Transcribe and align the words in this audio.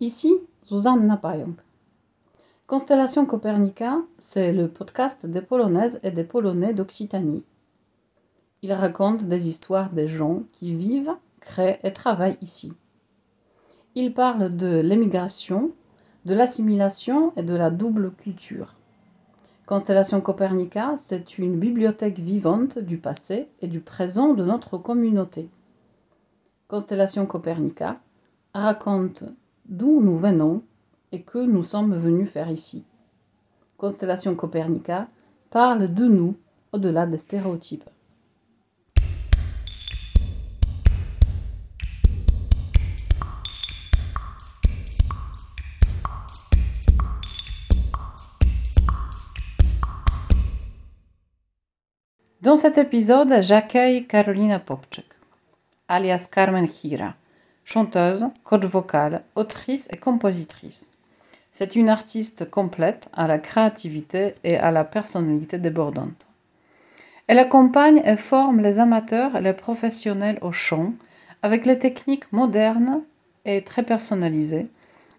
Ici, 0.00 0.32
Zuzanna 0.64 1.16
Payong. 1.16 1.56
Constellation 2.68 3.26
Copernica, 3.26 3.98
c'est 4.16 4.52
le 4.52 4.68
podcast 4.68 5.26
des 5.26 5.42
Polonaises 5.42 5.98
et 6.04 6.12
des 6.12 6.22
Polonais 6.22 6.72
d'Occitanie. 6.72 7.44
Il 8.62 8.72
raconte 8.72 9.24
des 9.24 9.48
histoires 9.48 9.90
des 9.90 10.06
gens 10.06 10.44
qui 10.52 10.72
vivent, 10.72 11.16
créent 11.40 11.80
et 11.82 11.92
travaillent 11.92 12.36
ici. 12.42 12.72
Il 13.96 14.14
parle 14.14 14.56
de 14.56 14.80
l'émigration, 14.80 15.72
de 16.26 16.34
l'assimilation 16.34 17.32
et 17.34 17.42
de 17.42 17.56
la 17.56 17.70
double 17.70 18.12
culture. 18.12 18.76
Constellation 19.66 20.20
Copernica, 20.20 20.94
c'est 20.96 21.38
une 21.38 21.58
bibliothèque 21.58 22.20
vivante 22.20 22.78
du 22.78 22.98
passé 22.98 23.48
et 23.62 23.66
du 23.66 23.80
présent 23.80 24.34
de 24.34 24.44
notre 24.44 24.78
communauté. 24.78 25.50
Constellation 26.68 27.26
Copernica 27.26 27.98
raconte 28.54 29.24
d'où 29.68 30.00
nous 30.00 30.16
venons 30.16 30.62
et 31.12 31.22
que 31.22 31.38
nous 31.38 31.62
sommes 31.62 31.94
venus 31.94 32.30
faire 32.30 32.50
ici. 32.50 32.84
Constellation 33.76 34.34
Copernica 34.34 35.08
parle 35.50 35.92
de 35.92 36.04
nous 36.06 36.36
au-delà 36.72 37.06
des 37.06 37.18
stéréotypes. 37.18 37.88
Dans 52.40 52.56
cet 52.56 52.78
épisode, 52.78 53.42
j'accueille 53.42 54.06
Carolina 54.06 54.58
Popczyk, 54.58 55.04
alias 55.88 56.28
Carmen 56.32 56.66
Hira 56.82 57.14
chanteuse, 57.68 58.28
coach 58.44 58.64
vocal, 58.64 59.22
autrice 59.34 59.88
et 59.92 59.98
compositrice. 59.98 60.88
C'est 61.50 61.76
une 61.76 61.90
artiste 61.90 62.50
complète 62.50 63.10
à 63.12 63.26
la 63.26 63.38
créativité 63.38 64.36
et 64.42 64.56
à 64.56 64.70
la 64.70 64.84
personnalité 64.84 65.58
débordante. 65.58 66.26
Elle 67.26 67.38
accompagne 67.38 68.00
et 68.06 68.16
forme 68.16 68.60
les 68.60 68.80
amateurs 68.80 69.36
et 69.36 69.42
les 69.42 69.52
professionnels 69.52 70.38
au 70.40 70.50
chant 70.50 70.94
avec 71.42 71.66
les 71.66 71.78
techniques 71.78 72.32
modernes 72.32 73.02
et 73.44 73.62
très 73.62 73.82
personnalisées, 73.82 74.68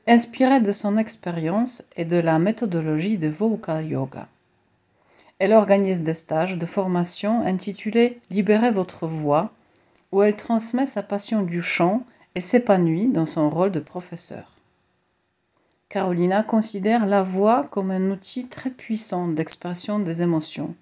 inspirées 0.07 0.59
de 0.59 0.71
son 0.71 0.97
expérience 0.97 1.83
et 1.97 2.05
de 2.05 2.17
la 2.17 2.39
méthodologie 2.39 3.19
de 3.19 3.27
vocal 3.27 3.87
yoga. 3.87 4.27
Elle 5.37 5.53
organise 5.53 6.02
des 6.02 6.15
stages 6.15 6.57
de 6.57 6.65
formation 6.65 7.45
intitulés 7.45 8.19
Libérez 8.31 8.71
votre 8.71 9.05
voix, 9.05 9.52
où 10.11 10.23
elle 10.23 10.35
transmet 10.35 10.87
sa 10.87 11.03
passion 11.03 11.43
du 11.43 11.61
chant 11.61 12.03
et 12.35 12.41
s'épanouit 12.41 13.08
dans 13.08 13.25
son 13.25 13.49
rôle 13.49 13.72
de 13.72 13.80
professeur. 13.80 14.53
Carolina 15.89 16.44
considère 16.44 17.08
la 17.08 17.23
voix 17.23 17.63
comme 17.63 17.89
un 17.89 18.11
outil 18.11 18.47
très 18.47 18.69
puissant 18.69 19.27
d'expression 19.27 19.99
des 19.99 20.21
émotions. 20.21 20.75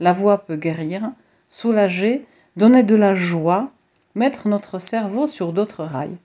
La 0.00 0.12
voix 0.12 0.38
peut 0.38 0.56
guérir, 0.56 1.12
soulager, 1.46 2.26
donner 2.56 2.82
de 2.82 2.96
la 2.96 3.14
joie, 3.14 3.70
mettre 4.14 4.48
notre 4.48 4.80
cerveau 4.80 5.28
sur 5.28 5.52
d'autres 5.52 5.84
rails. 5.84 6.18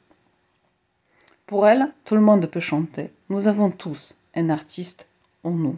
Pour 1.46 1.68
elle, 1.68 1.94
tout 2.04 2.16
le 2.16 2.22
monde 2.22 2.48
peut 2.48 2.60
chanter. 2.60 3.12
Nous 3.30 3.48
avons 3.48 3.70
tous 3.70 4.18
un 4.34 4.50
artiste 4.50 5.08
en 5.44 5.52
nous. 5.52 5.78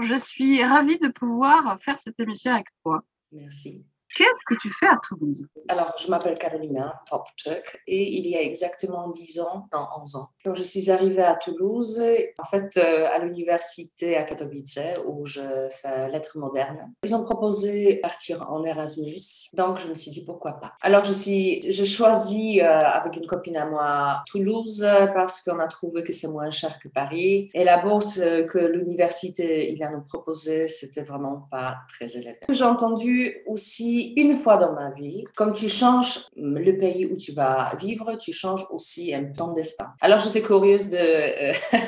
Je 0.00 0.16
suis 0.16 0.64
ravie 0.64 0.98
de 0.98 1.08
pouvoir 1.08 1.78
faire 1.82 1.98
cette 2.02 2.18
émission 2.20 2.52
avec 2.52 2.68
toi. 2.82 3.02
Merci. 3.32 3.84
Qu'est-ce 4.16 4.40
que 4.46 4.54
tu 4.58 4.70
fais 4.70 4.86
à 4.86 4.98
Toulouse? 5.06 5.46
Alors, 5.68 5.94
je 6.02 6.08
m'appelle 6.08 6.38
Carolina 6.38 7.02
Popchuk 7.10 7.82
et 7.86 8.16
il 8.16 8.26
y 8.26 8.34
a 8.34 8.40
exactement 8.40 9.08
10 9.08 9.40
ans, 9.40 9.68
non, 9.74 9.86
11 10.00 10.16
ans, 10.16 10.30
quand 10.42 10.54
je 10.54 10.62
suis 10.62 10.90
arrivée 10.90 11.22
à 11.22 11.34
Toulouse, 11.34 12.02
en 12.38 12.44
fait, 12.44 12.78
euh, 12.78 13.08
à 13.14 13.18
l'université 13.18 14.16
à 14.16 14.22
Katowice, 14.22 14.78
où 15.06 15.26
je 15.26 15.68
fais 15.82 16.08
lettres 16.08 16.38
modernes, 16.38 16.94
ils 17.02 17.14
ont 17.14 17.22
proposé 17.22 17.96
partir 17.96 18.50
en 18.50 18.64
Erasmus. 18.64 19.50
Donc, 19.52 19.78
je 19.78 19.88
me 19.88 19.94
suis 19.94 20.10
dit 20.10 20.24
pourquoi 20.24 20.52
pas? 20.52 20.72
Alors, 20.80 21.04
je 21.04 21.12
suis, 21.12 21.70
je 21.70 21.84
choisis 21.84 22.58
euh, 22.60 22.64
avec 22.64 23.16
une 23.16 23.26
copine 23.26 23.58
à 23.58 23.66
moi 23.66 24.22
Toulouse 24.26 24.86
parce 25.12 25.42
qu'on 25.42 25.58
a 25.58 25.66
trouvé 25.66 26.02
que 26.02 26.12
c'est 26.14 26.28
moins 26.28 26.48
cher 26.48 26.78
que 26.78 26.88
Paris 26.88 27.50
et 27.52 27.64
la 27.64 27.76
bourse 27.76 28.18
que 28.48 28.58
l'université 28.58 29.70
il 29.72 29.82
a 29.82 29.90
nous 29.90 30.02
proposé, 30.02 30.68
c'était 30.68 31.02
vraiment 31.02 31.48
pas 31.50 31.80
très 31.88 32.16
élevé. 32.16 32.38
J'ai 32.48 32.64
entendu 32.64 33.42
aussi 33.46 34.05
une 34.16 34.36
fois 34.36 34.56
dans 34.56 34.72
ma 34.72 34.90
vie, 34.90 35.24
comme 35.34 35.52
tu 35.52 35.68
changes 35.68 36.26
le 36.36 36.72
pays 36.72 37.06
où 37.06 37.16
tu 37.16 37.32
vas 37.32 37.74
vivre, 37.78 38.16
tu 38.16 38.32
changes 38.32 38.66
aussi 38.70 39.14
un 39.14 39.24
ton 39.24 39.52
destin. 39.52 39.92
Alors 40.00 40.18
j'étais 40.18 40.42
curieuse 40.42 40.88
de, 40.88 40.96
euh, 40.96 41.52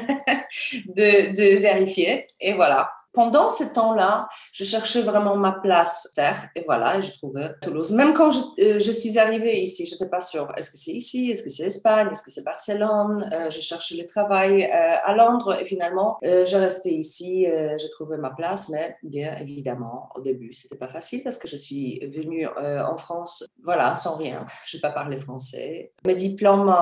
de, 0.86 1.34
de 1.34 1.58
vérifier 1.58 2.26
et 2.40 2.54
voilà 2.54 2.90
pendant 3.18 3.50
ce 3.50 3.64
temps-là, 3.64 4.28
je 4.52 4.62
cherchais 4.62 5.02
vraiment 5.02 5.36
ma 5.36 5.50
place 5.50 6.12
terre 6.14 6.50
et 6.54 6.62
voilà, 6.64 7.00
j'ai 7.00 7.10
trouvé 7.10 7.48
Toulouse. 7.60 7.90
Même 7.90 8.12
quand 8.12 8.30
je, 8.30 8.42
euh, 8.62 8.78
suis 8.78 9.18
arrivée 9.18 9.60
ici, 9.60 9.86
je 9.86 9.94
n'étais 9.94 10.06
pas 10.06 10.20
sûre. 10.20 10.52
Est-ce 10.56 10.70
que 10.70 10.76
c'est 10.76 10.92
ici 10.92 11.32
Est-ce 11.32 11.42
que 11.42 11.50
c'est 11.50 11.64
Espagne 11.64 12.10
Est-ce 12.12 12.22
que 12.22 12.30
c'est 12.30 12.44
Barcelone 12.44 13.28
euh, 13.32 13.50
J'ai 13.50 13.60
cherché 13.60 13.96
le 13.96 14.06
travail 14.06 14.62
euh, 14.62 14.94
à 15.04 15.16
Londres 15.16 15.58
et 15.60 15.64
finalement, 15.64 16.18
j'ai 16.22 16.58
resté 16.58 16.94
ici. 16.94 17.44
j'ai 17.76 17.90
trouvé 17.90 18.18
ma 18.18 18.30
place, 18.30 18.68
mais 18.68 18.96
bien 19.02 19.36
évidemment, 19.40 20.10
au 20.14 20.20
début, 20.20 20.52
c'était 20.52 20.76
pas 20.76 20.86
facile 20.86 21.24
parce 21.24 21.38
que 21.38 21.48
je 21.48 21.56
suis 21.56 21.98
venue 22.06 22.46
en 22.46 22.96
France, 22.98 23.44
voilà, 23.64 23.96
sans 23.96 24.14
rien. 24.14 24.46
Je 24.64 24.76
n'ai 24.76 24.80
pas 24.80 24.90
parlé 24.90 25.16
français. 25.16 25.92
Mes 26.04 26.14
diplômes 26.14 26.72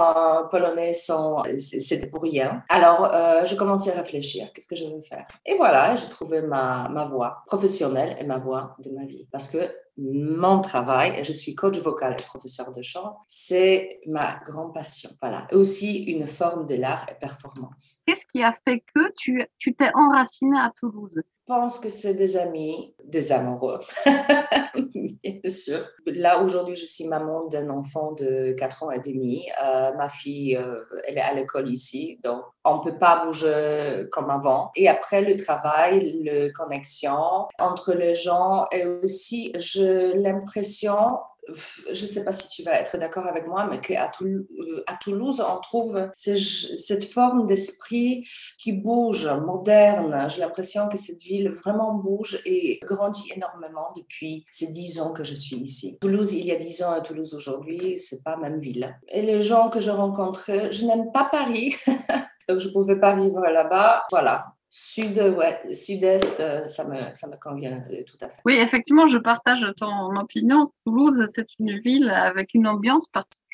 polonais 0.51 0.93
sont, 0.93 1.43
c'était 1.57 2.09
pour 2.09 2.23
rien. 2.23 2.63
Alors, 2.69 3.11
je 3.47 3.55
commençais 3.55 3.93
à 3.93 3.97
réfléchir, 4.03 4.53
qu'est-ce 4.53 4.69
que 4.69 4.77
je 4.77 4.85
veux 4.85 5.01
faire? 5.01 5.27
Et 5.47 5.55
voilà, 5.57 5.97
j'ai 5.97 6.09
trouvé 6.09 6.26
ma, 6.27 6.89
ma 6.89 7.05
voix 7.05 7.43
professionnelle 7.47 8.17
et 8.19 8.25
ma 8.25 8.39
voix 8.39 8.71
de 8.79 8.91
ma 8.91 9.05
vie. 9.05 9.27
Parce 9.31 9.49
que 9.49 9.59
mon 9.99 10.61
travail, 10.61 11.15
et 11.19 11.25
je 11.25 11.33
suis 11.33 11.55
coach 11.55 11.79
vocal 11.79 12.17
et 12.19 12.23
professeur 12.23 12.73
de 12.73 12.83
chant, 12.83 13.17
c'est 13.29 14.01
ma 14.07 14.41
grande 14.45 14.75
passion. 14.75 15.11
Voilà. 15.21 15.47
Et 15.51 15.55
aussi 15.55 16.05
une 16.05 16.27
forme 16.27 16.67
de 16.67 16.75
l'art 16.75 17.07
et 17.11 17.15
performance. 17.19 18.03
Qu'est-ce 18.07 18.27
qui 18.27 18.43
a 18.43 18.53
fait 18.67 18.85
que 18.95 19.13
tu, 19.17 19.43
tu 19.59 19.75
t'es 19.75 19.91
enraciné 19.95 20.59
à 20.59 20.71
Toulouse? 20.79 21.23
Pense 21.47 21.79
que 21.79 21.89
c'est 21.89 22.15
des 22.15 22.37
amis, 22.37 22.95
des 23.05 23.33
amoureux, 23.33 23.79
bien 24.75 25.51
sûr. 25.51 25.87
Là, 26.07 26.43
aujourd'hui, 26.43 26.77
je 26.77 26.87
suis 26.87 27.07
maman 27.07 27.47
d'un 27.47 27.71
enfant 27.71 28.13
de 28.13 28.53
4 28.53 28.83
ans 28.83 28.91
et 28.91 28.99
demi. 28.99 29.47
Euh, 29.65 29.93
ma 29.95 30.09
fille, 30.09 30.57
euh, 30.57 30.83
elle 31.07 31.19
est 31.19 31.23
à 31.23 31.35
l'école 31.35 31.69
ici, 31.69 32.19
donc 32.23 32.43
on 32.65 32.79
ne 32.79 32.83
peut 32.83 32.99
pas 32.99 33.25
bouger 33.25 34.07
comme 34.11 34.31
avant. 34.31 34.71
Et 34.75 34.89
après, 34.89 35.23
le 35.23 35.37
travail, 35.37 36.23
la 36.25 36.51
connexion 36.51 37.47
entre 37.59 37.95
les 37.95 38.15
gens 38.15 38.67
et 38.73 38.85
aussi, 38.85 39.53
j'ai 39.57 40.15
l'impression 40.15 41.19
je 41.49 41.91
ne 41.91 42.09
sais 42.09 42.25
pas 42.25 42.33
si 42.33 42.49
tu 42.49 42.63
vas 42.63 42.81
être 42.81 42.99
d'accord 42.99 43.27
avec 43.27 43.47
moi, 43.47 43.67
mais 43.71 43.81
qu'à 43.81 44.11
euh, 44.23 44.85
à 44.87 44.95
Toulouse, 44.97 45.43
on 45.47 45.61
trouve 45.61 46.11
cette 46.15 47.05
forme 47.05 47.47
d'esprit 47.47 48.27
qui 48.59 48.73
bouge, 48.73 49.27
moderne. 49.27 50.29
J'ai 50.29 50.41
l'impression 50.41 50.89
que 50.89 50.97
cette 50.97 51.23
ville 51.23 51.51
vraiment 51.51 51.95
bouge 51.95 52.41
et 52.45 52.81
grandit 52.83 53.31
énormément 53.35 53.93
depuis 53.97 54.45
ces 54.51 54.69
dix 54.69 55.01
ans 55.01 55.13
que 55.13 55.25
je 55.25 55.35
suis 55.35 55.57
ici. 55.57 55.99
Toulouse, 56.01 56.33
il 56.33 56.45
y 56.45 56.53
a 56.53 56.57
dix 56.57 56.83
ans 56.83 56.97
et 56.97 57.03
Toulouse 57.03 57.35
aujourd'hui, 57.35 57.99
c'est 57.99 58.23
pas 58.23 58.37
même 58.37 58.59
ville. 58.59 58.99
Et 59.09 59.23
les 59.23 59.41
gens 59.41 59.69
que 59.69 59.81
je 59.81 59.91
rencontrais, 59.91 60.73
je 60.73 60.87
n'aime 60.87 61.13
pas 61.13 61.25
Paris. 61.25 61.75
Donc, 62.49 62.61
je 62.61 62.69
ne 62.69 62.73
pouvais 62.73 62.99
pas 62.99 63.17
vivre 63.17 63.41
là-bas. 63.41 64.05
Voilà, 64.11 64.56
Sud, 64.71 65.19
ouais, 65.19 65.73
sud-est, 65.73 66.41
euh, 66.41 66.67
ça 66.67 66.85
me, 66.87 67.37
convient 67.41 67.85
euh, 67.91 68.03
tout 68.05 68.19
à 68.21 68.29
fait. 68.29 68.41
Oui, 68.45 68.55
effectivement, 68.61 69.07
je 69.07 69.19
partage 69.19 69.67
ton 69.77 70.17
opinion. 70.17 70.65
Toulouse, 70.85 71.25
c'est 71.33 71.49
une 71.59 71.79
ville 71.81 72.11
avec 72.11 72.53
une 72.55 72.67
ambiance 72.67 73.07
particulière 73.09 73.46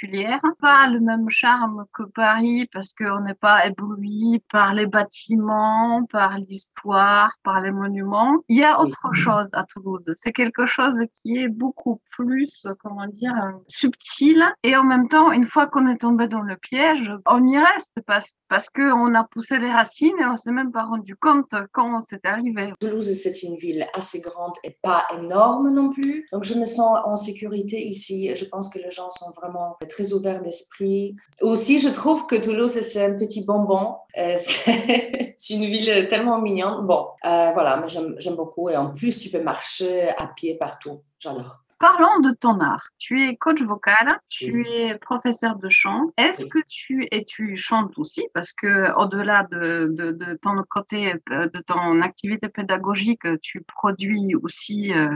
pas 0.60 0.88
le 0.88 1.00
même 1.00 1.28
charme 1.28 1.84
que 1.92 2.02
Paris 2.02 2.68
parce 2.72 2.94
qu'on 2.94 3.20
n'est 3.20 3.34
pas 3.34 3.66
ébloui 3.66 4.42
par 4.50 4.74
les 4.74 4.86
bâtiments, 4.86 6.04
par 6.10 6.38
l'histoire, 6.38 7.32
par 7.42 7.60
les 7.60 7.70
monuments. 7.70 8.38
Il 8.48 8.58
y 8.58 8.64
a 8.64 8.80
autre 8.80 9.12
chose 9.14 9.48
à 9.52 9.64
Toulouse. 9.64 10.04
C'est 10.16 10.32
quelque 10.32 10.66
chose 10.66 10.98
qui 11.22 11.38
est 11.38 11.48
beaucoup 11.48 12.00
plus, 12.10 12.66
comment 12.82 13.06
dire, 13.06 13.34
subtil. 13.68 14.44
Et 14.62 14.76
en 14.76 14.84
même 14.84 15.08
temps, 15.08 15.32
une 15.32 15.44
fois 15.44 15.66
qu'on 15.66 15.86
est 15.88 15.98
tombé 15.98 16.28
dans 16.28 16.42
le 16.42 16.56
piège, 16.56 17.10
on 17.26 17.44
y 17.46 17.58
reste 17.58 17.92
parce, 18.06 18.36
parce 18.48 18.70
qu'on 18.70 19.14
a 19.14 19.24
poussé 19.24 19.58
les 19.58 19.70
racines 19.70 20.18
et 20.20 20.26
on 20.26 20.36
s'est 20.36 20.52
même 20.52 20.72
pas 20.72 20.84
rendu 20.84 21.16
compte 21.16 21.54
quand 21.72 22.00
c'est 22.02 22.24
arrivé. 22.24 22.72
Toulouse, 22.80 23.12
c'est 23.14 23.42
une 23.42 23.56
ville 23.56 23.86
assez 23.94 24.20
grande 24.20 24.54
et 24.64 24.76
pas 24.82 25.06
énorme 25.18 25.70
non 25.70 25.90
plus. 25.90 26.26
Donc, 26.32 26.44
je 26.44 26.54
me 26.54 26.64
sens 26.64 26.98
en 27.04 27.16
sécurité 27.16 27.86
ici. 27.86 28.34
Je 28.36 28.44
pense 28.44 28.68
que 28.68 28.78
les 28.78 28.90
gens 28.90 29.10
sont 29.10 29.32
vraiment 29.32 29.76
très 29.92 30.12
ouvert 30.12 30.40
d'esprit. 30.40 31.14
Aussi, 31.40 31.78
je 31.78 31.88
trouve 31.88 32.26
que 32.26 32.36
Toulouse, 32.36 32.80
c'est 32.80 33.04
un 33.04 33.14
petit 33.14 33.44
bonbon. 33.44 33.94
Euh, 34.18 34.36
c'est 34.38 35.54
une 35.54 35.66
ville 35.66 36.08
tellement 36.08 36.40
mignonne. 36.40 36.86
Bon, 36.86 37.08
euh, 37.24 37.50
voilà, 37.52 37.76
mais 37.76 37.88
j'aime 37.88 38.36
beaucoup. 38.36 38.68
Et 38.70 38.76
en 38.76 38.90
plus, 38.90 39.18
tu 39.20 39.28
peux 39.28 39.42
marcher 39.42 40.08
à 40.10 40.26
pied 40.26 40.56
partout. 40.56 41.02
J'adore. 41.18 41.61
Parlons 41.82 42.20
de 42.20 42.30
ton 42.30 42.60
art. 42.60 42.90
Tu 42.98 43.26
es 43.26 43.36
coach 43.36 43.60
vocal, 43.60 44.06
tu 44.30 44.64
es 44.68 44.96
professeur 44.98 45.56
de 45.56 45.68
chant. 45.68 46.12
Est-ce 46.16 46.46
que 46.46 46.60
tu 46.68 47.08
et 47.10 47.24
tu 47.24 47.56
chantes 47.56 47.98
aussi? 47.98 48.24
Parce 48.34 48.52
que 48.52 48.96
au-delà 48.96 49.48
de, 49.50 49.88
de, 49.88 50.38
ton 50.40 50.54
côté 50.70 51.14
de 51.28 51.60
ton 51.66 52.00
activité 52.00 52.48
pédagogique, 52.48 53.26
tu 53.40 53.62
produis 53.62 54.36
aussi 54.40 54.92
euh, 54.92 55.08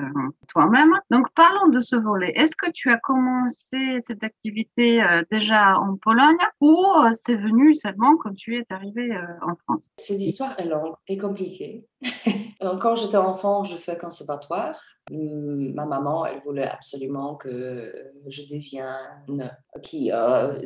toi-même. 0.48 0.92
Donc 1.08 1.26
parlons 1.36 1.68
de 1.68 1.78
ce 1.78 1.94
volet. 1.94 2.32
Est-ce 2.34 2.56
que 2.56 2.70
tu 2.72 2.90
as 2.90 2.98
commencé 2.98 4.00
cette 4.02 4.24
activité 4.24 5.00
euh, 5.04 5.22
déjà 5.30 5.78
en 5.78 5.96
Pologne 5.96 6.36
ou 6.60 6.74
euh, 6.74 7.12
c'est 7.24 7.36
venu 7.36 7.76
seulement 7.76 8.16
quand 8.16 8.34
tu 8.34 8.56
es 8.56 8.66
arrivé 8.70 9.16
en 9.42 9.54
France? 9.54 9.84
Cette 9.98 10.20
histoire 10.20 10.58
est 10.58 10.68
longue 10.68 10.94
et 11.06 11.16
compliquée. 11.16 11.86
quand 12.80 12.94
j'étais 12.94 13.16
enfant, 13.16 13.64
je 13.64 13.76
fais 13.76 13.96
conservatoire. 13.96 14.78
Hum, 15.10 15.72
ma 15.74 15.86
maman, 15.86 16.26
elle 16.26 16.40
voulait 16.40 16.68
absolument 16.68 17.36
que 17.36 17.92
je 18.26 18.42
devienne 18.42 19.50
qui 19.82 20.10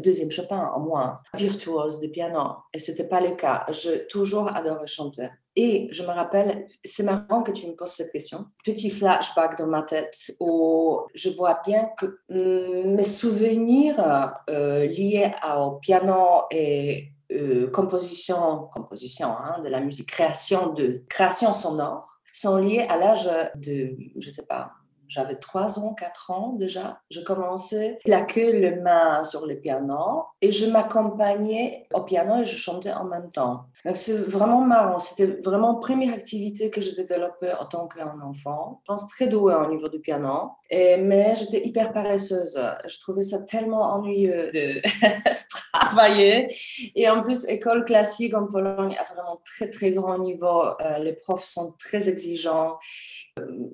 deuxième 0.02 0.30
Chopin 0.30 0.70
en 0.74 0.80
moins 0.80 1.20
virtuose 1.34 2.00
de 2.00 2.08
piano 2.08 2.56
et 2.72 2.78
c'était 2.78 3.04
pas 3.04 3.20
le 3.20 3.32
cas. 3.32 3.64
J'ai 3.70 4.06
toujours 4.06 4.54
adoré 4.54 4.86
chanter. 4.86 5.28
Et 5.56 5.88
je 5.90 6.04
me 6.04 6.08
rappelle, 6.08 6.68
c'est 6.84 7.02
marrant 7.02 7.42
que 7.42 7.50
tu 7.50 7.66
me 7.66 7.74
poses 7.74 7.90
cette 7.90 8.12
question. 8.12 8.46
Petit 8.64 8.88
flashback 8.88 9.58
dans 9.58 9.66
ma 9.66 9.82
tête 9.82 10.32
où 10.38 11.00
je 11.14 11.28
vois 11.30 11.60
bien 11.66 11.88
que 11.98 12.06
hum, 12.28 12.94
mes 12.94 13.02
souvenirs 13.02 14.32
euh, 14.48 14.86
liés 14.86 15.32
au 15.58 15.72
piano 15.72 16.42
et 16.50 17.12
euh, 17.32 17.70
composition, 17.70 18.68
composition 18.72 19.28
hein, 19.28 19.60
de 19.62 19.68
la 19.68 19.80
musique, 19.80 20.08
création 20.08 20.72
de 20.72 21.02
création 21.08 21.52
sonore 21.52 22.20
sont 22.32 22.56
liés 22.58 22.86
à 22.88 22.96
l'âge 22.96 23.28
de, 23.56 23.96
je 24.18 24.30
sais 24.30 24.46
pas, 24.46 24.72
j'avais 25.10 25.34
3 25.34 25.80
ans, 25.80 25.92
4 25.92 26.30
ans 26.30 26.52
déjà. 26.56 27.00
Je 27.10 27.20
commençais 27.20 27.96
à 27.96 28.04
plaquer 28.04 28.52
les 28.52 28.76
mains 28.76 29.24
sur 29.24 29.44
le 29.44 29.56
piano 29.56 30.24
et 30.40 30.52
je 30.52 30.66
m'accompagnais 30.66 31.88
au 31.92 32.02
piano 32.02 32.42
et 32.42 32.44
je 32.44 32.56
chantais 32.56 32.92
en 32.92 33.04
même 33.04 33.28
temps. 33.30 33.64
Donc 33.84 33.96
c'est 33.96 34.16
vraiment 34.16 34.60
marrant. 34.60 34.98
C'était 34.98 35.26
vraiment 35.26 35.72
la 35.72 35.80
première 35.80 36.14
activité 36.14 36.70
que 36.70 36.80
j'ai 36.80 36.94
développée 36.94 37.52
en 37.58 37.64
tant 37.64 37.88
qu'enfant. 37.88 38.80
Je 38.82 38.92
pense 38.92 39.08
très 39.08 39.26
douée 39.26 39.54
au 39.54 39.68
niveau 39.68 39.88
du 39.88 39.98
piano, 39.98 40.52
mais 40.70 41.34
j'étais 41.36 41.66
hyper 41.66 41.92
paresseuse. 41.92 42.60
Je 42.86 42.98
trouvais 42.98 43.22
ça 43.22 43.42
tellement 43.42 43.94
ennuyeux 43.94 44.50
de 44.52 44.80
travailler. 45.72 46.54
Et 46.94 47.08
en 47.08 47.22
plus, 47.22 47.44
école 47.48 47.84
classique 47.84 48.34
en 48.34 48.46
Pologne 48.46 48.96
a 48.98 49.12
vraiment 49.12 49.40
très 49.44 49.68
très 49.68 49.90
grand 49.90 50.18
niveau. 50.18 50.64
Euh, 50.80 50.98
les 50.98 51.12
profs 51.12 51.44
sont 51.44 51.74
très 51.78 52.08
exigeants 52.08 52.78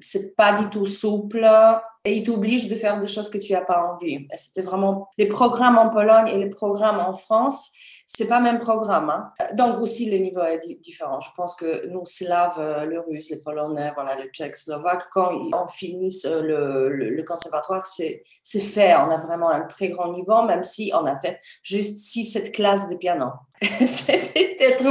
c'est 0.00 0.36
pas 0.36 0.60
du 0.60 0.68
tout 0.70 0.86
souple 0.86 1.46
et 2.04 2.16
ils 2.16 2.24
t'obligent 2.24 2.68
de 2.68 2.74
faire 2.74 3.00
des 3.00 3.08
choses 3.08 3.30
que 3.30 3.38
tu 3.38 3.52
n'as 3.52 3.64
pas 3.64 3.92
envie. 3.92 4.26
C'était 4.36 4.62
vraiment 4.62 5.08
les 5.18 5.26
programmes 5.26 5.78
en 5.78 5.88
Pologne 5.88 6.28
et 6.28 6.38
les 6.38 6.50
programmes 6.50 7.00
en 7.00 7.14
France 7.14 7.72
c'est 8.06 8.28
pas 8.28 8.38
le 8.38 8.44
même 8.44 8.58
programme. 8.58 9.10
Hein. 9.10 9.28
Donc 9.54 9.80
aussi 9.80 10.08
le 10.08 10.18
niveau 10.18 10.40
est 10.40 10.60
différent. 10.80 11.20
Je 11.20 11.30
pense 11.36 11.56
que 11.56 11.86
nous 11.88 12.04
Slaves, 12.04 12.58
euh, 12.58 12.84
le 12.84 13.00
Russe, 13.00 13.30
les 13.30 13.42
Polonais, 13.42 13.92
voilà, 13.94 14.14
les 14.14 14.28
Tchèques, 14.30 14.56
Slovaques, 14.56 15.08
quand 15.10 15.32
on 15.52 15.66
finit 15.66 16.16
euh, 16.24 16.42
le, 16.42 17.10
le, 17.10 17.22
conservatoire, 17.24 17.86
c'est 17.86 18.22
c'est 18.42 18.60
fait. 18.60 18.94
On 18.94 19.10
a 19.10 19.16
vraiment 19.16 19.50
un 19.50 19.62
très 19.62 19.88
grand 19.88 20.12
niveau, 20.12 20.42
même 20.42 20.62
si 20.62 20.92
on 20.94 21.04
a 21.04 21.18
fait 21.18 21.40
juste 21.62 21.98
six, 21.98 22.24
sept 22.24 22.52
classes 22.52 22.88
de 22.88 22.94
piano. 22.94 23.26
c'est 23.86 24.32
peut-être 24.32 24.86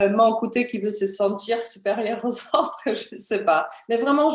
euh, 0.00 0.10
mon 0.10 0.34
côté 0.36 0.66
qui 0.66 0.78
veut 0.78 0.90
se 0.90 1.06
sentir 1.06 1.62
supérieur 1.62 2.24
aux 2.24 2.28
autres, 2.56 2.80
je 2.86 3.14
ne 3.14 3.20
sais 3.20 3.44
pas. 3.44 3.68
Mais 3.88 3.96
vraiment, 3.96 4.30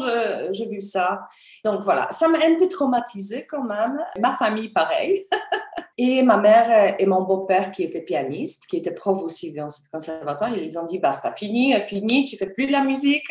j'ai 0.51 0.67
vu 0.67 0.81
ça. 0.81 1.23
Donc 1.63 1.81
voilà, 1.81 2.07
ça 2.11 2.27
m'a 2.27 2.37
un 2.37 2.55
peu 2.57 2.67
traumatisé 2.67 3.45
quand 3.47 3.63
même. 3.63 3.99
Ma 4.19 4.35
famille, 4.35 4.69
pareil. 4.69 5.25
Et 5.99 6.21
ma 6.21 6.37
mère 6.37 6.95
et 6.99 7.07
mon 7.07 7.23
beau-père, 7.23 7.71
qui 7.71 7.81
était 7.81 8.03
pianiste, 8.03 8.67
qui 8.67 8.77
était 8.77 8.91
prof 8.91 9.19
aussi 9.23 9.51
dans 9.51 9.67
ce 9.67 9.79
conservatoire, 9.91 10.55
ils 10.55 10.77
ont 10.77 10.85
dit 10.85 10.99
basta, 10.99 11.33
fini, 11.33 11.73
fini, 11.87 12.23
tu 12.23 12.37
fais 12.37 12.45
plus 12.45 12.67
de 12.67 12.71
la 12.71 12.83
musique, 12.83 13.25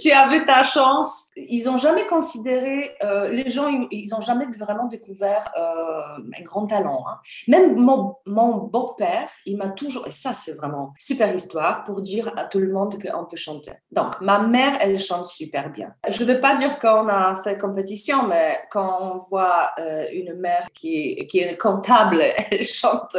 tu 0.00 0.12
avais 0.12 0.44
ta 0.44 0.62
chance. 0.62 1.27
Ils 1.48 1.64
n'ont 1.66 1.76
jamais 1.76 2.06
considéré, 2.06 2.96
euh, 3.02 3.28
les 3.28 3.48
gens, 3.48 3.68
ils 3.90 4.08
n'ont 4.10 4.20
jamais 4.20 4.46
vraiment 4.58 4.86
découvert 4.86 5.52
euh, 5.56 6.22
un 6.38 6.42
grand 6.42 6.66
talent. 6.66 7.04
Hein. 7.08 7.18
Même 7.46 7.76
mon, 7.76 8.16
mon 8.26 8.56
beau-père, 8.56 9.30
il 9.46 9.56
m'a 9.56 9.68
toujours, 9.68 10.06
et 10.06 10.12
ça 10.12 10.32
c'est 10.34 10.54
vraiment 10.54 10.92
super 10.98 11.32
histoire 11.32 11.84
pour 11.84 12.00
dire 12.02 12.32
à 12.36 12.44
tout 12.44 12.58
le 12.58 12.72
monde 12.72 12.98
qu'on 13.00 13.24
peut 13.24 13.36
chanter. 13.36 13.72
Donc, 13.92 14.20
ma 14.20 14.40
mère, 14.40 14.78
elle 14.80 14.98
chante 14.98 15.26
super 15.26 15.70
bien. 15.70 15.94
Je 16.08 16.24
ne 16.24 16.32
veux 16.32 16.40
pas 16.40 16.54
dire 16.54 16.78
qu'on 16.78 17.08
a 17.08 17.36
fait 17.42 17.56
compétition, 17.56 18.26
mais 18.26 18.58
quand 18.70 18.98
on 19.00 19.18
voit 19.18 19.70
euh, 19.78 20.06
une 20.12 20.34
mère 20.34 20.66
qui, 20.74 21.26
qui 21.28 21.38
est 21.38 21.56
comptable, 21.56 22.20
elle 22.50 22.64
chante 22.64 23.16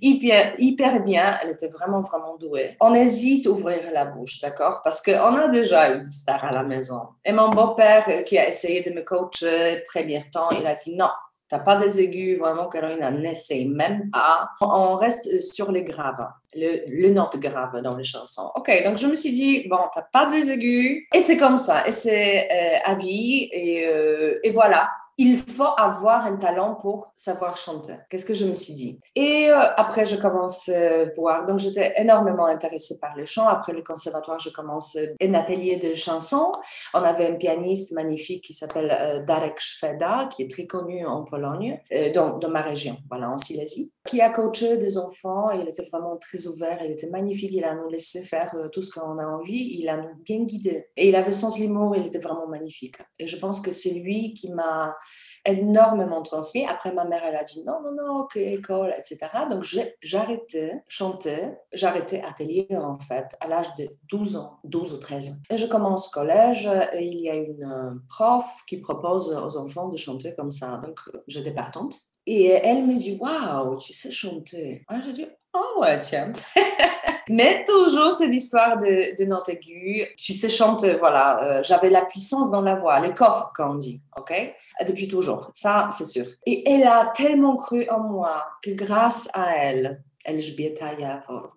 hyper, 0.00 0.54
hyper 0.58 1.02
bien, 1.02 1.38
elle 1.42 1.50
était 1.50 1.68
vraiment, 1.68 2.00
vraiment 2.00 2.36
douée. 2.36 2.76
On 2.80 2.94
hésite 2.94 3.46
à 3.46 3.50
ouvrir 3.50 3.90
la 3.92 4.04
bouche, 4.04 4.40
d'accord? 4.40 4.82
Parce 4.82 5.02
qu'on 5.02 5.34
a 5.34 5.48
déjà 5.48 5.88
une 5.90 6.04
star 6.04 6.44
à 6.44 6.52
la 6.52 6.62
maison. 6.62 7.00
Et 7.24 7.32
mon 7.32 7.50
beau-père, 7.56 8.24
qui 8.24 8.38
a 8.38 8.48
essayé 8.48 8.82
de 8.82 8.90
me 8.90 9.02
coacher, 9.02 9.82
premier 9.92 10.22
temps, 10.30 10.50
il 10.50 10.66
a 10.66 10.74
dit 10.74 10.94
non, 10.96 11.10
T'as 11.48 11.60
pas 11.60 11.76
des 11.76 12.00
aigus, 12.00 12.36
vraiment, 12.40 12.68
Caroline, 12.68 13.08
n'essaye 13.20 13.68
même 13.68 14.10
pas. 14.10 14.48
On 14.60 14.96
reste 14.96 15.40
sur 15.40 15.70
les 15.70 15.84
graves, 15.84 16.26
le, 16.56 17.08
note 17.10 17.36
grave 17.36 17.80
dans 17.82 17.96
les 17.96 18.02
chansons. 18.02 18.50
OK, 18.56 18.82
donc 18.82 18.96
je 18.96 19.06
me 19.06 19.14
suis 19.14 19.30
dit, 19.30 19.68
bon, 19.68 19.78
t'as 19.94 20.02
pas 20.02 20.28
des 20.28 20.50
aigus, 20.50 21.06
et 21.14 21.20
c'est 21.20 21.36
comme 21.36 21.56
ça, 21.56 21.86
et 21.86 21.92
c'est 21.92 22.48
euh, 22.50 22.78
à 22.84 22.94
vie, 22.96 23.48
et, 23.52 23.86
euh, 23.86 24.40
et 24.42 24.50
voilà 24.50 24.90
il 25.18 25.36
faut 25.36 25.64
avoir 25.78 26.26
un 26.26 26.36
talent 26.36 26.74
pour 26.74 27.12
savoir 27.16 27.56
chanter. 27.56 27.96
Qu'est-ce 28.10 28.26
que 28.26 28.34
je 28.34 28.44
me 28.44 28.52
suis 28.52 28.74
dit? 28.74 29.00
Et 29.14 29.48
euh, 29.48 29.56
après, 29.76 30.04
je 30.04 30.16
commence 30.16 30.68
à 30.68 31.06
voir. 31.16 31.46
Donc, 31.46 31.58
j'étais 31.58 31.94
énormément 31.96 32.46
intéressée 32.46 32.98
par 33.00 33.16
le 33.16 33.24
chant. 33.24 33.46
Après 33.46 33.72
le 33.72 33.82
conservatoire, 33.82 34.38
je 34.38 34.50
commence 34.50 34.98
un 35.22 35.34
atelier 35.34 35.76
de 35.76 35.94
chansons. 35.94 36.52
On 36.92 37.02
avait 37.02 37.26
un 37.26 37.34
pianiste 37.36 37.92
magnifique 37.92 38.44
qui 38.44 38.52
s'appelle 38.52 38.94
euh, 39.00 39.24
Darek 39.24 39.58
Szweda, 39.58 40.28
qui 40.30 40.42
est 40.42 40.50
très 40.50 40.66
connu 40.66 41.06
en 41.06 41.24
Pologne, 41.24 41.80
euh, 41.92 42.12
dans, 42.12 42.38
ma 42.50 42.60
région, 42.60 42.96
voilà, 43.08 43.30
en 43.30 43.38
Silésie, 43.38 43.92
qui 44.06 44.20
a 44.20 44.28
coaché 44.28 44.76
des 44.76 44.98
enfants. 44.98 45.50
Il 45.50 45.66
était 45.66 45.88
vraiment 45.90 46.16
très 46.18 46.46
ouvert. 46.46 46.78
Il 46.84 46.92
était 46.92 47.08
magnifique. 47.08 47.52
Il 47.52 47.64
a 47.64 47.74
nous 47.74 47.88
laissé 47.88 48.22
faire 48.22 48.54
tout 48.70 48.82
ce 48.82 48.92
qu'on 48.92 49.18
a 49.18 49.26
envie. 49.26 49.78
Il 49.78 49.88
a 49.88 49.96
nous 49.96 50.14
bien 50.22 50.44
guidé. 50.44 50.88
Et 50.96 51.08
il 51.08 51.16
avait 51.16 51.32
sens 51.32 51.58
l'humour. 51.58 51.96
Il 51.96 52.06
était 52.06 52.18
vraiment 52.18 52.46
magnifique. 52.46 52.96
Et 53.18 53.26
je 53.26 53.38
pense 53.38 53.60
que 53.60 53.70
c'est 53.70 53.94
lui 53.94 54.34
qui 54.34 54.52
m'a 54.52 54.94
énormément 55.44 56.22
transmis. 56.22 56.66
Après, 56.66 56.92
ma 56.92 57.04
mère, 57.04 57.22
elle 57.24 57.36
a 57.36 57.44
dit 57.44 57.64
non, 57.64 57.80
non, 57.82 57.92
non, 57.92 58.20
ok, 58.20 58.36
école, 58.36 58.94
etc. 58.98 59.18
Donc, 59.50 59.64
j'arrêtais 60.02 60.82
chanter, 60.88 61.52
j'arrêtais 61.72 62.22
atelier, 62.22 62.66
en 62.70 62.96
fait, 62.96 63.36
à 63.40 63.48
l'âge 63.48 63.74
de 63.76 63.88
12 64.08 64.36
ans, 64.36 64.58
12 64.64 64.94
ou 64.94 64.98
13 64.98 65.30
ans. 65.30 65.36
Et 65.50 65.58
je 65.58 65.66
commence 65.66 66.08
collège 66.08 66.66
et 66.92 67.04
il 67.04 67.20
y 67.20 67.30
a 67.30 67.34
une 67.34 67.64
euh, 67.64 67.94
prof 68.08 68.44
qui 68.66 68.78
propose 68.78 69.30
aux 69.30 69.56
enfants 69.56 69.88
de 69.88 69.96
chanter 69.96 70.34
comme 70.34 70.50
ça. 70.50 70.78
Donc, 70.78 70.98
j'étais 71.26 71.52
partante. 71.52 71.96
Et 72.26 72.46
elle 72.46 72.84
me 72.84 72.96
dit, 72.96 73.16
waouh, 73.20 73.76
tu 73.78 73.92
sais 73.92 74.10
chanter. 74.10 74.84
Moi, 74.90 75.00
je 75.06 75.12
dis, 75.12 75.26
oh 75.54 75.80
ouais, 75.80 75.98
tiens. 75.98 76.32
Mais 77.28 77.64
toujours 77.64 78.12
cette 78.12 78.32
histoire 78.32 78.76
de, 78.76 79.16
de 79.16 79.50
aiguës. 79.50 80.08
Tu 80.16 80.32
sais 80.32 80.48
chanter, 80.48 80.96
voilà. 80.96 81.42
Euh, 81.42 81.62
j'avais 81.62 81.90
la 81.90 82.04
puissance 82.04 82.50
dans 82.50 82.62
la 82.62 82.76
voix, 82.76 83.00
les 83.00 83.14
coffres, 83.14 83.52
quand 83.54 83.72
on 83.72 83.74
dit, 83.74 84.00
ok? 84.16 84.54
Depuis 84.86 85.08
toujours, 85.08 85.50
ça, 85.54 85.88
c'est 85.90 86.04
sûr. 86.04 86.26
Et 86.46 86.68
elle 86.68 86.86
a 86.86 87.12
tellement 87.16 87.56
cru 87.56 87.88
en 87.88 88.00
moi 88.00 88.44
que 88.62 88.70
grâce 88.70 89.28
à 89.34 89.56
elle, 89.56 90.02
je 90.26 90.52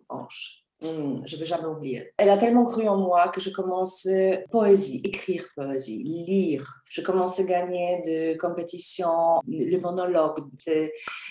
Hmm, 0.10 0.69
je 0.82 1.36
ne 1.36 1.40
vais 1.40 1.46
jamais 1.46 1.66
oublier. 1.66 2.14
Elle 2.18 2.30
a 2.30 2.38
tellement 2.38 2.64
cru 2.64 2.88
en 2.88 2.98
moi 2.98 3.28
que 3.30 3.42
je 3.42 3.50
commençais 3.50 4.46
poésie, 4.52 5.02
écrire 5.04 5.46
poésie, 5.56 6.04
lire. 6.04 6.82
Je 6.90 7.02
commençais 7.02 7.44
à 7.44 7.46
gagner 7.46 8.02
de 8.06 8.38
compétitions, 8.38 9.42
le 9.48 9.78
monologue. 9.78 10.40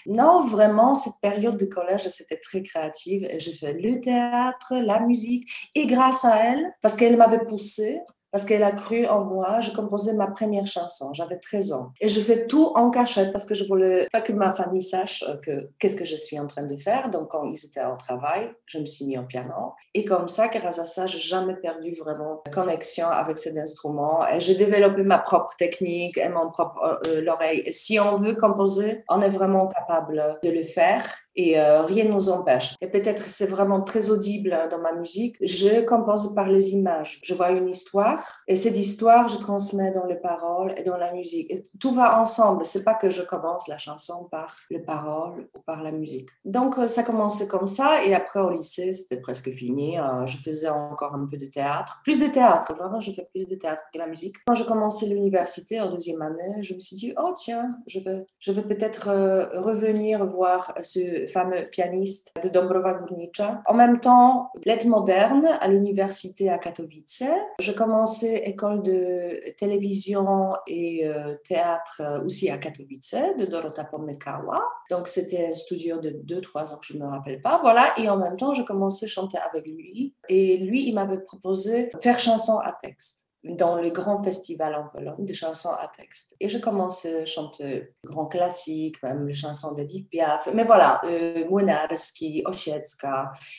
Non, 0.06 0.44
vraiment, 0.44 0.94
cette 0.94 1.20
période 1.20 1.56
de 1.56 1.64
collège, 1.64 2.08
c'était 2.08 2.38
très 2.38 2.62
créative. 2.62 3.28
J'ai 3.38 3.52
fait 3.52 3.72
le 3.72 4.00
théâtre, 4.00 4.74
la 4.74 5.00
musique. 5.00 5.48
Et 5.74 5.86
grâce 5.86 6.24
à 6.24 6.36
elle, 6.44 6.72
parce 6.82 6.96
qu'elle 6.96 7.16
m'avait 7.16 7.44
poussée, 7.44 8.00
parce 8.30 8.44
qu'elle 8.44 8.62
a 8.62 8.73
cru 8.73 9.06
en 9.06 9.25
moi. 9.25 9.61
Je 9.61 9.70
composais 9.70 10.14
ma 10.14 10.26
première 10.26 10.66
chanson, 10.66 11.12
j'avais 11.12 11.38
13 11.38 11.73
ans. 11.73 11.92
Et 12.00 12.08
je 12.08 12.20
fais 12.20 12.47
tout 12.47 12.73
en 12.75 12.90
cachette 12.90 13.32
parce 13.32 13.44
que 13.44 13.54
je 13.54 13.64
voulais 13.64 14.08
pas 14.12 14.20
que 14.20 14.32
ma 14.32 14.52
famille 14.52 14.82
sache 14.82 15.25
euh, 15.28 15.37
que 15.37 15.70
qu'est-ce 15.78 15.97
que 15.97 16.04
je 16.04 16.16
suis 16.16 16.38
en 16.38 16.47
train 16.47 16.62
de 16.62 16.76
faire. 16.76 17.11
Donc, 17.11 17.28
quand 17.28 17.44
ils 17.44 17.64
étaient 17.64 17.85
au 17.85 17.97
travail, 17.97 18.50
je 18.66 18.78
me 18.78 18.87
suis 18.87 19.06
mis 19.06 19.18
au 19.18 19.23
piano. 19.23 19.73
Et 19.94 20.04
comme 20.04 20.28
ça, 20.28 20.49
grâce 20.49 20.78
à 20.78 20.87
ça, 20.87 21.06
j'ai 21.06 21.18
jamais 21.18 21.56
perdu 21.56 21.94
vraiment 21.94 22.42
la 22.47 22.52
connexion 22.52 23.08
avec 23.08 23.38
cet 23.38 23.56
instrument. 23.56 24.26
Et 24.28 24.40
j'ai 24.40 24.54
développé 24.54 25.02
ma 25.02 25.18
propre 25.18 25.54
technique 25.56 26.18
et 26.18 26.28
mon 26.28 26.49
propre 26.49 27.00
euh, 27.06 27.20
l'oreille. 27.20 27.62
Et 27.64 27.73
si 27.73 27.99
on 27.99 28.16
veut 28.16 28.35
composer, 28.35 29.04
on 29.08 29.20
est 29.20 29.28
vraiment 29.28 29.66
capable 29.68 30.38
de 30.42 30.50
le 30.50 30.62
faire 30.62 31.04
et 31.38 31.58
euh, 31.58 31.82
rien 31.82 32.04
ne 32.04 32.11
nous 32.11 32.28
empêche. 32.28 32.75
Et 32.80 32.88
peut-être 32.88 33.30
c'est 33.30 33.47
vraiment 33.47 33.80
très 33.80 34.11
audible 34.11 34.68
dans 34.70 34.80
ma 34.80 34.92
musique. 34.92 35.37
Je 35.40 35.82
compose 35.82 36.35
par 36.35 36.49
les 36.49 36.70
images. 36.70 37.20
Je 37.23 37.32
vois 37.32 37.50
une 37.50 37.68
histoire 37.68 38.17
Et 38.46 38.56
cette 38.56 38.78
histoire, 38.78 39.28
je 39.28 39.37
transmets 39.37 39.92
dans 39.92 40.06
les 40.06 40.16
paroles 40.16 40.75
et 40.76 40.82
dans 40.82 40.96
la 40.96 41.12
musique. 41.12 41.52
tout 41.78 41.92
va 41.92 42.20
ensemble. 42.20 42.64
C'est 42.64 42.84
pas 42.84 42.94
que 42.94 43.10
je 43.10 43.22
commence 43.22 43.68
la 43.68 43.78
chanson 43.78 44.28
par 44.30 44.56
les 44.70 44.80
paroles 44.80 45.48
ou 45.54 45.60
par 45.60 45.82
la 45.82 45.92
musique. 45.92 46.28
Donc, 46.44 46.78
euh, 46.78 46.88
ça 46.88 47.02
commençait 47.02 47.48
comme 47.48 47.66
ça. 47.66 48.04
Et 48.04 48.14
après, 48.14 48.40
au 48.40 48.50
lycée, 48.50 48.92
c'était 48.92 49.20
presque 49.20 49.50
fini. 49.50 49.98
Euh, 49.98 50.26
je 50.26 50.37
faisais 50.38 50.68
encore 50.68 51.14
un 51.14 51.26
peu 51.26 51.37
de 51.37 51.46
théâtre. 51.46 52.00
Plus 52.04 52.20
de 52.20 52.26
théâtre, 52.26 52.75
vraiment, 52.75 53.00
je 53.00 53.12
fais 53.12 53.28
plus 53.32 53.46
de 53.46 53.54
théâtre 53.54 53.82
que 53.92 53.98
la 53.98 54.06
musique. 54.06 54.37
Quand 54.46 54.54
j'ai 54.54 54.66
commencé 54.66 55.06
l'université 55.06 55.80
en 55.80 55.90
deuxième 55.90 56.22
année, 56.22 56.62
je 56.62 56.75
me 56.75 56.80
suis 56.80 56.96
dit, 56.96 57.14
oh 57.22 57.32
tiens, 57.37 57.76
je 57.87 58.00
vais, 58.00 58.26
je 58.38 58.52
vais 58.52 58.62
peut-être 58.62 59.08
euh, 59.08 59.46
revenir 59.60 60.26
voir 60.26 60.75
ce 60.82 61.26
fameux 61.26 61.68
pianiste 61.70 62.32
de 62.42 62.48
Dombrova 62.48 62.94
Gurnicza. 62.94 63.62
En 63.66 63.75
même 63.75 64.00
temps, 64.00 64.50
lettres 64.64 64.87
moderne 64.87 65.46
à 65.60 65.68
l'université 65.68 66.50
à 66.50 66.58
Katowice. 66.58 67.25
Je 67.60 67.72
commençais 68.08 68.42
école 68.48 68.82
de 68.82 69.54
télévision 69.58 70.54
et 70.66 71.06
euh, 71.06 71.34
théâtre 71.44 72.00
euh, 72.00 72.24
aussi 72.24 72.48
à 72.48 72.56
Katowice 72.56 73.14
de 73.38 73.44
Dorota 73.44 73.84
Pomekawa. 73.84 74.62
Donc 74.90 75.08
c'était 75.08 75.48
un 75.48 75.52
studio 75.52 75.98
de 75.98 76.10
2-3 76.10 76.74
ans, 76.74 76.78
je 76.80 76.94
ne 76.94 77.00
me 77.00 77.06
rappelle 77.06 77.42
pas. 77.42 77.58
Voilà, 77.60 77.92
et 77.98 78.08
en 78.08 78.16
même 78.16 78.36
temps, 78.36 78.54
je 78.54 78.62
commençais 78.62 79.06
à 79.06 79.08
chanter 79.08 79.38
avec 79.38 79.66
lui. 79.66 80.14
Et 80.30 80.56
lui, 80.56 80.88
il 80.88 80.94
m'avait 80.94 81.20
proposé 81.20 81.90
faire 82.00 82.18
chanson 82.18 82.58
à 82.58 82.72
texte 82.72 83.27
dans 83.45 83.76
les 83.76 83.92
grands 83.92 84.23
festivals 84.23 84.75
en 84.75 84.88
Pologne 84.88 85.25
de 85.25 85.33
chansons 85.33 85.71
à 85.71 85.88
texte. 85.88 86.35
Et 86.40 86.49
je 86.49 86.59
commence 86.59 87.04
à 87.07 87.25
chanter 87.25 87.95
grands 88.04 88.26
classiques, 88.26 89.02
même 89.02 89.26
les 89.26 89.35
chansons 89.35 89.75
d'Edith 89.75 90.09
Piaf. 90.11 90.49
Mais 90.54 90.64
voilà, 90.64 91.00
euh, 91.04 91.45
Młynarski. 91.49 92.45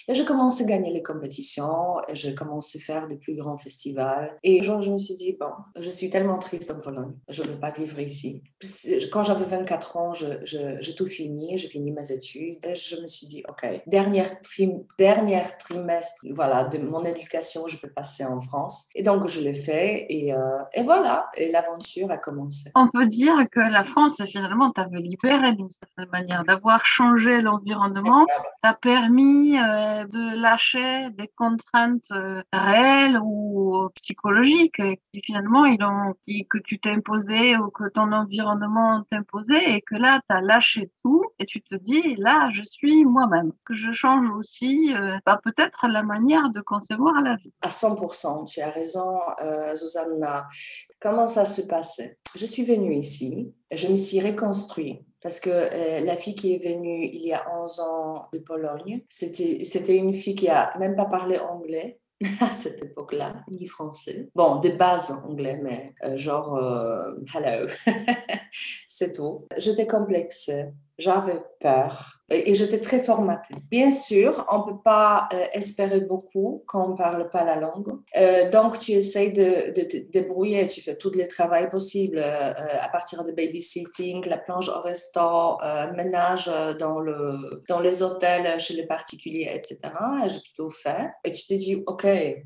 Et 0.08 0.14
je 0.14 0.24
commence 0.24 0.62
à 0.62 0.64
gagner 0.66 0.92
les 0.92 1.04
compétitions 1.04 1.98
et 2.08 2.16
je 2.16 2.32
commence 2.32 2.76
à 2.76 2.80
faire 2.80 3.08
de 3.08 3.16
plus 3.16 3.36
grands 3.36 3.58
festivals. 3.58 4.38
Et 4.44 4.62
genre, 4.62 4.82
je 4.82 4.92
me 4.92 4.98
suis 4.98 5.16
dit, 5.16 5.38
bon, 5.40 5.52
je 5.78 5.90
suis 5.90 6.10
tellement 6.10 6.40
triste 6.40 6.72
en 6.72 6.80
Pologne, 6.80 7.14
je 7.30 7.44
ne 7.44 7.50
veux 7.50 7.60
pas 7.60 7.72
vivre 7.72 8.00
ici. 8.00 8.44
Quand 9.12 9.24
j'avais 9.24 9.46
24 9.46 9.98
ans, 9.98 10.14
j'ai 10.14 10.96
tout 10.96 11.08
fini, 11.08 11.58
j'ai 11.58 11.68
fini 11.68 11.92
mes 11.92 12.12
études 12.12 12.66
et 12.66 12.76
je 12.76 12.98
me 13.02 13.08
suis 13.08 13.28
dit, 13.28 13.44
OK, 13.48 13.66
dernier, 13.88 14.24
dernier 14.98 15.42
trimestre 15.60 16.26
voilà, 16.32 16.64
de 16.64 16.78
mon 16.78 17.04
éducation, 17.06 17.68
je 17.68 17.78
peux 17.78 17.90
passer 17.90 18.26
en 18.26 18.42
France. 18.42 18.90
Et 18.96 19.04
donc, 19.04 19.28
je 19.28 19.40
l'ai 19.42 19.54
fait 19.54 19.69
et, 19.70 20.34
euh, 20.34 20.58
et 20.74 20.84
voilà, 20.84 21.30
et 21.36 21.52
l'aventure 21.52 22.12
a 22.12 22.18
commencé. 22.18 22.72
On 22.76 22.88
peut 22.88 23.06
dire 23.06 23.36
que 23.52 23.60
la 23.60 23.84
France, 23.84 24.22
finalement, 24.26 24.72
t'avait 24.72 25.00
libéré 25.00 25.54
d'une 25.54 25.70
certaine 25.70 26.10
manière, 26.12 26.44
d'avoir 26.44 26.86
changé 26.86 27.42
l'environnement, 27.42 28.26
t'a 28.62 28.74
permis 28.74 29.58
euh, 29.58 30.06
de 30.06 30.42
lâcher 30.42 31.10
des 31.12 31.30
contraintes 31.36 32.12
euh, 32.12 32.42
réelles 32.54 33.20
ou 33.24 33.90
psychologiques 34.02 34.82
qui 35.14 35.22
finalement, 35.24 35.66
ils 35.66 35.84
ont, 35.84 36.14
qui, 36.28 36.46
que 36.48 36.58
tu 36.58 36.80
t'es 36.80 36.92
imposé 36.92 37.58
ou 37.58 37.70
que 37.70 37.90
ton 37.90 38.12
environnement 38.12 39.04
t'imposait 39.12 39.72
et 39.72 39.82
que 39.82 39.96
là, 39.96 40.20
tu 40.30 40.36
as 40.36 40.42
lâché 40.42 40.92
tout 41.04 41.24
et 41.40 41.46
tu 41.46 41.62
te 41.62 41.76
dis, 41.76 42.16
là, 42.16 42.50
je 42.52 42.64
suis 42.64 43.06
moi-même. 43.06 43.52
Que 43.66 43.74
je 43.74 43.92
change 43.92 44.30
aussi, 44.32 44.92
bah, 45.26 45.40
peut-être 45.44 45.88
la 45.88 46.04
manière 46.04 46.50
de 46.50 46.62
concevoir 46.62 47.22
la 47.22 47.36
vie. 47.36 47.54
À 47.62 47.70
100%, 47.70 48.46
tu 48.46 48.62
as 48.62 48.70
raison. 48.70 49.20
Susanna, 49.76 50.48
comment 51.00 51.28
ça 51.28 51.46
se 51.46 51.62
passait? 51.64 52.18
Je 52.36 52.46
suis 52.46 52.64
venue 52.64 52.96
ici, 52.96 53.54
je 53.72 53.88
me 53.88 53.96
suis 53.96 54.22
reconstruite 54.22 55.02
parce 55.22 55.40
que 55.40 55.50
euh, 55.50 56.00
la 56.02 56.16
fille 56.16 56.36
qui 56.36 56.54
est 56.54 56.64
venue 56.64 57.06
il 57.06 57.26
y 57.26 57.34
a 57.34 57.46
11 57.60 57.80
ans 57.82 58.30
de 58.34 58.40
Pologne, 58.40 59.02
c'était 59.10 59.96
une 59.96 60.14
fille 60.14 60.36
qui 60.36 60.48
a 60.48 60.78
même 60.80 60.96
pas 60.96 61.06
parlé 61.06 61.38
anglais 61.40 62.00
à 62.42 62.52
cette 62.52 62.84
époque-là, 62.84 63.44
ni 63.50 63.66
français. 63.66 64.30
Bon, 64.36 64.58
de 64.58 64.70
base 64.70 65.12
anglais, 65.12 65.60
mais 65.62 65.94
euh, 66.04 66.18
genre 66.18 66.56
euh, 66.56 67.14
hello, 67.34 67.68
c'est 68.88 69.14
tout. 69.14 69.48
J'étais 69.58 69.88
complexée, 69.88 70.66
j'avais 71.00 71.42
peur 71.60 72.20
et 72.32 72.56
j'étais 72.56 72.80
très 72.80 73.00
formatée. 73.00 73.56
Bien 73.70 73.92
sûr, 73.92 74.46
on 74.52 74.60
ne 74.60 74.64
peut 74.72 74.82
pas 74.84 75.28
euh, 75.34 75.46
espérer 75.54 76.02
beaucoup 76.02 76.64
quand 76.68 76.86
on 76.86 76.90
ne 76.90 76.98
parle 76.98 77.30
pas 77.30 77.44
la 77.44 77.56
langue. 77.56 78.00
Euh, 78.18 78.50
donc, 78.50 78.78
tu 78.78 78.92
essayes 78.92 79.34
de, 79.34 79.72
te 79.72 79.98
débrouiller, 80.12 80.68
tu 80.68 80.82
fais 80.82 80.96
tout 80.96 81.12
le 81.14 81.28
travail 81.28 81.70
possible 81.70 82.20
euh, 82.20 82.54
à 82.54 82.90
partir 82.90 83.24
de 83.24 83.32
babysitting, 83.32 84.26
la 84.28 84.38
planche 84.38 84.70
au 84.70 84.80
restaurant, 84.82 85.58
ménage 85.96 86.52
dans, 86.80 87.00
le, 87.00 87.62
dans 87.68 87.80
les 87.80 88.04
hôtels, 88.04 88.60
chez 88.60 88.74
les 88.74 88.86
particuliers, 88.86 89.50
etc. 89.52 89.80
Et 90.26 90.30
j'ai 90.30 90.40
plutôt 90.40 90.70
fait. 90.70 91.10
Et 91.24 91.32
tu 91.32 91.46
te 91.48 91.54
dis, 91.54 91.84
OK, 91.88 92.06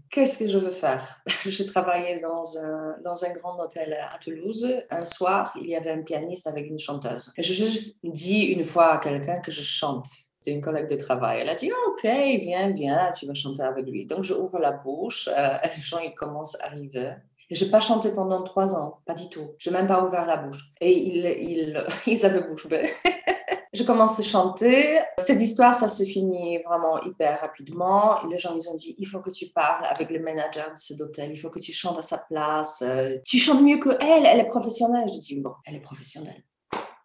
qu'est-ce 0.09 0.39
que 0.39 0.49
je 0.49 0.57
veux 0.57 0.71
faire 0.71 1.21
Je 1.27 1.63
travaillais 1.63 2.19
dans 2.19 2.57
un, 2.57 2.95
dans 3.03 3.25
un 3.25 3.33
grand 3.33 3.59
hôtel 3.59 3.97
à 4.11 4.17
Toulouse. 4.17 4.67
Un 4.89 5.05
soir, 5.05 5.53
il 5.59 5.67
y 5.67 5.75
avait 5.75 5.91
un 5.91 6.01
pianiste 6.01 6.47
avec 6.47 6.67
une 6.67 6.79
chanteuse. 6.79 7.31
Et 7.37 7.43
je 7.43 7.53
juste 7.53 7.97
une 8.45 8.65
fois 8.65 8.93
à 8.93 8.97
quelqu'un 8.97 9.39
que 9.39 9.51
je 9.51 9.61
chante. 9.61 10.07
C'est 10.39 10.51
une 10.51 10.61
collègue 10.61 10.89
de 10.89 10.95
travail. 10.95 11.39
Elle 11.41 11.49
a 11.49 11.55
dit, 11.55 11.71
OK, 11.87 12.03
viens, 12.03 12.69
viens, 12.71 13.11
tu 13.11 13.25
vas 13.25 13.33
chanter 13.33 13.63
avec 13.63 13.85
lui. 13.85 14.05
Donc, 14.05 14.23
je 14.23 14.33
ouvre 14.33 14.59
la 14.59 14.71
bouche, 14.71 15.29
euh, 15.29 15.57
les 15.75 15.81
gens, 15.81 15.99
ils 15.99 16.13
commencent 16.13 16.59
à 16.61 16.65
arriver. 16.65 17.13
Je 17.49 17.63
n'ai 17.63 17.71
pas 17.71 17.79
chanté 17.79 18.09
pendant 18.11 18.41
trois 18.41 18.75
ans, 18.75 18.99
pas 19.05 19.13
du 19.13 19.29
tout. 19.29 19.51
Je 19.57 19.69
n'ai 19.69 19.77
même 19.77 19.87
pas 19.87 20.03
ouvert 20.03 20.25
la 20.25 20.37
bouche. 20.37 20.71
Et 20.81 20.91
ils, 20.91 22.25
avaient 22.25 22.41
bouche 22.41 22.67
je 23.73 23.83
commence 23.83 24.19
à 24.19 24.23
chanter. 24.23 24.99
Cette 25.17 25.41
histoire, 25.41 25.73
ça 25.73 25.89
s'est 25.89 26.05
fini 26.05 26.59
vraiment 26.59 27.01
hyper 27.03 27.41
rapidement. 27.41 28.23
Les 28.29 28.37
gens, 28.37 28.55
ils 28.55 28.69
ont 28.69 28.75
dit, 28.75 28.95
il 28.97 29.05
faut 29.05 29.19
que 29.19 29.29
tu 29.29 29.47
parles 29.47 29.85
avec 29.85 30.09
le 30.09 30.19
manager 30.19 30.71
de 30.71 30.77
cet 30.77 31.01
hôtel, 31.01 31.31
il 31.31 31.37
faut 31.37 31.49
que 31.49 31.59
tu 31.59 31.73
chantes 31.73 31.97
à 31.97 32.01
sa 32.01 32.19
place. 32.19 32.83
Euh, 32.85 33.17
tu 33.25 33.37
chantes 33.37 33.61
mieux 33.61 33.79
que 33.79 33.89
elle, 34.01 34.25
elle 34.25 34.39
est 34.39 34.45
professionnelle. 34.45 35.07
Je 35.07 35.19
dis, 35.19 35.39
bon, 35.39 35.53
elle 35.65 35.75
est 35.75 35.81
professionnelle. 35.81 36.43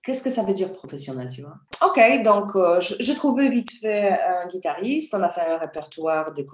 Qu'est-ce 0.09 0.23
que 0.23 0.31
ça 0.31 0.43
veut 0.43 0.55
dire 0.55 0.73
professionnel, 0.73 1.29
tu 1.31 1.43
vois? 1.43 1.57
Ok, 1.85 2.01
donc 2.25 2.57
euh, 2.57 2.81
j'ai 2.81 3.15
trouvé 3.15 3.51
vite 3.51 3.71
fait 3.79 4.09
un 4.09 4.47
guitariste, 4.47 5.13
on 5.13 5.23
a 5.23 5.29
fait 5.29 5.43
un 5.43 5.59
répertoire 5.59 6.33
de. 6.33 6.47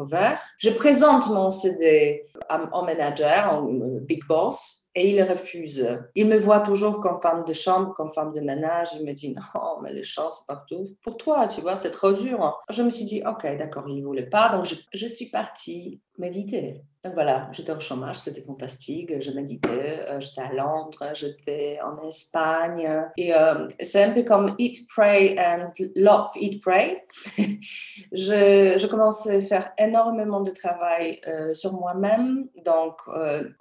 Je 0.58 0.70
présente 0.70 1.28
mon 1.28 1.49
CD 1.49 2.26
au 2.73 2.82
manager, 2.82 3.62
au 3.62 3.68
euh, 3.68 4.00
big 4.00 4.26
boss, 4.26 4.83
et 4.94 5.10
il 5.10 5.22
refuse. 5.22 5.98
Il 6.14 6.28
me 6.28 6.38
voit 6.38 6.60
toujours 6.60 7.00
comme 7.00 7.20
femme 7.20 7.44
de 7.44 7.52
chambre, 7.52 7.92
comme 7.94 8.12
femme 8.12 8.32
de 8.32 8.40
ménage. 8.40 8.88
Il 8.98 9.04
me 9.04 9.12
dit 9.12 9.34
non, 9.54 9.80
mais 9.82 9.92
les 9.92 10.04
chants, 10.04 10.30
c'est 10.30 10.46
partout 10.46 10.96
pour 11.02 11.16
toi, 11.16 11.46
tu 11.46 11.60
vois, 11.60 11.76
c'est 11.76 11.90
trop 11.90 12.12
dur. 12.12 12.60
Je 12.70 12.82
me 12.82 12.90
suis 12.90 13.04
dit, 13.04 13.22
ok, 13.26 13.56
d'accord, 13.56 13.88
il 13.88 13.96
ne 13.96 14.04
voulait 14.04 14.28
pas. 14.28 14.50
Donc, 14.50 14.64
je, 14.64 14.76
je 14.92 15.06
suis 15.06 15.26
partie 15.26 16.00
méditer. 16.18 16.82
Donc 17.04 17.14
voilà, 17.14 17.50
j'étais 17.52 17.72
au 17.72 17.80
chômage, 17.80 18.18
c'était 18.18 18.40
fantastique. 18.40 19.20
Je 19.20 19.30
méditais, 19.32 20.06
euh, 20.08 20.20
j'étais 20.20 20.40
à 20.40 20.52
Londres, 20.54 21.10
j'étais 21.12 21.78
en 21.82 22.02
Espagne. 22.08 23.10
Et 23.18 23.34
euh, 23.34 23.68
c'est 23.80 24.04
un 24.04 24.12
peu 24.12 24.22
comme 24.22 24.54
Eat, 24.58 24.88
Pray 24.88 25.38
and 25.38 25.72
Love, 25.96 26.30
Eat, 26.36 26.62
Pray. 26.62 27.02
je, 28.12 28.74
je 28.78 28.86
commençais 28.86 29.36
à 29.36 29.40
faire 29.42 29.72
énormément 29.76 30.40
de 30.40 30.50
travail 30.50 31.20
euh, 31.26 31.52
sur 31.52 31.74
moi-même. 31.74 32.48
Donc, 32.64 32.96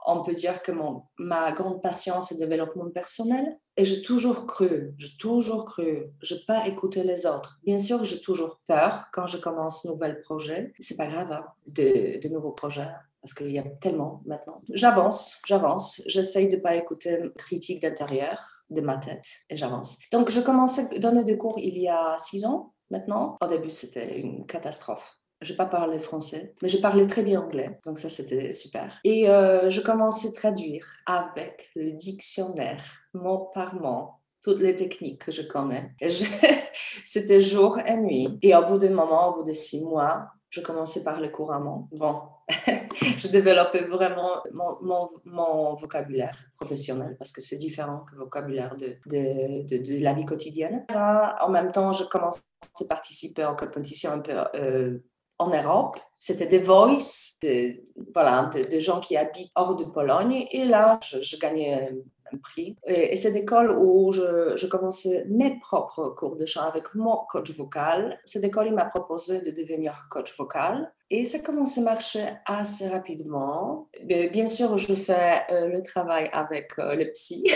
on 0.06 0.24
peut 0.24 0.34
dire 0.34 0.62
que 0.62 0.72
mon, 0.72 1.04
ma 1.24 1.52
grande 1.52 1.82
passion, 1.82 2.22
c'est 2.22 2.40
le 2.40 2.48
développement 2.48 2.90
personnel. 2.90 3.58
Et 3.76 3.86
j'ai 3.86 4.02
toujours 4.02 4.46
cru, 4.46 4.94
j'ai 4.98 5.18
toujours 5.18 5.66
cru, 5.66 6.12
je 6.22 6.36
pas 6.46 6.68
écouter 6.68 7.04
les 7.04 7.26
autres. 7.26 7.60
Bien 7.64 7.80
sûr, 7.80 8.04
j'ai 8.04 8.22
toujours 8.22 8.60
peur 8.68 9.08
quand 9.12 9.26
je 9.26 9.38
commence 9.38 9.86
un 9.86 9.90
nouvel 9.90 10.22
projet. 10.22 10.74
C'est 10.80 10.98
pas 10.98 11.08
grave, 11.08 11.32
hein, 11.32 11.46
de, 11.68 12.28
nouveaux 12.28 12.52
projets 12.52 12.90
parce 13.22 13.34
qu'il 13.34 13.52
y 13.52 13.58
a 13.58 13.64
tellement 13.64 14.22
maintenant. 14.26 14.62
J'avance, 14.74 15.40
j'avance. 15.48 16.02
J'essaye 16.08 16.50
de 16.50 16.58
ne 16.58 16.62
pas 16.62 16.76
écouter 16.76 17.20
critique 17.38 17.82
d'intérieur 17.82 18.66
de 18.70 18.82
ma 18.82 18.98
tête 18.98 19.26
et 19.50 19.56
j'avance. 19.56 19.98
Donc, 20.12 20.30
je 20.30 20.42
commençais 20.42 20.94
à 20.94 21.00
donner 21.00 21.24
des 21.24 21.38
cours 21.38 21.58
il 21.58 21.78
y 21.78 21.88
a 21.88 22.18
six 22.20 22.46
ans 22.46 22.74
maintenant. 22.92 23.38
Au 23.42 23.48
début, 23.48 23.70
c'était 23.70 24.20
une 24.20 24.46
catastrophe. 24.46 25.18
Je 25.44 25.54
pas 25.54 25.66
parlé 25.66 26.00
français, 26.00 26.56
mais 26.62 26.70
je 26.70 26.78
parlais 26.78 27.06
très 27.06 27.22
bien 27.22 27.42
anglais, 27.42 27.80
donc 27.86 27.98
ça 27.98 28.10
c'était 28.10 28.54
super. 28.54 29.00
Et 29.04 29.30
euh, 29.30 29.70
je 29.70 29.82
commençais 29.82 30.30
à 30.30 30.32
traduire 30.32 30.88
avec 31.06 31.70
le 31.76 31.92
dictionnaire, 31.92 32.84
mot 33.14 33.50
par 33.54 33.76
mot, 33.76 34.12
toutes 34.42 34.60
les 34.60 34.76
techniques 34.76 35.26
que 35.26 35.32
je 35.32 35.42
connais. 35.42 35.92
C'était 37.06 37.42
jour 37.42 37.80
et 37.80 37.96
nuit. 37.98 38.38
Et 38.42 38.56
au 38.56 38.66
bout 38.66 38.78
d'un 38.78 38.90
moment, 38.90 39.30
au 39.30 39.36
bout 39.38 39.44
de 39.44 39.54
six 39.54 39.82
mois, 39.82 40.28
je 40.50 40.62
commençais 40.62 41.04
par 41.04 41.16
parler 41.16 41.32
couramment. 41.32 41.88
Bon, 41.94 42.22
je 43.18 43.28
développais 43.28 43.86
vraiment 43.86 44.44
mon, 44.52 45.76
vocabulaire 45.76 46.38
professionnel 46.56 47.16
parce 47.18 47.32
que 47.32 47.42
c'est 47.42 47.56
différent 47.56 48.06
que 48.06 48.16
le 48.16 48.20
vocabulaire 48.22 48.76
de, 48.76 50.04
la 50.04 50.14
vie 50.14 50.26
quotidienne. 50.26 50.86
En 50.94 51.50
même 51.50 51.72
temps, 51.72 51.92
je 51.92 52.04
commençais 52.04 52.42
à 52.82 52.86
participer 52.88 53.46
en 53.46 53.56
compétition 53.56 54.12
un 54.12 54.20
peu 54.20 54.34
euh, 54.56 55.00
en 55.40 55.50
Europe. 55.50 56.00
C'était 56.20 56.48
des 56.48 56.60
voices, 56.60 57.38
de, 57.44 57.84
voilà, 58.14 58.50
des 58.54 58.82
gens 58.82 59.00
qui 59.00 59.18
habitent 59.18 59.52
hors 59.56 59.76
de 59.76 59.84
Pologne. 59.84 60.48
Et 60.52 60.66
là, 60.66 61.00
je, 61.04 61.22
je 61.22 61.38
gagnais 61.38 61.92
prix. 62.38 62.76
Et, 62.86 63.16
c'est 63.16 63.32
l'école 63.32 63.72
où 63.72 64.12
je, 64.12 64.56
je, 64.56 64.68
commençais 64.68 65.26
mes 65.30 65.60
propres 65.60 66.10
cours 66.10 66.36
de 66.36 66.46
chant 66.46 66.64
avec 66.64 66.96
mon 66.96 67.18
coach 67.30 67.52
vocal. 67.52 68.20
Cette 68.26 68.44
école, 68.44 68.68
il 68.68 68.74
m'a 68.74 68.86
proposé 68.86 69.42
de 69.42 69.52
devenir 69.52 70.08
coach 70.10 70.36
vocal. 70.38 70.92
Et 71.16 71.26
ça 71.26 71.38
commence 71.38 71.78
à 71.78 71.82
marcher 71.82 72.26
assez 72.48 72.90
rapidement. 72.90 73.88
Bien 74.04 74.48
sûr, 74.48 74.80
je 74.80 74.96
fais 74.96 75.44
euh, 75.52 75.68
le 75.68 75.84
travail 75.84 76.28
avec 76.34 76.72
euh, 76.80 76.96
le 76.96 77.12
psy 77.12 77.52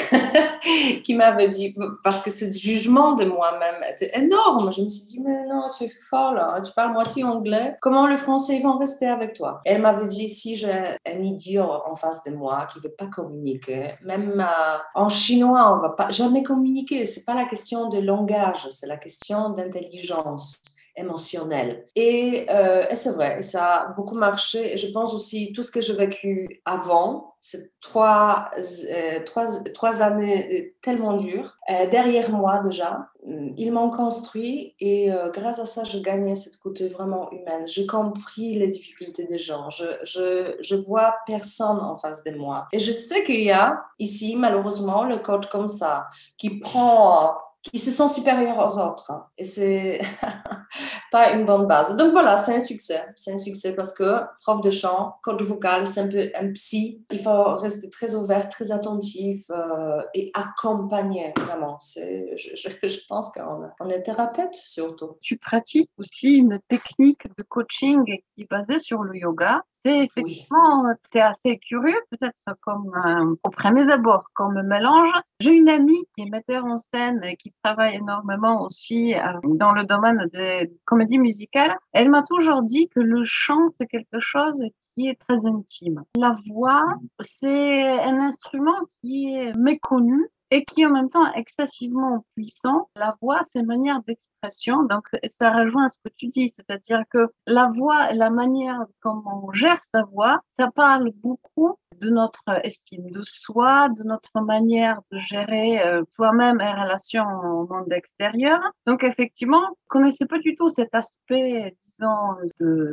qui 1.03 1.15
m'avait 1.15 1.47
dit, 1.47 1.75
parce 2.03 2.21
que 2.21 2.29
ce 2.29 2.51
jugement 2.51 3.13
de 3.13 3.25
moi-même 3.25 3.81
était 3.91 4.11
énorme. 4.15 4.71
Je 4.71 4.83
me 4.83 4.89
suis 4.89 5.05
dit, 5.07 5.21
mais 5.25 5.47
non, 5.47 5.63
tu 5.75 5.85
es 5.85 5.89
folle, 5.89 6.37
hein. 6.37 6.61
tu 6.61 6.71
parles 6.71 6.93
moitié 6.93 7.23
anglais. 7.23 7.75
Comment 7.81 8.05
le 8.05 8.17
français 8.17 8.59
va 8.59 8.77
rester 8.77 9.07
avec 9.07 9.33
toi? 9.33 9.59
Elle 9.65 9.81
m'avait 9.81 10.05
dit, 10.05 10.29
si 10.29 10.55
j'ai 10.55 10.95
un 11.07 11.19
idiot 11.23 11.67
en 11.83 11.95
face 11.95 12.23
de 12.25 12.29
moi 12.35 12.67
qui 12.71 12.77
ne 12.77 12.83
veut 12.83 12.95
pas 12.95 13.07
communiquer, 13.07 13.95
même 14.05 14.39
euh, 14.39 14.77
en 14.93 15.09
chinois, 15.09 15.73
on 15.73 15.77
ne 15.77 15.81
va 15.81 15.95
pas 15.95 16.11
jamais 16.11 16.43
communiquer. 16.43 17.07
Ce 17.07 17.19
n'est 17.19 17.25
pas 17.25 17.33
la 17.33 17.45
question 17.45 17.89
de 17.89 17.97
langage, 17.97 18.67
c'est 18.69 18.85
la 18.85 18.97
question 18.97 19.49
d'intelligence 19.49 20.61
émotionnel. 20.97 21.85
Et, 21.95 22.47
euh, 22.49 22.85
et 22.89 22.95
c'est 22.95 23.11
vrai, 23.11 23.41
ça 23.41 23.75
a 23.75 23.87
beaucoup 23.93 24.15
marché. 24.15 24.75
Je 24.75 24.91
pense 24.91 25.13
aussi 25.13 25.53
tout 25.53 25.63
ce 25.63 25.71
que 25.71 25.79
j'ai 25.79 25.95
vécu 25.95 26.61
avant, 26.65 27.35
ces 27.39 27.71
trois, 27.81 28.49
euh, 28.57 29.23
trois, 29.23 29.45
trois 29.73 30.01
années 30.01 30.49
euh, 30.51 30.75
tellement 30.81 31.13
dures, 31.13 31.57
derrière 31.91 32.31
moi 32.31 32.59
déjà, 32.59 33.09
mm, 33.25 33.49
ils 33.57 33.71
m'ont 33.71 33.91
construit 33.91 34.75
et 34.79 35.09
grâce 35.33 35.59
à 35.59 35.65
ça, 35.65 35.83
je 35.83 35.99
gagnais 35.99 36.35
cette 36.35 36.57
côté 36.57 36.87
vraiment 36.87 37.31
humaine. 37.31 37.67
J'ai 37.67 37.85
compris 37.85 38.55
les 38.55 38.67
difficultés 38.67 39.25
des 39.25 39.37
gens. 39.37 39.69
Je, 39.69 39.85
je, 40.03 40.55
je 40.59 40.75
vois 40.75 41.15
personne 41.27 41.79
en 41.79 41.97
face 41.97 42.23
de 42.23 42.31
moi. 42.31 42.67
Et 42.73 42.79
je 42.79 42.91
sais 42.91 43.23
qu'il 43.23 43.43
y 43.43 43.51
a 43.51 43.83
ici, 43.99 44.35
malheureusement, 44.35 45.03
le 45.03 45.19
coach 45.19 45.47
comme 45.47 45.67
ça, 45.67 46.07
qui 46.37 46.59
prend 46.59 47.37
qui 47.71 47.79
se 47.79 47.91
sent 47.91 48.09
supérieurs 48.09 48.57
aux 48.59 48.79
autres. 48.79 49.11
Et 49.37 49.43
c'est 49.43 49.99
pas 51.11 51.31
une 51.31 51.45
bonne 51.45 51.67
base. 51.67 51.95
Donc 51.97 52.11
voilà, 52.11 52.37
c'est 52.37 52.55
un 52.55 52.59
succès. 52.59 53.03
C'est 53.15 53.33
un 53.33 53.37
succès 53.37 53.75
parce 53.75 53.93
que 53.93 54.21
prof 54.41 54.61
de 54.61 54.69
chant, 54.69 55.15
coach 55.23 55.41
vocal, 55.41 55.87
c'est 55.87 56.01
un 56.01 56.07
peu 56.07 56.29
un 56.35 56.51
psy. 56.53 57.05
Il 57.11 57.19
faut 57.19 57.55
rester 57.55 57.89
très 57.89 58.15
ouvert, 58.15 58.49
très 58.49 58.71
attentif 58.71 59.43
euh, 59.49 60.01
et 60.13 60.31
accompagner 60.33 61.33
vraiment. 61.37 61.77
C'est, 61.79 62.35
je, 62.37 62.55
je, 62.55 62.97
pense 63.09 63.31
qu'on 63.31 63.89
est 63.89 64.03
thérapeute 64.03 64.53
surtout. 64.53 65.17
Tu 65.21 65.37
pratiques 65.37 65.91
aussi 65.97 66.35
une 66.35 66.59
technique 66.69 67.27
de 67.37 67.43
coaching 67.43 68.03
qui 68.05 68.41
est 68.43 68.49
basée 68.49 68.79
sur 68.79 69.03
le 69.03 69.15
yoga. 69.17 69.63
C'est 69.83 70.05
effectivement, 70.05 70.83
c'est 71.13 71.21
assez 71.21 71.59
curieux, 71.59 71.99
peut-être 72.09 72.57
comme 72.61 72.91
euh, 73.05 73.35
au 73.43 73.49
premier 73.49 73.89
abord, 73.91 74.25
comme 74.33 74.61
mélange. 74.63 75.11
J'ai 75.39 75.53
une 75.53 75.69
amie 75.69 76.03
qui 76.13 76.23
est 76.23 76.29
metteur 76.29 76.65
en 76.65 76.77
scène 76.77 77.23
et 77.23 77.37
qui 77.37 77.53
travaille 77.63 77.95
énormément 77.95 78.61
aussi 78.61 79.13
euh, 79.13 79.19
dans 79.43 79.71
le 79.71 79.83
domaine 79.83 80.27
des 80.33 80.71
comédies 80.85 81.19
musicales. 81.19 81.75
Elle 81.91 82.09
m'a 82.09 82.23
toujours 82.23 82.63
dit 82.63 82.89
que 82.89 82.99
le 82.99 83.23
chant, 83.25 83.69
c'est 83.77 83.87
quelque 83.87 84.19
chose 84.19 84.63
qui 84.95 85.07
est 85.07 85.19
très 85.19 85.45
intime. 85.45 86.03
La 86.17 86.35
voix, 86.47 86.85
c'est 87.19 87.99
un 88.03 88.17
instrument 88.19 88.79
qui 89.01 89.35
est 89.35 89.55
méconnu 89.55 90.27
et 90.49 90.63
qui 90.65 90.85
en 90.85 90.91
même 90.91 91.09
temps 91.09 91.31
excessivement 91.33 92.25
puissant. 92.35 92.89
La 92.95 93.15
voix, 93.21 93.41
c'est 93.45 93.59
une 93.59 93.65
manière 93.65 94.01
d'expression, 94.03 94.83
donc 94.83 95.07
ça 95.29 95.51
rejoint 95.51 95.89
ce 95.89 95.99
que 96.03 96.09
tu 96.15 96.27
dis, 96.27 96.53
c'est-à-dire 96.57 97.03
que 97.09 97.27
la 97.45 97.69
voix, 97.75 98.11
la 98.13 98.29
manière 98.29 98.79
comment 99.01 99.45
on 99.45 99.51
gère 99.51 99.83
sa 99.83 100.03
voix, 100.03 100.39
ça 100.57 100.71
parle 100.71 101.11
beaucoup 101.15 101.77
de 101.99 102.09
notre 102.09 102.43
estime 102.63 103.09
de 103.11 103.21
soi, 103.23 103.89
de 103.89 104.03
notre 104.03 104.41
manière 104.41 105.01
de 105.11 105.19
gérer 105.19 105.81
euh, 105.81 106.03
soi-même 106.15 106.61
et 106.61 106.71
relation 106.71 107.23
au 107.23 107.67
monde 107.67 107.91
extérieur. 107.91 108.59
Donc 108.85 109.03
effectivement, 109.03 109.63
je 109.83 109.87
connaissais 109.89 110.25
pas 110.25 110.39
du 110.39 110.55
tout 110.55 110.69
cet 110.69 110.93
aspect 110.93 111.75
disons 111.99 112.35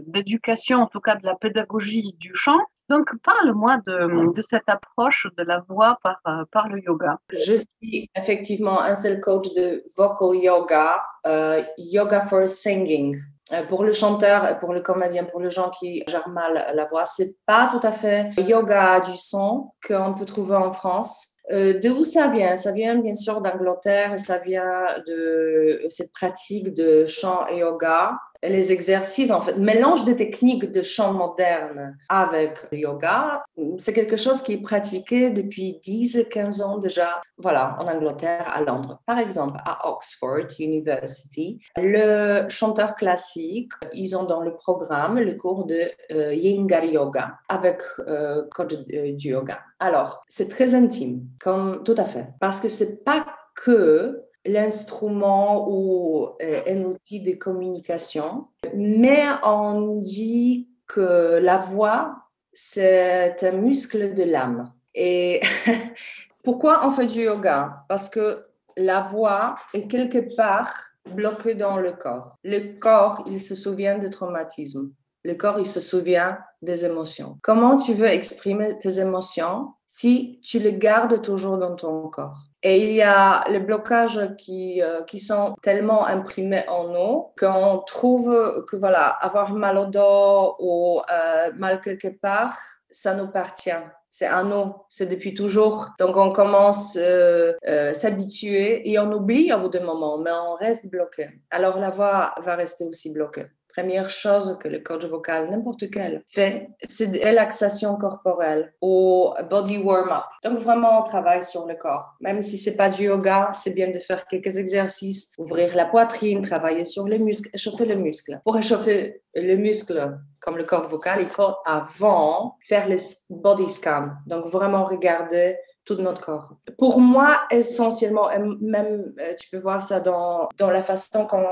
d'éducation, 0.06 0.78
en 0.78 0.86
tout 0.86 1.00
cas 1.00 1.16
de 1.16 1.26
la 1.26 1.34
pédagogie 1.34 2.14
du 2.18 2.34
chant. 2.34 2.58
Donc, 2.90 3.10
parle-moi 3.22 3.80
de, 3.86 4.42
cette 4.42 4.68
approche 4.68 5.26
de 5.38 5.42
la 5.42 5.64
voix 5.68 5.98
par, 6.02 6.20
euh, 6.28 6.44
par 6.52 6.68
le 6.68 6.82
yoga. 6.82 7.18
Je 7.30 7.54
suis 7.54 8.10
effectivement 8.14 8.82
un 8.82 8.94
seul 8.94 9.20
coach 9.20 9.50
de 9.54 9.82
vocal 9.96 10.36
yoga, 10.36 11.02
euh, 11.26 11.62
yoga 11.78 12.20
for 12.20 12.46
singing. 12.46 13.16
Euh, 13.54 13.62
pour 13.64 13.84
le 13.84 13.92
chanteur, 13.92 14.58
pour 14.58 14.72
le 14.72 14.80
comédien, 14.80 15.24
pour 15.24 15.40
les 15.40 15.50
gens 15.50 15.70
qui 15.70 16.02
gèrent 16.08 16.28
mal 16.28 16.72
la 16.74 16.84
voix, 16.86 17.04
c'est 17.04 17.36
pas 17.46 17.70
tout 17.72 17.86
à 17.86 17.92
fait 17.92 18.30
yoga 18.38 19.00
du 19.00 19.16
son 19.16 19.70
qu'on 19.86 20.14
peut 20.14 20.24
trouver 20.24 20.56
en 20.56 20.70
France. 20.70 21.30
Euh, 21.52 21.78
de 21.78 21.90
où 21.90 22.04
ça 22.04 22.28
vient? 22.28 22.56
Ça 22.56 22.72
vient 22.72 22.96
bien 22.96 23.14
sûr 23.14 23.40
d'Angleterre 23.40 24.14
et 24.14 24.18
ça 24.18 24.38
vient 24.38 24.86
de 25.06 25.82
cette 25.88 26.12
pratique 26.12 26.72
de 26.74 27.04
chant 27.06 27.46
et 27.48 27.58
yoga 27.58 28.18
les 28.48 28.72
exercices, 28.72 29.30
en 29.30 29.40
fait, 29.40 29.56
mélange 29.56 30.04
des 30.04 30.16
techniques 30.16 30.70
de 30.70 30.82
chant 30.82 31.12
moderne 31.12 31.96
avec 32.08 32.58
yoga, 32.72 33.44
c'est 33.78 33.92
quelque 33.92 34.16
chose 34.16 34.42
qui 34.42 34.54
est 34.54 34.62
pratiqué 34.62 35.30
depuis 35.30 35.80
10, 35.82 36.26
15 36.30 36.62
ans 36.62 36.78
déjà, 36.78 37.22
voilà, 37.38 37.76
en 37.80 37.86
Angleterre, 37.86 38.50
à 38.54 38.60
Londres. 38.60 39.00
Par 39.06 39.18
exemple, 39.18 39.58
à 39.64 39.88
Oxford 39.88 40.46
University, 40.58 41.60
le 41.76 42.48
chanteur 42.48 42.94
classique, 42.94 43.72
ils 43.92 44.16
ont 44.16 44.24
dans 44.24 44.40
le 44.40 44.54
programme 44.54 45.18
le 45.18 45.34
cours 45.34 45.64
de 45.64 45.80
euh, 46.12 46.34
Yingar 46.34 46.84
Yoga 46.84 47.38
avec 47.48 47.80
euh, 48.06 48.42
coach 48.54 48.74
du 48.74 49.28
yoga. 49.28 49.60
Alors, 49.78 50.24
c'est 50.28 50.48
très 50.48 50.74
intime, 50.74 51.22
comme 51.40 51.82
tout 51.84 51.94
à 51.96 52.04
fait, 52.04 52.28
parce 52.40 52.60
que 52.60 52.68
c'est 52.68 53.04
pas 53.04 53.26
que 53.54 54.23
l'instrument 54.46 55.68
ou 55.68 56.28
euh, 56.42 56.62
un 56.66 56.84
outil 56.84 57.20
de 57.20 57.32
communication, 57.32 58.46
mais 58.74 59.24
on 59.42 59.96
dit 60.00 60.68
que 60.86 61.38
la 61.42 61.58
voix, 61.58 62.16
c'est 62.52 63.42
un 63.42 63.52
muscle 63.52 64.14
de 64.14 64.22
l'âme. 64.22 64.72
Et 64.94 65.40
pourquoi 66.44 66.86
on 66.86 66.90
fait 66.90 67.06
du 67.06 67.22
yoga? 67.22 67.84
Parce 67.88 68.08
que 68.08 68.46
la 68.76 69.00
voix 69.00 69.56
est 69.72 69.88
quelque 69.88 70.34
part 70.36 70.72
bloquée 71.12 71.54
dans 71.54 71.78
le 71.78 71.92
corps. 71.92 72.36
Le 72.44 72.78
corps, 72.78 73.24
il 73.26 73.40
se 73.40 73.54
souvient 73.54 73.98
de 73.98 74.08
traumatisme. 74.08 74.92
Le 75.22 75.34
corps, 75.34 75.58
il 75.58 75.66
se 75.66 75.80
souvient 75.80 76.38
des 76.60 76.84
émotions. 76.84 77.38
Comment 77.42 77.76
tu 77.76 77.94
veux 77.94 78.06
exprimer 78.06 78.78
tes 78.78 79.00
émotions 79.00 79.72
si 79.86 80.40
tu 80.42 80.58
les 80.58 80.74
gardes 80.74 81.22
toujours 81.22 81.56
dans 81.56 81.74
ton 81.76 82.08
corps? 82.08 82.38
Et 82.66 82.78
il 82.78 82.94
y 82.94 83.02
a 83.02 83.44
les 83.50 83.60
blocages 83.60 84.34
qui, 84.38 84.82
euh, 84.82 85.02
qui 85.02 85.20
sont 85.20 85.54
tellement 85.60 86.06
imprimés 86.06 86.66
en 86.66 86.88
nous 86.88 87.26
qu'on 87.38 87.78
trouve 87.86 88.64
que 88.66 88.76
voilà, 88.76 89.08
avoir 89.08 89.52
mal 89.52 89.76
au 89.76 89.84
dos 89.84 90.56
ou 90.58 91.02
euh, 91.12 91.52
mal 91.56 91.82
quelque 91.82 92.08
part, 92.08 92.56
ça 92.90 93.14
nous 93.14 93.24
appartient. 93.24 93.70
C'est 94.08 94.26
à 94.26 94.42
nous, 94.44 94.72
c'est 94.88 95.06
depuis 95.06 95.34
toujours. 95.34 95.90
Donc 95.98 96.16
on 96.16 96.32
commence 96.32 96.96
à 96.96 97.00
euh, 97.00 97.92
s'habituer 97.92 98.88
et 98.90 98.98
on 98.98 99.12
oublie 99.12 99.52
au 99.52 99.58
bout 99.58 99.68
d'un 99.68 99.84
moment, 99.84 100.16
mais 100.16 100.30
on 100.30 100.54
reste 100.54 100.90
bloqué. 100.90 101.28
Alors 101.50 101.78
la 101.78 101.90
voix 101.90 102.34
va 102.38 102.56
rester 102.56 102.84
aussi 102.84 103.12
bloquée 103.12 103.46
première 103.74 104.10
chose 104.10 104.58
que 104.60 104.68
le 104.68 104.80
coach 104.80 105.04
vocal, 105.04 105.50
n'importe 105.50 105.90
quel, 105.90 106.22
fait, 106.28 106.68
c'est 106.88 107.08
de 107.08 107.18
relaxation 107.18 107.96
corporelle 107.96 108.72
ou 108.80 109.32
body 109.50 109.78
warm-up. 109.78 110.24
Donc 110.44 110.58
vraiment, 110.58 111.00
on 111.00 111.02
travaille 111.02 111.44
sur 111.44 111.66
le 111.66 111.74
corps. 111.74 112.14
Même 112.20 112.42
si 112.42 112.56
c'est 112.56 112.76
pas 112.76 112.88
du 112.88 113.04
yoga, 113.04 113.50
c'est 113.54 113.74
bien 113.74 113.90
de 113.90 113.98
faire 113.98 114.26
quelques 114.26 114.56
exercices, 114.56 115.32
ouvrir 115.38 115.74
la 115.74 115.86
poitrine, 115.86 116.42
travailler 116.42 116.84
sur 116.84 117.08
les 117.08 117.18
muscles, 117.18 117.50
échauffer 117.52 117.84
le 117.84 117.96
muscle. 117.96 118.40
Pour 118.44 118.56
échauffer 118.56 119.22
le 119.34 119.56
muscle, 119.56 120.18
comme 120.40 120.56
le 120.56 120.64
corps 120.64 120.88
vocal, 120.88 121.18
il 121.20 121.28
faut 121.28 121.54
avant 121.66 122.56
faire 122.60 122.88
le 122.88 122.96
body 123.30 123.68
scan. 123.68 124.10
Donc 124.26 124.46
vraiment 124.46 124.84
regarder 124.84 125.56
tout 125.84 125.96
notre 125.96 126.20
corps. 126.20 126.56
Pour 126.78 127.00
moi, 127.00 127.42
essentiellement, 127.50 128.28
même 128.60 129.14
euh, 129.20 129.34
tu 129.38 129.48
peux 129.50 129.58
voir 129.58 129.82
ça 129.82 130.00
dans, 130.00 130.48
dans 130.56 130.70
la 130.70 130.82
façon 130.82 131.26
quand 131.26 131.44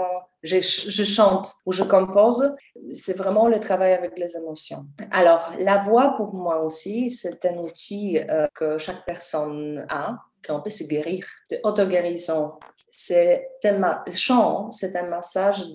je, 0.42 0.60
je 0.60 1.04
chante 1.04 1.54
ou 1.66 1.72
je 1.72 1.84
compose, 1.84 2.54
c'est 2.92 3.16
vraiment 3.16 3.48
le 3.48 3.60
travail 3.60 3.92
avec 3.92 4.18
les 4.18 4.36
émotions. 4.36 4.86
Alors, 5.10 5.52
la 5.58 5.78
voix, 5.78 6.14
pour 6.16 6.34
moi 6.34 6.62
aussi, 6.62 7.10
c'est 7.10 7.44
un 7.44 7.58
outil 7.58 8.18
euh, 8.18 8.48
que 8.54 8.78
chaque 8.78 9.04
personne 9.04 9.86
a, 9.88 10.16
qu'on 10.46 10.60
peut 10.60 10.70
se 10.70 10.84
guérir, 10.84 11.26
de 11.50 11.58
auto-guérison. 11.62 12.52
C'est 12.88 13.48
un 13.64 14.04
chant, 14.14 14.70
c'est 14.70 14.94
un 14.96 15.08
massage 15.08 15.72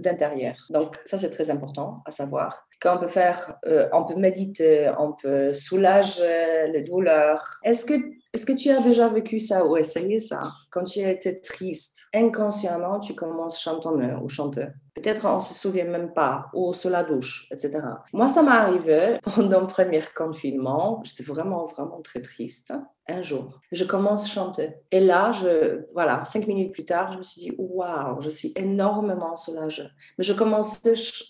d'intérieur. 0.00 0.56
Donc, 0.70 0.98
ça, 1.04 1.16
c'est 1.16 1.30
très 1.30 1.50
important 1.50 2.02
à 2.04 2.10
savoir 2.10 2.68
qu'on 2.80 2.98
peut 2.98 3.08
faire, 3.08 3.58
euh, 3.66 3.88
on 3.92 4.04
peut 4.04 4.14
méditer, 4.14 4.92
on 4.98 5.12
peut 5.12 5.52
soulager 5.52 6.68
les 6.72 6.82
douleurs. 6.82 7.58
Est-ce 7.64 7.84
que, 7.84 7.94
est-ce 8.32 8.46
que 8.46 8.52
tu 8.52 8.70
as 8.70 8.80
déjà 8.80 9.08
vécu 9.08 9.38
ça 9.38 9.64
ou 9.64 9.76
essayé 9.76 10.20
ça? 10.20 10.52
Quand 10.70 10.84
tu 10.84 11.00
été 11.00 11.40
triste, 11.40 11.97
inconsciemment, 12.14 13.00
tu 13.00 13.14
commences 13.14 13.60
chantonneur 13.60 14.22
ou 14.22 14.28
chanteur. 14.28 14.70
Peut-être 14.94 15.26
on 15.26 15.38
se 15.38 15.54
souvient 15.54 15.84
même 15.84 16.12
pas, 16.12 16.46
ou 16.54 16.72
sous 16.72 16.88
la 16.88 17.04
douche, 17.04 17.46
etc. 17.52 17.80
Moi, 18.12 18.28
ça 18.28 18.42
m'est 18.42 18.50
arrivé 18.50 19.18
pendant 19.34 19.60
le 19.60 19.66
premier 19.66 20.02
confinement. 20.14 21.00
J'étais 21.04 21.22
vraiment, 21.22 21.64
vraiment 21.66 22.00
très 22.02 22.20
triste. 22.20 22.72
un 23.06 23.22
jour. 23.22 23.60
Je 23.72 23.84
commence 23.84 24.24
à 24.24 24.28
chanter. 24.28 24.74
Et 24.90 25.00
là, 25.00 25.32
je, 25.32 25.84
voilà, 25.92 26.24
cinq 26.24 26.46
minutes 26.46 26.72
plus 26.72 26.84
tard, 26.84 27.12
je 27.12 27.18
me 27.18 27.22
suis 27.22 27.40
dit, 27.42 27.52
waouh, 27.56 28.20
je 28.20 28.30
suis 28.30 28.52
énormément 28.56 29.36
soulagée. 29.36 29.88
Mais 30.18 30.24
je 30.24 30.32
commençais 30.32 30.78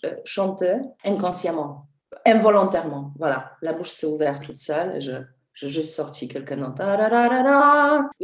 à 0.03 0.07
euh, 0.07 0.15
chanter 0.25 0.77
inconsciemment, 1.05 1.87
involontairement. 2.25 3.13
Voilà, 3.17 3.51
la 3.61 3.73
bouche 3.73 3.91
s'est 3.91 4.07
ouverte 4.07 4.43
toute 4.43 4.57
seule 4.57 4.95
et 4.95 5.01
je, 5.01 5.13
j'ai 5.61 5.83
sorti 5.83 6.27
quelques 6.27 6.53
notes. 6.53 6.79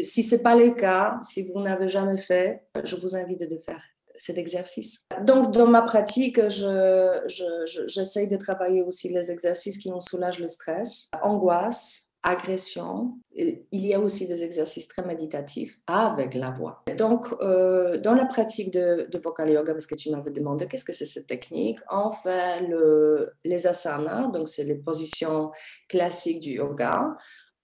Si 0.02 0.24
ce 0.24 0.36
n'est 0.36 0.42
pas 0.42 0.56
le 0.56 0.72
cas, 0.72 1.20
si 1.22 1.44
vous 1.44 1.62
n'avez 1.62 1.88
jamais 1.88 2.18
fait, 2.18 2.64
je 2.84 2.96
vous 2.96 3.16
invite 3.16 3.50
de 3.50 3.58
faire 3.58 3.84
cet 4.18 4.38
exercice. 4.38 5.08
Donc, 5.24 5.52
dans 5.52 5.68
ma 5.68 5.82
pratique, 5.82 6.40
j'essaye 6.48 7.26
je, 7.28 8.30
de 8.30 8.38
travailler 8.38 8.82
aussi 8.82 9.10
les 9.10 9.32
exercices 9.32 9.78
qui 9.78 9.90
nous 9.90 10.02
soulagent 10.02 10.40
le 10.40 10.48
stress, 10.48 11.10
angoisse, 11.22 12.05
agression. 12.26 13.20
il 13.36 13.66
y 13.72 13.94
a 13.94 14.00
aussi 14.00 14.28
des 14.28 14.44
exercices 14.44 14.88
très 14.88 15.04
méditatifs 15.04 15.80
avec 15.88 16.34
la 16.34 16.50
voix. 16.50 16.84
Donc, 16.98 17.28
euh, 17.42 17.98
dans 18.00 18.16
la 18.16 18.26
pratique 18.26 18.72
de, 18.74 19.08
de, 19.12 19.18
vocal 19.20 19.50
yoga, 19.52 19.74
parce 19.74 19.86
que 19.86 19.96
tu 19.96 20.10
m'avais 20.10 20.32
demandé 20.32 20.68
qu'est-ce 20.68 20.86
que 20.86 20.94
c'est 20.94 21.06
cette 21.06 21.28
technique, 21.28 21.80
on 21.92 22.10
fait 22.10 22.62
le, 22.62 23.32
les 23.44 23.68
asanas, 23.68 24.30
donc 24.30 24.50
c'est 24.50 24.64
les 24.64 24.76
positions 24.76 25.52
classiques 25.88 26.40
du 26.40 26.54
yoga, 26.54 27.16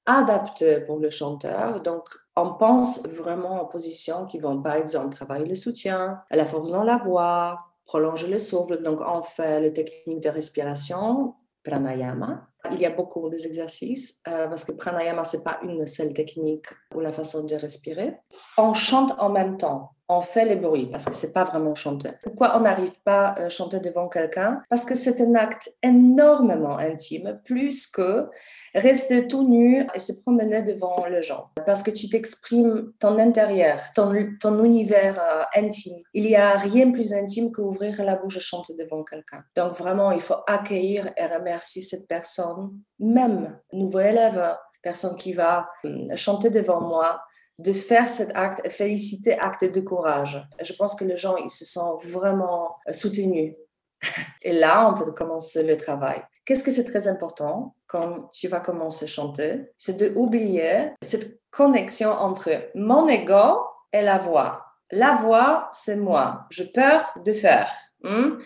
adaptées 0.06 0.82
pour 0.82 1.00
le 1.00 1.10
chanteur. 1.10 1.82
Donc, 1.82 2.10
on 2.36 2.54
pense 2.54 3.08
vraiment 3.08 3.62
aux 3.62 3.68
positions 3.68 4.26
qui 4.26 4.40
vont, 4.40 4.62
par 4.62 4.76
exemple, 4.76 5.16
travailler 5.16 5.46
le 5.46 5.56
soutien, 5.56 6.22
la 6.30 6.46
force 6.46 6.72
dans 6.72 6.84
la 6.84 6.98
voix, 6.98 7.60
prolonger 7.86 8.28
le 8.28 8.40
souffle. 8.40 8.82
Donc, 8.84 9.02
on 9.02 9.22
fait 9.22 9.60
les 9.62 9.74
techniques 9.74 10.22
de 10.22 10.30
respiration, 10.30 11.34
pranayama, 11.64 12.51
il 12.72 12.80
y 12.80 12.86
a 12.86 12.92
beaucoup 12.92 13.30
d'exercices 13.30 14.22
euh, 14.28 14.48
parce 14.48 14.66
que 14.66 14.74
pranayama, 14.74 15.24
ce 15.24 15.38
n'est 15.38 15.44
pas 15.44 15.60
une 15.64 15.86
seule 15.88 16.14
technique 16.14 16.68
ou 16.94 17.00
la 17.00 17.12
façon 17.12 17.44
de 17.46 17.56
respirer. 17.56 18.18
On 18.58 18.74
chante 18.74 19.14
en 19.20 19.30
même 19.30 19.58
temps 19.58 19.94
on 20.12 20.22
fait 20.22 20.46
les 20.46 20.58
bruits 20.58 20.88
parce 20.88 21.06
que 21.06 21.14
c'est 21.14 21.32
pas 21.32 21.46
vraiment 21.46 21.74
chanter. 21.74 22.12
Pourquoi 22.22 22.58
on 22.58 22.62
n'arrive 22.62 23.00
pas 23.04 23.30
à 23.38 23.48
chanter 23.50 23.80
devant 23.80 24.10
quelqu'un? 24.10 24.58
Parce 24.70 24.84
que 24.84 24.94
c'est 24.94 25.22
un 25.22 25.36
acte 25.36 25.74
énormément 25.82 26.78
intime, 26.78 27.40
plus 27.46 27.88
que 27.88 28.28
rester 28.76 29.28
tout 29.28 29.48
nu 29.48 29.88
et 29.94 30.00
se 30.00 30.14
promener 30.22 30.62
devant 30.64 31.06
les 31.06 31.22
gens. 31.22 31.50
Parce 31.66 31.82
que 31.82 31.92
tu 31.92 32.10
t'exprimes 32.10 32.92
ton 33.00 33.18
intérieur, 33.20 33.80
ton, 33.96 34.14
ton 34.40 34.64
univers 34.66 35.18
euh, 35.20 35.44
intime. 35.56 36.00
Il 36.14 36.28
y 36.28 36.36
a 36.36 36.58
rien 36.58 36.92
plus 36.92 37.14
intime 37.14 37.52
qu'ouvrir 37.52 38.04
la 38.04 38.16
bouche 38.16 38.38
et 38.38 38.42
chanter 38.42 38.74
devant 38.74 39.04
quelqu'un. 39.04 39.44
Donc 39.56 39.74
vraiment, 39.74 40.12
il 40.12 40.22
faut 40.22 40.42
accueillir 40.46 41.10
et 41.16 41.26
remercier 41.26 41.82
cette 41.82 42.08
personne, 42.08 42.51
même 43.00 43.60
nouveau 43.72 44.00
élève, 44.00 44.58
personne 44.82 45.16
qui 45.16 45.34
va 45.34 45.70
hum, 45.84 46.16
chanter 46.16 46.50
devant 46.50 46.82
moi 46.82 47.22
de 47.60 47.74
faire 47.74 48.10
cet 48.10 48.36
acte, 48.36 48.68
féliciter 48.72 49.38
acte 49.38 49.66
de 49.66 49.82
courage. 49.82 50.44
Je 50.62 50.74
pense 50.74 50.96
que 50.96 51.06
les 51.06 51.18
gens, 51.18 51.36
ils 51.38 51.50
se 51.50 51.66
sentent 51.66 52.04
vraiment 52.06 52.78
euh, 52.88 52.94
soutenus. 52.94 53.56
Et 54.42 54.54
là, 54.54 54.90
on 54.90 54.94
peut 54.96 55.12
commencer 55.12 55.64
le 55.64 55.78
travail. 55.78 56.24
Qu'est-ce 56.46 56.64
que 56.64 56.72
c'est 56.72 56.86
très 56.86 57.08
important 57.08 57.76
quand 57.88 58.30
tu 58.30 58.48
vas 58.48 58.60
commencer 58.60 59.06
à 59.06 59.08
chanter? 59.08 59.72
C'est 59.78 59.98
de 59.98 60.12
oublier 60.18 60.92
cette 61.02 61.40
connexion 61.52 62.10
entre 62.10 62.50
mon 62.74 63.08
ego 63.08 63.60
et 63.94 64.02
la 64.02 64.18
voix. 64.18 64.66
La 64.90 65.16
voix, 65.16 65.70
c'est 65.72 65.98
moi. 65.98 66.48
Je 66.50 66.64
peur 66.64 67.14
de 67.24 67.32
faire. 67.32 67.72
Hmm? 68.04 68.40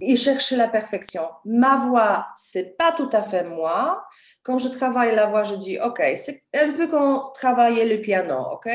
Il 0.00 0.16
cherche 0.16 0.50
la 0.52 0.68
perfection. 0.68 1.22
Ma 1.44 1.76
voix, 1.76 2.26
c'est 2.36 2.76
pas 2.76 2.92
tout 2.92 3.08
à 3.12 3.22
fait 3.22 3.44
moi. 3.44 4.04
Quand 4.42 4.58
je 4.58 4.68
travaille 4.68 5.14
la 5.14 5.26
voix, 5.26 5.42
je 5.42 5.54
dis, 5.54 5.78
OK, 5.78 6.02
c'est 6.16 6.42
un 6.54 6.72
peu 6.72 6.88
comme 6.88 7.20
travailler 7.34 7.84
le 7.84 8.00
piano, 8.00 8.38
OK? 8.52 8.68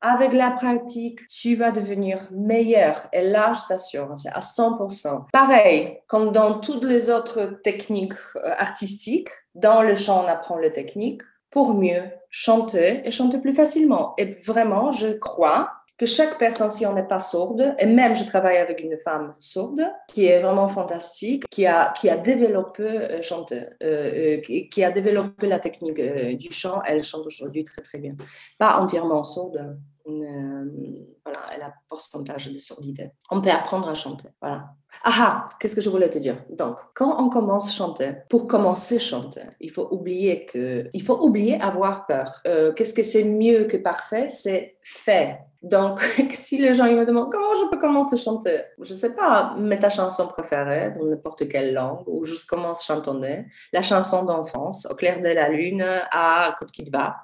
Avec 0.00 0.32
la 0.32 0.50
pratique, 0.50 1.26
tu 1.26 1.54
vas 1.54 1.70
devenir 1.70 2.28
meilleur. 2.30 3.08
Et 3.12 3.22
là, 3.22 3.52
je 3.54 3.62
t'assure, 3.66 4.12
c'est 4.16 4.32
à 4.32 4.40
100%. 4.40 5.26
Pareil, 5.32 5.98
comme 6.06 6.30
dans 6.30 6.60
toutes 6.60 6.84
les 6.84 7.10
autres 7.10 7.60
techniques 7.64 8.12
euh, 8.36 8.54
artistiques, 8.58 9.30
dans 9.54 9.82
le 9.82 9.96
chant, 9.96 10.24
on 10.24 10.28
apprend 10.28 10.58
les 10.58 10.72
techniques 10.72 11.22
pour 11.50 11.74
mieux 11.74 12.02
chanter 12.30 13.06
et 13.06 13.10
chanter 13.10 13.38
plus 13.38 13.54
facilement. 13.54 14.14
Et 14.18 14.26
vraiment, 14.26 14.90
je 14.90 15.08
crois 15.08 15.70
que 15.96 16.06
chaque 16.06 16.38
personne, 16.38 16.70
si 16.70 16.84
on 16.86 16.92
n'est 16.92 17.06
pas 17.06 17.20
sourde, 17.20 17.74
et 17.78 17.86
même 17.86 18.14
je 18.14 18.24
travaille 18.24 18.56
avec 18.56 18.80
une 18.80 18.98
femme 18.98 19.32
sourde, 19.38 19.82
qui 20.08 20.26
est 20.26 20.40
vraiment 20.40 20.68
fantastique, 20.68 21.44
qui 21.50 21.66
a, 21.66 21.92
qui 21.92 22.08
a 22.08 22.16
développé, 22.16 22.82
euh, 22.82 23.20
euh, 23.30 23.60
euh, 23.82 24.40
qui, 24.40 24.84
a 24.84 24.90
développé 24.90 25.46
la 25.46 25.60
technique 25.60 26.00
du 26.36 26.50
chant, 26.50 26.82
elle 26.84 27.02
chante 27.04 27.26
aujourd'hui 27.26 27.62
très 27.62 27.82
très 27.82 27.98
bien. 27.98 28.14
Pas 28.58 28.78
entièrement 28.78 29.22
sourde, 29.22 29.78
voilà, 30.04 31.38
elle 31.54 31.62
a 31.62 31.66
un 31.66 31.72
pourcentage 31.88 32.50
de 32.50 32.58
surdité. 32.58 33.10
On 33.30 33.40
peut 33.40 33.50
apprendre 33.50 33.88
à 33.88 33.94
chanter, 33.94 34.28
voilà. 34.40 34.70
Ah, 35.04 35.46
qu'est-ce 35.58 35.74
que 35.74 35.80
je 35.80 35.90
voulais 35.90 36.10
te 36.10 36.18
dire? 36.18 36.44
Donc, 36.50 36.76
quand 36.94 37.22
on 37.22 37.28
commence 37.28 37.70
à 37.70 37.72
chanter, 37.72 38.12
pour 38.28 38.46
commencer 38.46 38.96
à 38.96 39.00
chanter, 39.00 39.42
il 39.60 39.70
faut 39.70 39.88
oublier 39.92 40.44
que, 40.44 40.88
il 40.92 41.02
faut 41.02 41.18
oublier 41.20 41.60
avoir 41.60 42.06
peur. 42.06 42.42
qu'est-ce 42.74 42.94
que 42.94 43.02
c'est 43.02 43.24
mieux 43.24 43.64
que 43.64 43.76
parfait? 43.76 44.28
C'est 44.28 44.76
fait. 44.82 45.38
Donc, 45.64 46.00
si 46.32 46.58
les 46.58 46.74
gens 46.74 46.84
ils 46.84 46.94
me 46.94 47.06
demandent 47.06 47.32
comment 47.32 47.54
je 47.54 47.70
peux 47.70 47.78
commencer 47.78 48.14
à 48.14 48.18
chanter, 48.18 48.60
je 48.82 48.92
ne 48.92 48.98
sais 48.98 49.14
pas, 49.14 49.54
mets 49.58 49.78
ta 49.78 49.88
chanson 49.88 50.28
préférée 50.28 50.90
dans 50.90 51.06
n'importe 51.06 51.48
quelle 51.48 51.72
langue 51.72 52.02
ou 52.06 52.24
juste 52.24 52.46
commence 52.46 52.82
à 52.82 52.94
chantonner 52.94 53.46
la 53.72 53.80
chanson 53.80 54.26
d'enfance 54.26 54.86
au 54.90 54.94
clair 54.94 55.22
de 55.22 55.28
la 55.28 55.48
lune 55.48 55.82
à 56.12 56.54
Côte 56.58 56.70
qui 56.70 56.84
va, 56.90 57.16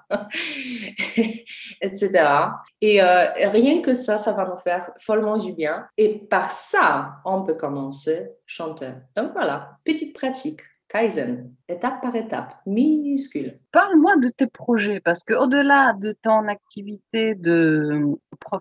etc. 1.83 2.11
Et 2.81 3.03
euh, 3.03 3.27
rien 3.51 3.83
que 3.83 3.93
ça, 3.93 4.17
ça 4.17 4.33
va 4.33 4.47
nous 4.47 4.57
faire 4.57 4.91
follement 4.99 5.37
du 5.37 5.53
bien. 5.53 5.87
Et 5.99 6.19
par 6.19 6.51
ça, 6.51 7.17
on 7.27 7.43
peut 7.43 7.55
commencer 7.55 8.21
à 8.21 8.29
chanter. 8.47 8.93
Donc 9.17 9.33
voilà, 9.35 9.73
petite 9.85 10.15
pratique. 10.15 10.63
Kaizen, 10.91 11.55
étape 11.69 12.03
par 12.03 12.17
étape, 12.17 12.55
minuscule. 12.67 13.61
Parle-moi 13.71 14.17
de 14.17 14.29
tes 14.29 14.49
projets, 14.49 14.99
parce 14.99 15.23
qu'au-delà 15.23 15.93
de 15.93 16.17
ton 16.21 16.49
activité 16.49 17.37
de 17.37 18.10
propre 18.51 18.60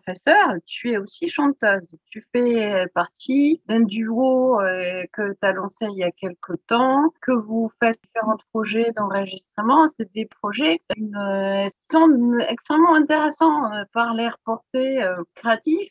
tu 0.66 0.92
es 0.92 0.98
aussi 0.98 1.28
chanteuse. 1.28 1.88
Tu 2.12 2.24
fais 2.34 2.86
partie 2.94 3.62
d'un 3.68 3.82
duo 3.82 4.60
euh, 4.62 5.04
que 5.14 5.32
tu 5.32 5.38
as 5.42 5.52
lancé 5.52 5.86
il 5.86 5.98
y 5.98 6.04
a 6.04 6.12
quelque 6.12 6.54
temps, 6.68 7.14
que 7.22 7.32
vous 7.32 7.70
faites 7.82 8.00
différents 8.02 8.38
projets 8.52 8.92
d'enregistrement. 8.96 9.86
C'est 9.98 10.12
des 10.14 10.26
projets 10.26 10.82
euh, 10.92 11.68
qui 11.68 11.98
sont 11.98 12.40
extrêmement 12.48 12.96
intéressants 12.96 13.72
euh, 13.74 13.84
par 13.94 14.14
l'air 14.14 14.38
porté 14.46 15.00
créatif 15.36 15.90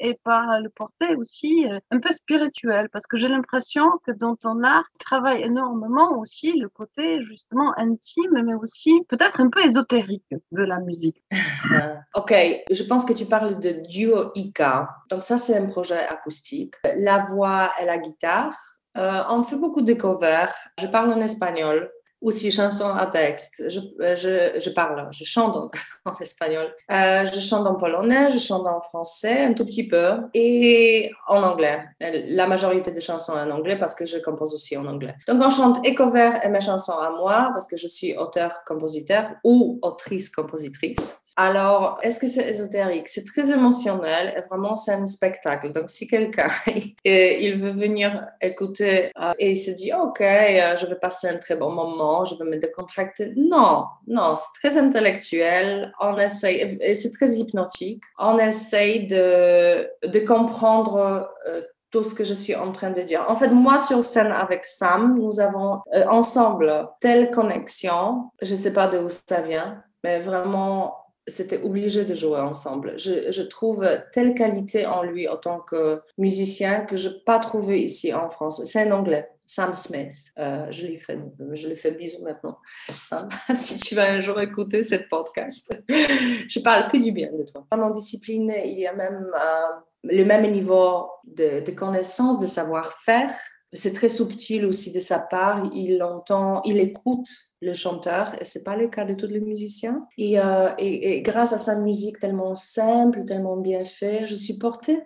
et 0.00 0.18
par 0.24 0.60
le 0.60 0.68
porté 0.68 1.14
aussi 1.14 1.66
un 1.90 2.00
peu 2.00 2.10
spirituel, 2.12 2.88
parce 2.90 3.06
que 3.06 3.16
j'ai 3.16 3.28
l'impression 3.28 3.84
que 4.06 4.12
dans 4.12 4.36
ton 4.36 4.62
art, 4.62 4.84
tu 4.98 5.04
travailles 5.04 5.42
énormément 5.42 6.18
aussi 6.18 6.58
le 6.58 6.68
côté 6.68 7.22
justement 7.22 7.72
intime, 7.76 8.42
mais 8.44 8.54
aussi 8.54 9.02
peut-être 9.08 9.40
un 9.40 9.48
peu 9.48 9.64
ésotérique 9.64 10.24
de 10.52 10.62
la 10.62 10.78
musique. 10.80 11.22
ok, 12.14 12.34
je 12.70 12.82
pense 12.84 13.04
que 13.04 13.12
tu 13.12 13.26
parle 13.26 13.59
de 13.60 13.82
duo 13.86 14.32
Ika. 14.34 14.88
Donc 15.08 15.22
ça, 15.22 15.38
c'est 15.38 15.56
un 15.56 15.66
projet 15.66 16.06
acoustique. 16.08 16.74
La 16.96 17.18
voix 17.18 17.70
et 17.80 17.84
la 17.84 17.98
guitare. 17.98 18.54
Euh, 18.98 19.22
on 19.28 19.42
fait 19.42 19.56
beaucoup 19.56 19.82
de 19.82 19.94
covers. 19.94 20.52
Je 20.80 20.86
parle 20.86 21.12
en 21.12 21.20
espagnol 21.20 21.90
aussi 22.20 22.50
chansons 22.50 22.90
à 22.90 23.06
texte. 23.06 23.64
Je, 23.68 23.80
je, 23.98 24.60
je, 24.60 24.70
parle, 24.70 25.08
je 25.10 25.24
chante 25.24 25.56
en, 26.04 26.14
espagnol. 26.20 26.74
Euh, 26.90 27.24
je 27.26 27.40
chante 27.40 27.66
en 27.66 27.74
polonais, 27.74 28.30
je 28.30 28.38
chante 28.38 28.66
en 28.66 28.80
français 28.80 29.44
un 29.44 29.52
tout 29.54 29.64
petit 29.64 29.88
peu 29.88 30.18
et 30.34 31.10
en 31.28 31.42
anglais. 31.42 31.84
La 32.00 32.46
majorité 32.46 32.90
des 32.90 33.00
chansons 33.00 33.32
en 33.32 33.50
anglais 33.50 33.76
parce 33.76 33.94
que 33.94 34.06
je 34.06 34.18
compose 34.18 34.54
aussi 34.54 34.76
en 34.76 34.86
anglais. 34.86 35.14
Donc 35.26 35.40
on 35.42 35.50
chante 35.50 35.78
et 35.86 35.94
et 36.00 36.48
mes 36.48 36.60
chansons 36.60 36.98
à 36.98 37.10
moi 37.10 37.50
parce 37.52 37.66
que 37.66 37.76
je 37.76 37.86
suis 37.86 38.16
auteur-compositeur 38.16 39.34
ou 39.44 39.78
autrice-compositrice. 39.82 41.22
Alors, 41.42 41.98
est-ce 42.02 42.20
que 42.20 42.28
c'est 42.28 42.50
ésotérique? 42.50 43.08
C'est 43.08 43.24
très 43.24 43.50
émotionnel 43.50 44.34
et 44.36 44.46
vraiment 44.46 44.76
c'est 44.76 44.92
un 44.92 45.06
spectacle. 45.06 45.72
Donc, 45.72 45.88
si 45.88 46.06
quelqu'un 46.06 46.50
il 47.06 47.58
veut 47.58 47.70
venir 47.70 48.26
écouter 48.42 49.10
euh, 49.18 49.32
et 49.38 49.52
il 49.52 49.56
se 49.56 49.70
dit 49.70 49.90
ok, 49.90 50.20
euh, 50.20 50.76
je 50.76 50.84
vais 50.84 50.96
passer 50.96 51.28
un 51.28 51.38
très 51.38 51.56
bon 51.56 51.72
moment, 51.72 52.26
je 52.26 52.34
vais 52.34 52.44
me 52.44 52.58
décontracter, 52.58 53.32
non, 53.36 53.86
non, 54.06 54.34
c'est 54.36 54.68
très 54.68 54.78
intellectuel. 54.78 55.90
On 55.98 56.18
essaye 56.18 56.78
c'est 56.94 57.12
très 57.12 57.30
hypnotique. 57.30 58.02
On 58.18 58.38
essaye 58.38 59.06
de, 59.06 59.88
de 60.06 60.20
comprendre. 60.20 61.26
Euh, 61.46 61.62
tout 61.92 62.04
ce 62.04 62.14
que 62.14 62.22
je 62.22 62.34
suis 62.34 62.54
en 62.54 62.70
train 62.70 62.90
de 62.90 63.02
dire. 63.02 63.24
En 63.26 63.34
fait, 63.34 63.48
moi 63.48 63.76
sur 63.80 64.04
scène 64.04 64.30
avec 64.30 64.64
Sam, 64.64 65.18
nous 65.18 65.40
avons 65.40 65.80
ensemble 66.08 66.88
telle 67.00 67.32
connexion. 67.32 68.30
Je 68.40 68.52
ne 68.52 68.56
sais 68.56 68.72
pas 68.72 68.86
d'où 68.86 69.08
ça 69.08 69.40
vient, 69.40 69.82
mais 70.04 70.20
vraiment 70.20 71.00
c'était 71.26 71.62
obligé 71.62 72.04
de 72.04 72.14
jouer 72.14 72.40
ensemble. 72.40 72.98
Je, 72.98 73.42
trouve 73.42 73.86
telle 74.12 74.34
qualité 74.34 74.86
en 74.86 75.02
lui 75.02 75.28
en 75.28 75.36
tant 75.36 75.60
que 75.60 76.02
musicien 76.18 76.80
que 76.80 76.96
je 76.96 77.08
n'ai 77.08 77.20
pas 77.24 77.38
trouvé 77.38 77.82
ici 77.82 78.12
en 78.12 78.28
France. 78.28 78.62
C'est 78.64 78.88
un 78.88 78.92
anglais. 78.92 79.28
Sam 79.46 79.74
Smith. 79.74 80.14
Euh, 80.38 80.70
je 80.70 80.86
lui 80.86 80.96
fais, 80.96 81.18
je 81.54 81.74
fais 81.74 81.90
bisous 81.90 82.22
maintenant. 82.22 82.58
Sam, 83.00 83.28
si 83.54 83.78
tu 83.78 83.96
vas 83.96 84.12
un 84.12 84.20
jour 84.20 84.40
écouter 84.40 84.84
cette 84.84 85.08
podcast, 85.08 85.74
je 85.88 86.60
parle 86.60 86.88
que 86.88 86.96
du 86.96 87.10
bien 87.10 87.32
de 87.32 87.42
toi. 87.42 87.66
Vraiment 87.72 87.90
discipliné, 87.90 88.70
il 88.70 88.78
y 88.78 88.86
a 88.86 88.94
même 88.94 89.28
euh, 89.34 89.80
le 90.04 90.22
même 90.22 90.48
niveau 90.52 91.08
de, 91.24 91.64
de 91.64 91.70
connaissance, 91.72 92.38
de 92.38 92.46
savoir-faire. 92.46 93.32
C'est 93.72 93.92
très 93.92 94.08
subtil 94.08 94.66
aussi 94.66 94.92
de 94.92 95.00
sa 95.00 95.18
part. 95.18 95.68
Il 95.74 96.00
entend, 96.00 96.62
il 96.62 96.78
écoute 96.78 97.28
le 97.60 97.74
chanteur, 97.74 98.34
et 98.40 98.44
c'est 98.44 98.64
pas 98.64 98.76
le 98.76 98.88
cas 98.88 99.04
de 99.04 99.14
tous 99.14 99.26
les 99.26 99.40
musiciens. 99.40 100.06
Et, 100.16 100.40
euh, 100.40 100.70
et, 100.78 101.20
grâce 101.20 101.52
à 101.52 101.58
sa 101.58 101.76
musique 101.76 102.18
tellement 102.18 102.54
simple, 102.54 103.24
tellement 103.24 103.56
bien 103.56 103.84
faite, 103.84 104.26
je 104.26 104.34
suis 104.34 104.58
portée. 104.58 104.98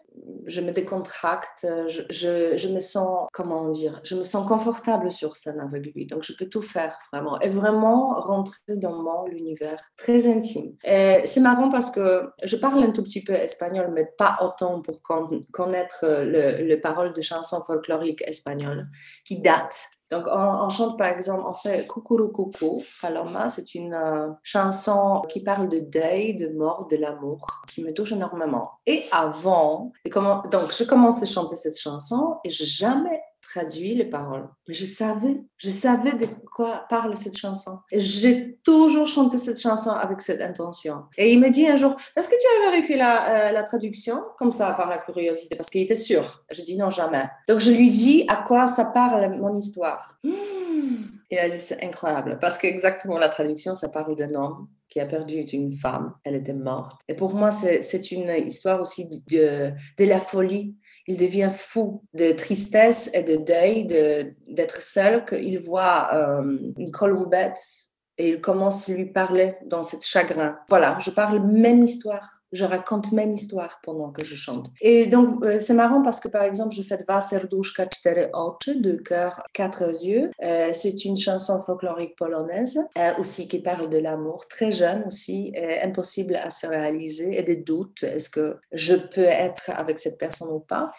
Je 0.47 0.61
me 0.61 0.71
décontracte, 0.71 1.67
je, 1.89 2.03
je, 2.57 2.69
me 2.69 2.79
sens, 2.79 3.27
comment 3.33 3.69
dire, 3.71 4.01
je 4.05 4.15
me 4.15 4.23
sens 4.23 4.47
confortable 4.47 5.11
sur 5.11 5.35
scène 5.35 5.59
avec 5.59 5.93
lui. 5.93 6.07
Donc 6.07 6.23
je 6.23 6.33
peux 6.33 6.47
tout 6.47 6.63
faire 6.63 6.97
vraiment. 7.13 7.41
Et 7.41 7.49
vraiment 7.49 8.15
rentrer 8.21 8.77
dans 8.77 8.93
mon 8.93 9.27
univers 9.27 9.91
très 9.97 10.29
intime. 10.29 10.77
C'est 10.85 11.41
marrant 11.41 11.69
parce 11.71 11.91
que 11.91 12.29
je 12.45 12.57
parle 12.57 12.85
un 12.85 12.93
tout 12.93 13.03
petit 13.03 13.25
peu 13.25 13.33
espagnol, 13.33 13.91
mais 13.93 14.09
pas 14.17 14.39
autant 14.41 14.81
pour 14.83 15.03
connaître 15.03 16.05
le, 16.05 16.65
le 16.65 16.81
paroles 16.81 17.13
de 17.13 17.21
chansons 17.21 17.63
folkloriques 17.63 18.23
espagnoles 18.27 18.87
qui 19.25 19.41
datent 19.41 19.89
donc, 20.11 20.27
on, 20.27 20.65
on, 20.65 20.69
chante 20.69 20.99
par 20.99 21.09
exemple, 21.09 21.45
on 21.47 21.55
fait 21.55 21.87
Kukuru 21.87 22.31
Kuku, 22.31 22.83
Paloma, 23.01 23.49
c'est 23.49 23.75
une 23.75 23.95
euh, 23.95 24.29
chanson 24.43 25.23
qui 25.29 25.41
parle 25.43 25.69
de 25.69 25.79
deuil, 25.79 26.37
de 26.37 26.49
mort, 26.49 26.87
de 26.89 26.97
l'amour, 26.97 27.63
qui 27.69 27.83
me 27.83 27.93
touche 27.93 28.13
énormément. 28.13 28.73
Et 28.87 29.05
avant, 29.13 29.93
et 30.05 30.11
comment, 30.11 30.43
donc 30.51 30.73
je 30.73 30.85
commence 30.85 31.23
à 31.23 31.27
chanter 31.27 31.57
cette 31.57 31.79
chanson 31.79 32.37
et 32.45 32.51
je 32.51 32.65
jamais 32.65 33.23
traduit 33.55 33.95
les 33.95 34.05
paroles. 34.05 34.49
Mais 34.67 34.75
je 34.75 34.87
savais, 34.87 35.37
je 35.57 35.71
savais 35.71 36.13
de 36.13 36.27
quoi 36.55 36.85
parle 36.89 37.17
cette 37.17 37.37
chanson. 37.37 37.79
Et 37.91 38.01
j'ai 38.01 38.59
toujours 38.65 39.07
chanté 39.07 39.39
cette 39.39 39.61
chanson 39.61 39.91
avec 39.91 40.21
cette 40.21 40.41
intention. 40.41 41.05
Et 41.17 41.33
il 41.33 41.41
me 41.41 41.51
dit 41.51 41.67
un 41.67 41.77
jour, 41.77 41.97
est-ce 42.17 42.29
que 42.29 42.35
tu 42.35 42.47
as 42.55 42.71
vérifié 42.71 42.97
la, 42.97 43.49
euh, 43.49 43.53
la 43.53 43.63
traduction? 43.63 44.23
Comme 44.39 44.53
ça, 44.53 44.73
par 44.73 44.89
la 44.89 44.99
curiosité, 44.99 45.57
parce 45.57 45.71
qu'il 45.71 45.83
était 45.83 45.95
sûr. 45.95 46.45
Je 46.51 46.63
dis 46.63 46.77
non, 46.77 46.91
jamais. 46.91 47.27
Donc 47.49 47.61
je 47.61 47.71
lui 47.71 47.91
dis 47.91 48.25
à 48.29 48.37
quoi 48.37 48.67
ça 48.67 48.87
parle 48.87 49.39
mon 49.39 49.55
histoire. 49.55 50.19
Mmh. 50.25 50.31
Et 51.31 51.37
elle 51.37 51.51
dit, 51.51 51.59
c'est 51.59 51.83
incroyable, 51.83 52.39
parce 52.41 52.59
qu'exactement 52.59 53.19
la 53.19 53.29
traduction, 53.29 53.75
ça 53.75 53.89
parle 53.89 54.15
d'un 54.15 54.35
homme 54.35 54.69
qui 54.89 55.01
a 55.01 55.07
perdu 55.07 55.41
une 55.41 55.73
femme, 55.73 56.15
elle 56.23 56.37
était 56.37 56.53
morte. 56.53 57.01
Et 57.09 57.15
pour 57.15 57.35
moi, 57.35 57.51
c'est 57.51 58.13
une 58.13 58.31
histoire 58.47 58.81
aussi 58.81 59.09
de, 59.27 59.73
de 59.99 60.05
la 60.05 60.21
folie 60.21 60.77
il 61.07 61.17
devient 61.17 61.51
fou 61.53 62.03
de 62.15 62.33
tristesse 62.33 63.11
et 63.15 63.23
de 63.23 63.37
deuil 63.37 63.87
d'être 64.49 64.83
seul, 64.83 65.25
qu'il 65.25 65.59
voit 65.59 66.11
euh, 66.15 66.59
une 66.79 66.91
colombette 66.91 67.59
et 68.17 68.31
il 68.31 68.41
commence 68.41 68.89
à 68.89 68.93
lui 68.93 69.07
parler 69.07 69.55
dans 69.67 69.83
cette 69.83 70.05
chagrin. 70.05 70.59
Voilà, 70.69 70.99
je 71.01 71.11
parle 71.11 71.41
même 71.45 71.83
histoire 71.83 72.43
je 72.55 72.65
raconte 72.65 73.13
même 73.13 73.35
histoire 73.35 73.81
pendant 73.83 74.11
que 74.11 74.25
je 74.25 74.37
chante. 74.37 74.71
Et 74.81 75.07
donc, 75.07 75.45
euh, 75.45 75.59
c'est 75.59 75.75
marrant 75.75 76.03
parce 76.03 76.21
que, 76.21 76.29
par 76.29 76.45
exemple, 76.45 76.75
je 76.75 76.83
fais 76.83 76.97
Serduszka 77.21 77.87
Cztery 77.87 78.27
Oczy, 78.33 78.81
de 78.81 78.97
cœur, 78.97 79.43
quatre 79.53 79.83
yeux. 80.05 80.31
Euh, 80.43 80.71
c'est 80.73 81.05
une 81.05 81.17
chanson 81.17 81.61
folklorique 81.63 82.17
polonaise, 82.17 82.79
euh, 82.97 83.13
aussi 83.19 83.49
qui 83.49 83.59
parle 83.59 83.91
de 83.91 83.99
l'amour, 83.99 84.47
très 84.49 84.71
jeune 84.71 85.05
aussi, 85.07 85.53
impossible 85.83 86.37
à 86.37 86.51
se 86.51 86.67
réaliser 86.67 87.39
et 87.39 87.43
des 87.43 87.57
doutes. 87.57 88.05
Est-ce 88.05 88.31
que 88.31 88.57
je 88.73 88.95
peux 88.95 89.23
être 89.23 89.71
avec 89.71 89.99
cette 89.99 90.19
personne 90.19 90.49
ou 90.49 90.61
pas? 90.61 90.91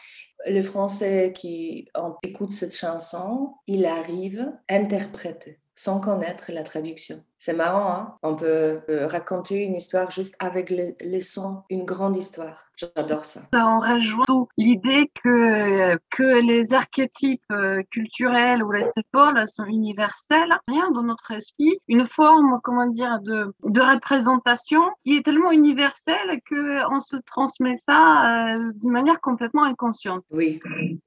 Le 0.47 0.61
français 0.61 1.31
qui 1.33 1.87
écoute 2.23 2.51
cette 2.51 2.75
chanson, 2.75 3.53
il 3.67 3.85
arrive 3.85 4.51
interpréter 4.69 5.59
sans 5.75 5.99
connaître 5.99 6.51
la 6.51 6.63
traduction. 6.63 7.21
C'est 7.45 7.53
marrant, 7.53 7.91
hein 7.91 8.15
on 8.23 8.35
peut 8.35 8.81
raconter 9.05 9.65
une 9.65 9.75
histoire 9.75 10.09
juste 10.09 10.35
avec 10.39 10.71
les, 10.71 10.95
les 10.99 11.21
sons, 11.21 11.61
une 11.69 11.85
grande 11.85 12.17
histoire. 12.17 12.71
J'adore 12.75 13.23
ça. 13.23 13.41
On 13.53 13.79
rejoint 13.79 14.47
l'idée 14.57 15.09
que, 15.23 15.95
que 16.09 16.41
les 16.41 16.73
archétypes 16.73 17.41
euh, 17.51 17.83
culturels 17.89 18.63
ou 18.63 18.71
les 18.71 18.83
symboles 18.83 19.47
sont 19.47 19.63
universels. 19.65 20.53
Rien 20.67 20.91
dans 20.91 21.03
notre 21.03 21.31
esprit, 21.31 21.77
une 21.87 22.05
forme, 22.05 22.59
comment 22.63 22.87
dire, 22.87 23.19
de, 23.21 23.53
de 23.63 23.81
représentation 23.81 24.81
qui 25.05 25.17
est 25.17 25.23
tellement 25.23 25.51
universelle 25.51 26.41
qu'on 26.49 26.99
se 26.99 27.15
transmet 27.25 27.75
ça 27.75 28.55
euh, 28.55 28.73
d'une 28.75 28.91
manière 28.91 29.21
complètement 29.21 29.63
inconsciente. 29.63 30.23
Oui, 30.31 30.59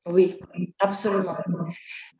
oui, 0.06 0.38
absolument. 0.78 1.36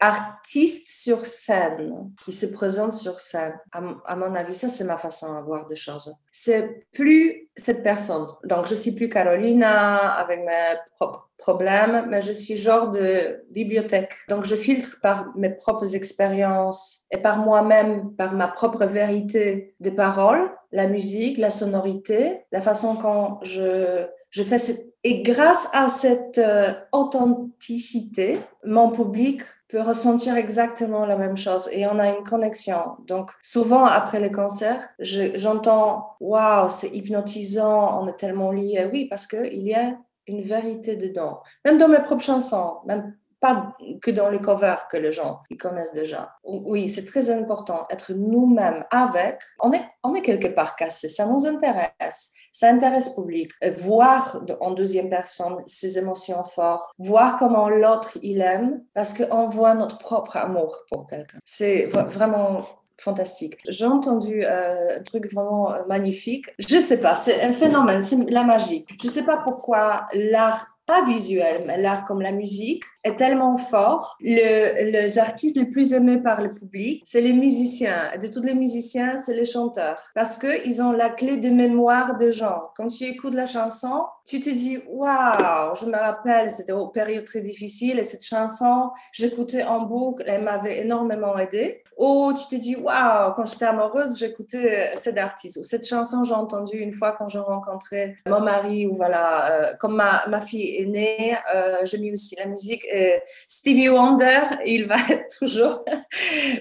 Artiste 0.01 0.91
sur 0.91 1.25
scène, 1.25 2.13
qui 2.23 2.33
se 2.33 2.47
présente 2.47 2.93
sur 2.93 3.21
scène, 3.21 3.59
à 3.73 4.08
mon 4.17 4.35
avis, 4.35 4.55
ça 4.55 4.69
c'est 4.69 4.85
ma 4.85 4.97
façon 4.97 5.39
de 5.39 5.45
voir 5.45 5.67
des 5.67 5.77
choses. 5.77 6.15
C'est 6.33 6.87
plus 6.93 7.49
cette 7.57 7.83
personne. 7.83 8.27
Donc 8.45 8.67
je 8.67 8.75
suis 8.75 8.93
plus 8.93 9.09
Carolina 9.09 9.97
avec 9.97 10.41
mes 10.41 10.75
propres 10.97 11.31
problèmes, 11.39 12.07
mais 12.09 12.21
je 12.21 12.33
suis 12.33 12.57
genre 12.57 12.91
de 12.91 13.45
bibliothèque. 13.51 14.13
Donc 14.29 14.45
je 14.45 14.57
filtre 14.57 14.99
par 15.01 15.33
mes 15.37 15.51
propres 15.51 15.95
expériences 15.95 17.05
et 17.11 17.19
par 17.19 17.39
moi-même, 17.39 18.13
par 18.17 18.33
ma 18.33 18.49
propre 18.49 18.85
vérité 18.87 19.75
des 19.81 19.93
paroles, 19.93 20.51
la 20.73 20.87
musique, 20.87 21.39
la 21.39 21.51
sonorité, 21.51 22.45
la 22.53 22.61
façon 22.61 22.97
quand 22.97 23.41
je 23.43 24.07
je 24.31 24.43
fais 24.43 24.59
et 25.05 25.23
grâce 25.23 25.71
à 25.73 25.89
cette 25.89 26.39
euh, 26.39 26.75
authenticité, 26.93 28.41
mon 28.65 28.91
public 28.91 29.43
peut 29.69 29.83
ressentir 29.83 30.37
exactement 30.37 31.05
la 31.05 31.17
même 31.17 31.37
chose 31.37 31.69
et 31.73 31.87
on 31.87 31.99
a 31.99 32.09
une 32.09 32.25
connexion. 32.25 32.97
Donc, 33.07 33.33
souvent 33.43 33.85
après 33.85 34.19
les 34.19 34.33
concerts, 34.33 34.89
j'entends 34.99 36.17
Waouh, 36.21 36.71
c'est 36.71 36.89
hypnotisant, 36.89 38.03
on 38.03 38.09
est 38.09 38.17
tellement 38.17 38.51
liés. 38.51 38.89
Oui, 38.93 39.07
parce 39.07 39.27
qu'il 39.27 39.67
y 39.67 39.75
a 39.75 39.97
une 40.27 40.43
vérité 40.43 40.97
dedans. 40.97 41.43
Même 41.65 41.79
dans 41.79 41.89
mes 41.89 42.01
propres 42.01 42.23
chansons, 42.23 42.79
même 42.87 43.15
pas 43.41 43.77
que 44.03 44.11
dans 44.11 44.31
les 44.31 44.41
covers 44.41 44.89
que 44.89 44.97
les 44.97 45.13
gens 45.13 45.41
connaissent 45.59 45.93
déjà. 45.93 46.33
Oui, 46.45 46.89
c'est 46.89 47.05
très 47.05 47.31
important, 47.31 47.87
être 47.91 48.13
nous-mêmes 48.13 48.85
avec. 48.91 49.39
On 49.61 49.73
est, 49.73 49.85
on 50.03 50.15
est 50.15 50.23
quelque 50.23 50.49
part 50.49 50.77
cassé, 50.77 51.09
ça 51.09 51.27
nous 51.27 51.47
intéresse, 51.47 52.33
ça 52.53 52.69
intéresse 52.71 53.11
le 53.17 53.23
public. 53.23 53.53
voir 53.79 54.43
en 54.61 54.73
deuxième 54.73 55.11
personne 55.11 55.63
ses 55.67 55.99
émotions 55.99 56.45
fortes, 56.45 56.91
voir 56.99 57.37
comment 57.37 57.69
l'autre 57.69 58.19
il 58.23 58.41
aime, 58.41 58.83
parce 58.95 59.15
qu'on 59.15 59.49
voit 59.49 59.75
notre 59.75 59.99
propre 59.99 60.37
amour 60.37 60.85
pour 60.91 61.07
quelqu'un. 61.07 61.39
C'est 61.45 61.87
vraiment 61.87 62.67
fantastique. 62.99 63.59
J'ai 63.69 63.87
entendu 63.87 64.45
euh, 64.45 64.99
un 64.99 65.03
truc 65.03 65.33
vraiment 65.33 65.73
magnifique. 65.89 66.47
Je 66.59 66.79
sais 66.79 67.01
pas, 67.01 67.15
c'est 67.15 67.43
un 67.43 67.53
phénomène, 67.53 68.01
c'est 68.01 68.29
la 68.31 68.43
magie. 68.43 68.85
Je 69.01 69.09
sais 69.09 69.25
pas 69.25 69.37
pourquoi 69.37 70.07
l'art 70.13 70.67
pas 70.89 71.05
visuel, 71.05 71.65
mais 71.67 71.81
l'art 71.81 72.03
comme 72.05 72.23
la 72.23 72.33
musique 72.33 72.83
tellement 73.17 73.57
fort. 73.57 74.17
Le, 74.21 74.91
les 74.91 75.19
artistes 75.19 75.57
les 75.57 75.67
plus 75.67 75.93
aimés 75.93 76.19
par 76.19 76.43
le 76.43 76.55
public, 76.55 77.03
c'est 77.05 77.21
les 77.21 77.33
musiciens. 77.33 78.13
De 78.21 78.27
tous 78.29 78.43
les 78.43 78.55
musiciens, 78.55 79.19
c'est 79.19 79.35
les 79.35 79.45
chanteurs. 79.45 80.03
Parce 80.15 80.37
qu'ils 80.37 80.83
ont 80.83 80.93
la 80.93 81.11
clé 81.11 81.37
de 81.37 81.49
mémoire 81.49 82.17
des 82.17 82.31
gens. 82.31 82.71
Quand 82.77 82.89
tu 82.89 83.05
écoutes 83.05 83.35
la 83.35 83.47
chanson, 83.47 84.05
tu 84.27 84.41
te 84.41 84.51
dis, 84.51 84.79
waouh, 84.89 85.75
je 85.75 85.87
me 85.87 85.97
rappelle, 85.97 86.51
c'était 86.51 86.73
une 86.73 86.91
période 86.93 87.25
très 87.25 87.41
difficile 87.41 87.99
et 87.99 88.05
cette 88.05 88.25
chanson, 88.25 88.91
j'écoutais 89.13 89.63
en 89.63 89.81
boucle, 89.81 90.23
elle 90.27 90.43
m'avait 90.43 90.81
énormément 90.81 91.39
aidé. 91.39 91.83
Ou 91.97 92.33
tu 92.33 92.47
te 92.47 92.61
dis, 92.61 92.77
waouh, 92.77 93.33
quand 93.35 93.45
j'étais 93.45 93.65
amoureuse, 93.65 94.19
j'écoutais 94.19 94.93
cet 94.97 95.19
artiste. 95.19 95.63
Cette 95.63 95.87
chanson, 95.87 96.23
j'ai 96.23 96.35
entendu 96.35 96.77
une 96.77 96.93
fois 96.93 97.13
quand 97.13 97.29
je 97.29 97.39
rencontrais 97.39 98.17
mon 98.27 98.41
mari, 98.41 98.87
ou 98.87 98.95
voilà, 98.95 99.51
euh, 99.51 99.75
comme 99.81 99.97
ma, 99.97 100.25
ma 100.29 100.41
fille 100.41 100.77
est 100.77 100.87
née, 100.87 101.37
euh, 101.55 101.79
j'ai 101.85 101.99
mis 101.99 102.13
aussi 102.13 102.37
la 102.37 102.47
musique. 102.47 102.85
Et 102.93 102.98
Stevie 103.47 103.89
Wonder, 103.89 104.43
il 104.65 104.87
va 104.87 104.97
être 105.11 105.39
toujours 105.39 105.85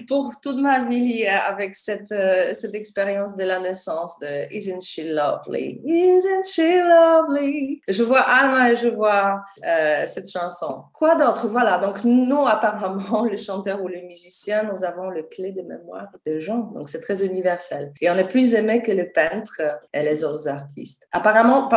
pour 0.06 0.32
toute 0.42 0.58
ma 0.58 0.84
vie 0.84 1.26
avec 1.26 1.76
cette, 1.76 2.12
euh, 2.12 2.54
cette 2.54 2.74
expérience 2.74 3.36
de 3.36 3.44
la 3.44 3.58
naissance 3.58 4.18
de 4.18 4.52
Isn't 4.52 4.82
She 4.82 5.00
Lovely? 5.04 5.80
Isn't 5.84 6.44
She 6.44 6.58
Lovely? 6.58 7.82
Je 7.88 8.02
vois 8.02 8.20
Alma 8.20 8.70
et 8.70 8.74
je 8.74 8.88
vois 8.88 9.42
euh, 9.64 10.04
cette 10.06 10.30
chanson. 10.30 10.84
Quoi 10.92 11.14
d'autre? 11.16 11.48
Voilà, 11.48 11.78
donc 11.78 12.04
nous, 12.04 12.46
apparemment, 12.46 13.24
les 13.30 13.36
chanteurs 13.36 13.82
ou 13.82 13.88
les 13.88 14.02
musiciens, 14.02 14.64
nous 14.64 14.84
avons 14.84 15.10
le 15.10 15.22
clé 15.22 15.52
de 15.52 15.62
mémoire 15.62 16.08
des 16.26 16.40
gens. 16.40 16.70
Donc, 16.74 16.88
c'est 16.88 17.00
très 17.00 17.24
universel. 17.24 17.92
Et 18.00 18.10
on 18.10 18.16
est 18.16 18.28
plus 18.28 18.54
aimé 18.54 18.82
que 18.82 18.92
le 18.92 19.10
peintre 19.10 19.60
et 19.92 20.02
les 20.02 20.24
autres 20.24 20.48
artistes. 20.48 21.06
Apparemment, 21.12 21.68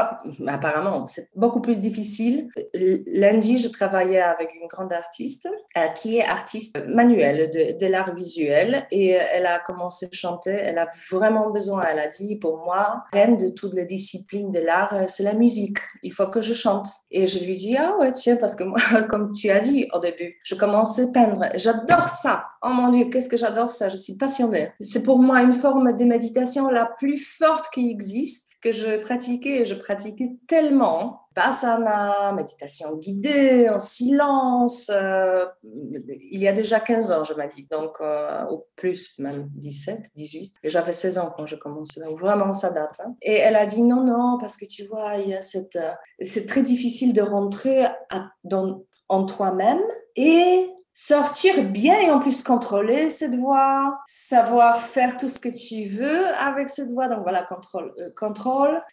apparemment, 0.48 1.08
c'est 1.08 1.30
beaucoup 1.36 1.62
plus 1.62 1.80
difficile. 1.80 2.50
Lundi, 2.74 3.58
je 3.58 3.70
travaillais 3.70 4.22
avec 4.22 4.41
une 4.56 4.68
grande 4.68 4.94
artiste 4.94 5.48
euh, 5.78 5.88
qui 5.90 6.18
est 6.18 6.24
artiste 6.24 6.78
manuelle 6.88 7.50
de, 7.80 7.86
l'art 7.88 8.14
visuel 8.16 8.88
et 8.92 9.16
euh, 9.16 9.24
elle 9.32 9.46
a 9.46 9.60
commencé 9.60 10.08
à 10.08 10.16
chanter. 10.16 10.52
Elle 10.52 10.78
a 10.78 10.88
vraiment 11.12 11.50
besoin, 11.52 11.86
elle 11.90 12.00
a 12.00 12.08
dit, 12.08 12.38
pour 12.38 12.58
moi, 12.58 13.04
reine 13.14 13.38
de 13.38 13.50
toutes 13.50 13.74
les 13.74 13.86
disciplines 13.86 14.52
de 14.52 14.60
l'art, 14.60 14.94
c'est 15.08 15.24
la 15.24 15.34
musique. 15.34 15.78
Il 16.04 16.14
faut 16.14 16.28
que 16.28 16.42
je 16.42 16.54
chante. 16.54 16.88
Et 17.12 17.28
je 17.28 17.44
lui 17.44 17.56
dis, 17.56 17.78
ah 17.78 17.96
ouais, 18.00 18.12
tiens, 18.12 18.36
parce 18.36 18.56
que 18.56 18.64
moi, 18.64 18.80
comme 19.10 19.32
tu 19.32 19.50
as 19.50 19.60
dit 19.60 19.88
au 19.94 20.00
début, 20.00 20.40
je 20.44 20.56
commençais 20.56 21.04
à 21.04 21.12
peindre. 21.12 21.46
J'adore 21.56 22.10
ça. 22.10 22.46
Oh 22.64 22.70
mon 22.70 22.90
Dieu, 22.90 23.06
qu'est-ce 23.06 23.30
que 23.30 23.38
j'adore 23.38 23.72
ça. 23.72 23.90
Je 23.90 23.98
suis 23.98 24.18
passionnée. 24.18 24.72
C'est 24.80 25.04
pour 25.04 25.20
moi 25.20 25.42
une 25.42 25.54
forme 25.54 25.96
de 25.96 26.06
méditation 26.06 26.70
la 26.70 26.86
plus 26.86 27.18
forte 27.18 27.68
qui 27.74 27.90
existe 27.90 28.51
que 28.62 28.72
je 28.72 28.98
pratiquais 28.98 29.66
je 29.66 29.76
pratiquais 29.76 30.32
tellement. 30.48 31.18
Basana, 31.34 32.34
méditation 32.34 32.98
guidée, 32.98 33.70
en 33.70 33.80
silence, 33.80 34.92
euh, 34.94 35.46
il 35.64 36.42
y 36.42 36.48
a 36.48 36.52
déjà 36.52 36.82
15 36.82 37.12
ans, 37.14 37.24
je 37.24 37.34
m'ai 37.34 37.48
donc 37.70 38.02
euh, 38.02 38.46
au 38.50 38.68
plus, 38.76 39.18
même 39.18 39.50
17, 39.56 40.08
18. 40.14 40.56
Et 40.64 40.70
j'avais 40.70 40.92
16 40.92 41.20
ans 41.20 41.34
quand 41.36 41.46
je 41.46 41.56
commençais, 41.56 42.02
vraiment 42.20 42.54
ça 42.54 42.70
date. 42.72 43.00
Hein. 43.06 43.16
Et 43.22 43.36
elle 43.36 43.56
a 43.56 43.66
dit 43.66 43.82
non, 43.82 44.04
non, 44.04 44.38
parce 44.42 44.58
que 44.58 44.66
tu 44.66 44.86
vois, 44.88 45.16
il 45.16 45.34
euh, 45.34 45.92
c'est 46.20 46.46
très 46.46 46.64
difficile 46.64 47.14
de 47.14 47.22
rentrer 47.22 47.86
dans, 48.44 48.84
en 49.08 49.26
toi-même 49.26 49.82
et 50.18 50.70
sortir 51.04 51.64
bien 51.64 52.00
et 52.00 52.12
en 52.12 52.20
plus 52.20 52.44
contrôler 52.44 53.10
cette 53.10 53.36
voix, 53.36 54.04
savoir 54.06 54.84
faire 54.84 55.18
tout 55.18 55.30
ce 55.30 55.40
que 55.40 55.50
tu 55.50 55.90
veux 55.90 56.28
avec 56.40 56.70
cette 56.70 56.92
voix. 56.92 57.08
Donc 57.08 57.24
voilà, 57.24 57.42
contrôle, 57.42 57.92
euh, 57.98 58.12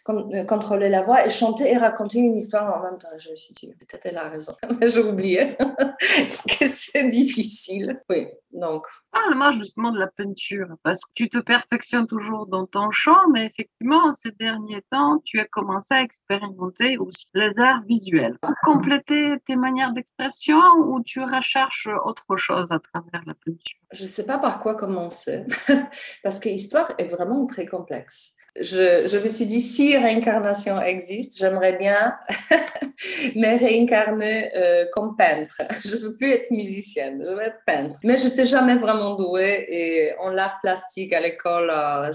euh, 0.09 0.43
contrôler 0.43 0.89
la 0.89 1.03
voix 1.03 1.23
et 1.23 1.29
chanter 1.29 1.71
et 1.71 1.77
raconter 1.77 2.17
une 2.17 2.35
histoire 2.35 2.75
en 2.75 2.81
même 2.81 2.97
temps. 2.97 3.09
Je 3.19 3.35
suis 3.35 3.53
peut-être 3.53 4.07
elle 4.07 4.17
a 4.17 4.27
raison, 4.27 4.53
mais 4.79 4.89
j'ai 4.89 5.03
oublié 5.03 5.55
que 6.59 6.65
c'est 6.65 7.09
difficile. 7.09 8.01
Oui, 8.09 8.27
donc. 8.51 8.85
Parle-moi 9.11 9.51
justement 9.51 9.91
de 9.91 9.99
la 9.99 10.07
peinture, 10.07 10.67
parce 10.83 11.05
que 11.05 11.11
tu 11.13 11.29
te 11.29 11.37
perfectionnes 11.39 12.07
toujours 12.07 12.47
dans 12.47 12.65
ton 12.65 12.91
chant, 12.91 13.27
mais 13.31 13.45
effectivement, 13.45 14.11
ces 14.11 14.31
derniers 14.31 14.81
temps, 14.83 15.21
tu 15.25 15.39
as 15.39 15.45
commencé 15.45 15.93
à 15.93 16.01
expérimenter 16.01 16.97
aussi 16.97 17.27
les 17.33 17.59
arts 17.59 17.83
visuels. 17.87 18.37
Pour 18.41 18.53
compléter 18.63 19.39
tes 19.45 19.55
manières 19.55 19.93
d'expression 19.93 20.59
ou 20.77 21.01
tu 21.03 21.21
recherches 21.21 21.89
autre 22.05 22.35
chose 22.35 22.71
à 22.71 22.79
travers 22.79 23.23
la 23.25 23.33
peinture? 23.33 23.79
Je 23.91 24.03
ne 24.03 24.07
sais 24.07 24.25
pas 24.25 24.37
par 24.37 24.59
quoi 24.59 24.75
commencer, 24.75 25.45
parce 26.23 26.39
que 26.39 26.49
l'histoire 26.49 26.93
est 26.97 27.07
vraiment 27.07 27.45
très 27.45 27.65
complexe 27.65 28.38
je, 28.59 29.17
me 29.17 29.27
suis 29.29 29.45
dit, 29.45 29.61
si 29.61 29.97
réincarnation 29.97 30.81
existe, 30.81 31.37
j'aimerais 31.37 31.73
bien 31.73 32.15
me 33.35 33.59
réincarner 33.59 34.51
euh, 34.55 34.85
comme 34.91 35.15
peintre. 35.15 35.61
Je 35.85 35.95
ne 35.95 36.01
veux 36.01 36.15
plus 36.15 36.31
être 36.31 36.51
musicienne, 36.51 37.23
je 37.25 37.31
veux 37.31 37.41
être 37.41 37.59
peintre. 37.65 37.99
Mais 38.03 38.17
je 38.17 38.27
n'étais 38.27 38.43
jamais 38.43 38.75
vraiment 38.75 39.15
douée 39.15 39.65
et 39.69 40.13
en 40.19 40.29
l'art 40.29 40.59
plastique 40.61 41.13
à 41.13 41.19
l'école, 41.21 41.69
euh, 41.69 42.11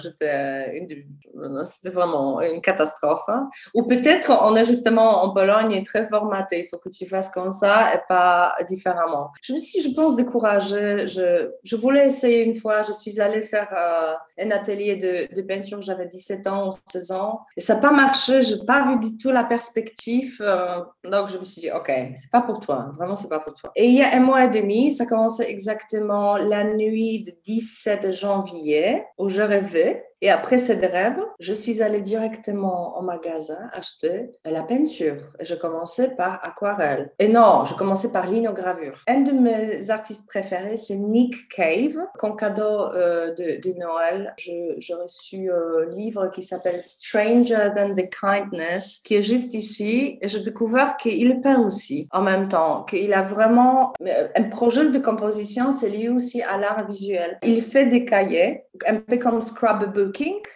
c'était 1.64 1.90
vraiment 1.90 2.40
une 2.40 2.60
catastrophe. 2.60 3.28
Hein. 3.28 3.48
Ou 3.74 3.84
peut-être 3.84 4.30
on 4.42 4.54
est 4.56 4.64
justement 4.64 5.24
en 5.24 5.32
Pologne 5.32 5.82
très 5.84 6.06
formaté, 6.06 6.64
il 6.64 6.68
faut 6.68 6.78
que 6.78 6.88
tu 6.88 7.06
fasses 7.06 7.30
comme 7.30 7.50
ça 7.50 7.94
et 7.94 7.98
pas 8.08 8.54
différemment. 8.68 9.30
Je 9.42 9.52
me 9.52 9.58
suis, 9.58 9.80
je 9.80 9.94
pense, 9.94 10.16
découragée. 10.16 11.06
Je, 11.06 11.76
voulais 11.76 12.06
essayer 12.06 12.42
une 12.42 12.56
fois, 12.56 12.82
je 12.82 12.92
suis 12.92 13.20
allée 13.20 13.42
faire 13.42 13.68
euh, 13.72 14.14
un 14.42 14.50
atelier 14.50 14.96
de, 14.96 15.34
de 15.34 15.42
peinture, 15.42 15.80
j'avais 15.82 16.06
17 16.26 16.46
ans 16.46 16.68
ou 16.68 16.72
16 16.86 17.12
ans. 17.12 17.40
Et 17.56 17.60
ça 17.60 17.74
n'a 17.74 17.80
pas 17.80 17.92
marché, 17.92 18.42
je 18.42 18.54
n'ai 18.54 18.64
pas 18.64 18.86
vu 18.88 18.98
du 18.98 19.16
tout 19.16 19.30
la 19.30 19.44
perspective. 19.44 20.38
Euh, 20.40 20.80
donc, 21.04 21.28
je 21.28 21.38
me 21.38 21.44
suis 21.44 21.60
dit, 21.60 21.70
OK, 21.70 21.90
c'est 22.14 22.30
pas 22.30 22.42
pour 22.42 22.60
toi. 22.60 22.90
Vraiment, 22.96 23.16
c'est 23.16 23.28
pas 23.28 23.40
pour 23.40 23.54
toi. 23.54 23.70
Et 23.76 23.86
il 23.86 23.94
y 23.94 24.02
a 24.02 24.14
un 24.14 24.20
mois 24.20 24.44
et 24.44 24.48
demi, 24.48 24.92
ça 24.92 25.06
commençait 25.06 25.50
exactement 25.50 26.36
la 26.36 26.64
nuit 26.64 27.22
du 27.22 27.32
17 27.44 28.12
janvier 28.12 29.04
où 29.18 29.28
je 29.28 29.42
rêvais 29.42 30.04
et 30.20 30.30
après 30.30 30.58
cette 30.58 30.84
rêve, 30.84 31.18
je 31.38 31.52
suis 31.52 31.82
allée 31.82 32.00
directement 32.00 32.98
au 32.98 33.02
magasin 33.02 33.68
acheter 33.72 34.30
la 34.44 34.62
peinture. 34.62 35.16
Et 35.38 35.44
je 35.44 35.54
commençais 35.54 36.14
par 36.16 36.40
aquarelle. 36.42 37.12
Et 37.18 37.28
non, 37.28 37.64
je 37.64 37.74
commençais 37.74 38.12
par 38.12 38.26
linogravure. 38.26 39.02
Un 39.06 39.20
de 39.20 39.32
mes 39.32 39.90
artistes 39.90 40.28
préférés, 40.28 40.76
c'est 40.76 40.96
Nick 40.96 41.48
Cave. 41.48 41.96
Comme 42.18 42.36
cadeau 42.36 42.92
euh, 42.94 43.34
de, 43.34 43.78
Noël, 43.78 44.34
j'ai 44.38 44.94
reçu 44.94 45.50
un 45.50 45.90
livre 45.90 46.28
qui 46.28 46.42
s'appelle 46.42 46.80
Stranger 46.82 47.70
Than 47.74 47.94
the 47.94 48.08
Kindness, 48.08 49.00
qui 49.04 49.16
est 49.16 49.22
juste 49.22 49.54
ici. 49.54 50.18
Et 50.20 50.28
j'ai 50.28 50.40
découvert 50.40 50.96
qu'il 50.96 51.40
peint 51.40 51.60
aussi 51.60 52.08
en 52.12 52.22
même 52.22 52.48
temps, 52.48 52.84
qu'il 52.84 53.12
a 53.12 53.22
vraiment 53.22 53.92
euh, 54.00 54.28
un 54.36 54.42
projet 54.44 54.88
de 54.88 54.98
composition, 54.98 55.72
c'est 55.72 55.88
lié 55.88 56.08
aussi 56.08 56.42
à 56.42 56.56
l'art 56.56 56.86
visuel. 56.86 57.38
Il 57.42 57.62
fait 57.62 57.86
des 57.86 58.04
cahiers, 58.04 58.62
un 58.86 58.96
peu 58.96 59.18
comme 59.18 59.40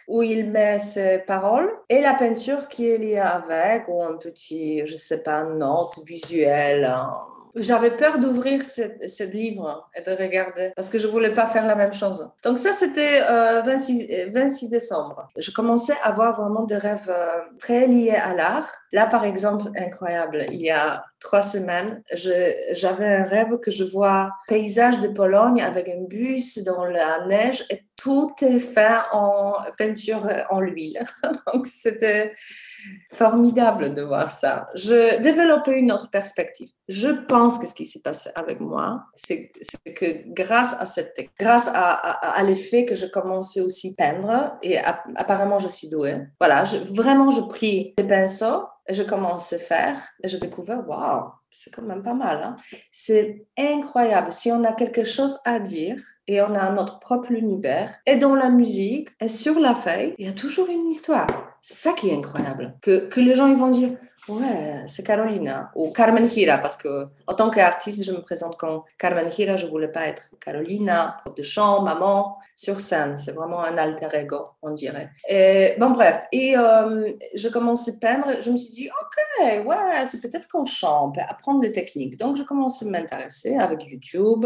où 0.06 0.22
il 0.22 0.50
met 0.50 0.78
ses 0.78 1.18
paroles 1.18 1.70
et 1.88 2.00
la 2.00 2.14
peinture 2.14 2.68
qui 2.68 2.88
est 2.88 2.98
liée 2.98 3.18
avec, 3.18 3.88
ou 3.88 4.02
un 4.02 4.16
petit, 4.16 4.86
je 4.86 4.96
sais 4.96 5.22
pas, 5.22 5.44
note 5.44 5.98
visuelle. 6.04 6.92
J'avais 7.54 7.90
peur 7.90 8.18
d'ouvrir 8.18 8.62
ce, 8.62 9.24
livre 9.24 9.88
et 9.94 10.02
de 10.02 10.10
regarder 10.10 10.72
parce 10.76 10.90
que 10.90 10.98
je 10.98 11.08
voulais 11.08 11.32
pas 11.32 11.46
faire 11.46 11.66
la 11.66 11.74
même 11.74 11.92
chose. 11.92 12.30
Donc 12.44 12.58
ça, 12.58 12.72
c'était 12.72 13.20
26, 13.20 14.06
euh, 14.10 14.30
26, 14.30 14.70
décembre. 14.70 15.28
Je 15.36 15.50
commençais 15.50 15.94
à 16.02 16.08
avoir 16.08 16.40
vraiment 16.40 16.64
des 16.64 16.76
rêves 16.76 17.08
euh, 17.08 17.26
très 17.58 17.86
liés 17.86 18.10
à 18.10 18.34
l'art. 18.34 18.70
Là, 18.92 19.06
par 19.06 19.24
exemple, 19.24 19.70
incroyable, 19.76 20.46
il 20.52 20.60
y 20.60 20.70
a 20.70 21.04
trois 21.20 21.42
semaines, 21.42 22.02
j'avais 22.12 23.06
un 23.06 23.24
rêve 23.24 23.58
que 23.58 23.70
je 23.70 23.84
vois 23.84 24.30
paysage 24.46 25.00
de 25.00 25.08
Pologne 25.08 25.60
avec 25.60 25.88
un 25.88 26.02
bus 26.02 26.58
dans 26.58 26.84
la 26.84 27.26
neige 27.26 27.64
et 27.70 27.82
tout 27.96 28.32
est 28.42 28.60
fait 28.60 28.98
en 29.12 29.54
peinture 29.76 30.28
en 30.50 30.60
l'huile. 30.60 31.04
Donc 31.52 31.66
c'était 31.66 32.32
formidable 33.12 33.92
de 33.92 34.02
voir 34.02 34.30
ça. 34.30 34.66
Je 34.74 35.20
développais 35.20 35.78
une 35.78 35.90
autre 35.90 36.08
perspective. 36.10 36.68
Je 36.88 37.08
pense 37.08 37.58
que 37.58 37.66
ce 37.66 37.74
qui 37.74 37.84
s'est 37.84 38.00
passé 38.00 38.30
avec 38.34 38.60
moi, 38.60 39.04
c'est 39.14 39.50
que 39.96 40.32
grâce 40.32 40.80
à 40.80 40.86
cette, 40.86 41.18
grâce 41.38 41.68
à, 41.74 42.42
l'effet 42.44 42.84
que 42.84 42.94
je 42.94 43.06
commençais 43.06 43.60
aussi 43.60 43.94
à 43.98 44.02
peindre 44.02 44.52
et 44.62 44.78
apparemment 44.78 45.58
je 45.58 45.68
suis 45.68 45.88
douée. 45.88 46.20
Voilà, 46.40 46.62
vraiment 46.92 47.30
je 47.30 47.40
pris 47.42 47.94
les 47.98 48.04
pinceaux 48.04 48.62
je 48.88 49.02
commence 49.02 49.52
à 49.52 49.58
faire 49.58 50.00
et 50.22 50.28
j'ai 50.28 50.38
découvert, 50.38 50.88
waouh, 50.88 51.30
c'est 51.50 51.72
quand 51.74 51.82
même 51.82 52.02
pas 52.02 52.14
mal. 52.14 52.42
Hein? 52.42 52.56
C'est 52.90 53.46
incroyable. 53.58 54.32
Si 54.32 54.50
on 54.52 54.64
a 54.64 54.72
quelque 54.72 55.04
chose 55.04 55.38
à 55.44 55.58
dire 55.58 56.00
et 56.26 56.40
on 56.40 56.54
a 56.54 56.70
notre 56.70 56.98
propre 56.98 57.32
univers, 57.32 57.94
et 58.06 58.16
dans 58.16 58.34
la 58.34 58.50
musique, 58.50 59.10
et 59.20 59.28
sur 59.28 59.58
la 59.58 59.74
feuille, 59.74 60.14
il 60.18 60.26
y 60.26 60.30
a 60.30 60.34
toujours 60.34 60.68
une 60.68 60.88
histoire. 60.88 61.26
C'est 61.62 61.88
ça 61.88 61.92
qui 61.92 62.10
est 62.10 62.16
incroyable. 62.16 62.76
Que, 62.82 63.08
que 63.08 63.20
les 63.20 63.34
gens 63.34 63.48
ils 63.48 63.56
vont 63.56 63.70
dire, 63.70 63.96
Ouais, 64.28 64.82
c'est 64.86 65.06
Carolina 65.06 65.70
ou 65.74 65.90
Carmen 65.90 66.28
Hira 66.36 66.58
parce 66.58 66.76
que 66.76 67.06
en 67.26 67.34
tant 67.34 67.48
qu'artiste, 67.48 68.04
je 68.04 68.12
me 68.12 68.20
présente 68.20 68.58
comme 68.58 68.82
Carmen 68.98 69.28
Hira. 69.36 69.56
Je 69.56 69.66
voulais 69.66 69.88
pas 69.88 70.06
être 70.06 70.30
Carolina, 70.38 71.16
prof 71.20 71.34
de 71.34 71.42
chant, 71.42 71.82
maman 71.82 72.36
sur 72.54 72.80
scène. 72.80 73.16
C'est 73.16 73.32
vraiment 73.32 73.62
un 73.62 73.78
alter 73.78 74.08
ego, 74.12 74.48
on 74.60 74.72
dirait. 74.72 75.10
Et, 75.28 75.74
bon 75.78 75.90
bref, 75.90 76.26
et 76.30 76.56
euh, 76.58 77.12
je 77.34 77.48
commençais 77.48 77.92
à 77.92 77.98
peindre. 78.00 78.42
Je 78.42 78.50
me 78.50 78.56
suis 78.56 78.74
dit, 78.74 78.90
ok, 78.90 79.66
ouais, 79.66 80.04
c'est 80.04 80.20
peut-être 80.20 80.48
qu'on 80.48 80.66
chante, 80.66 81.16
apprendre 81.18 81.60
des 81.60 81.72
techniques. 81.72 82.18
Donc 82.18 82.36
je 82.36 82.42
commence 82.42 82.82
à 82.82 82.86
m'intéresser 82.86 83.56
avec 83.56 83.86
YouTube. 83.86 84.44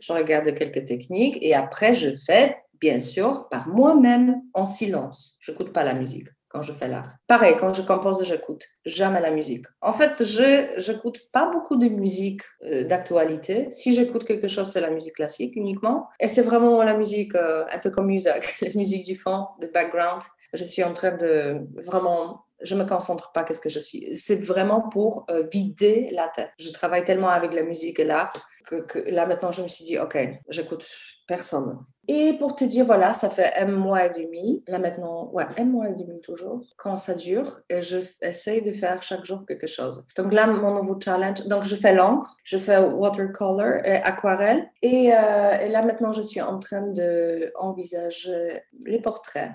Je 0.00 0.12
regarde 0.12 0.54
quelques 0.54 0.84
techniques 0.84 1.38
et 1.40 1.54
après 1.54 1.94
je 1.94 2.14
fais 2.16 2.58
bien 2.80 3.00
sûr 3.00 3.48
par 3.48 3.66
moi-même 3.66 4.42
en 4.54 4.66
silence. 4.66 5.36
Je 5.40 5.50
n'écoute 5.50 5.72
pas 5.72 5.82
la 5.82 5.94
musique 5.94 6.28
quand 6.56 6.62
je 6.62 6.72
fais 6.72 6.88
l'art. 6.88 7.16
Pareil, 7.26 7.54
quand 7.58 7.72
je 7.74 7.82
compose, 7.82 8.24
j'écoute 8.24 8.64
jamais 8.86 9.20
la 9.20 9.30
musique. 9.30 9.66
En 9.82 9.92
fait, 9.92 10.24
je 10.24 10.90
n'écoute 10.90 11.18
pas 11.32 11.50
beaucoup 11.50 11.76
de 11.76 11.88
musique 11.88 12.42
euh, 12.64 12.84
d'actualité. 12.84 13.68
Si 13.70 13.94
j'écoute 13.94 14.24
quelque 14.24 14.48
chose, 14.48 14.68
c'est 14.68 14.80
la 14.80 14.90
musique 14.90 15.14
classique 15.14 15.54
uniquement. 15.54 16.08
Et 16.18 16.28
c'est 16.28 16.42
vraiment 16.42 16.82
la 16.82 16.96
musique 16.96 17.34
euh, 17.34 17.64
un 17.70 17.78
peu 17.78 17.90
comme 17.90 18.06
musique, 18.06 18.60
la 18.62 18.70
musique 18.74 19.04
du 19.04 19.16
fond, 19.16 19.48
de 19.60 19.66
background. 19.66 20.22
Je 20.54 20.64
suis 20.64 20.82
en 20.82 20.94
train 20.94 21.14
de 21.14 21.58
vraiment 21.74 22.42
je 22.62 22.74
me 22.74 22.84
concentre 22.86 23.32
pas 23.32 23.44
qu'est-ce 23.44 23.60
que 23.60 23.68
je 23.68 23.78
suis. 23.78 24.16
C'est 24.16 24.42
vraiment 24.42 24.80
pour 24.80 25.26
euh, 25.30 25.42
vider 25.52 26.08
la 26.12 26.28
tête. 26.28 26.52
Je 26.58 26.70
travaille 26.70 27.04
tellement 27.04 27.28
avec 27.28 27.52
la 27.52 27.62
musique 27.62 28.00
et 28.00 28.04
l'art 28.04 28.32
que, 28.66 28.76
que, 28.76 28.98
là 29.10 29.26
maintenant 29.26 29.50
je 29.50 29.60
me 29.62 29.68
suis 29.68 29.84
dit 29.84 29.98
ok, 29.98 30.16
j'écoute 30.48 30.86
personne. 31.28 31.78
Et 32.08 32.34
pour 32.34 32.54
te 32.54 32.64
dire, 32.64 32.84
voilà, 32.84 33.12
ça 33.12 33.30
fait 33.30 33.52
un 33.56 33.66
mois 33.66 34.06
et 34.06 34.10
demi, 34.10 34.62
là 34.68 34.78
maintenant, 34.78 35.30
ouais, 35.32 35.44
un 35.58 35.64
mois 35.64 35.88
et 35.88 35.94
demi 35.94 36.20
toujours, 36.20 36.62
quand 36.76 36.96
ça 36.96 37.14
dure, 37.14 37.60
et 37.68 37.82
je 37.82 37.98
essaye 38.22 38.62
de 38.62 38.72
faire 38.72 39.02
chaque 39.02 39.24
jour 39.24 39.44
quelque 39.46 39.66
chose. 39.66 40.06
Donc 40.16 40.32
là, 40.32 40.46
mon 40.46 40.74
nouveau 40.74 40.98
challenge, 41.00 41.46
donc 41.46 41.64
je 41.64 41.76
fais 41.76 41.94
l'encre, 41.94 42.36
je 42.44 42.58
fais 42.58 42.78
watercolor 42.78 43.84
et 43.84 43.96
aquarelle, 43.96 44.68
et, 44.82 45.12
euh, 45.12 45.58
et 45.58 45.68
là 45.68 45.82
maintenant, 45.82 46.12
je 46.12 46.22
suis 46.22 46.40
en 46.40 46.58
train 46.58 46.82
d'envisager 46.82 48.62
les 48.84 49.00
portraits. 49.00 49.52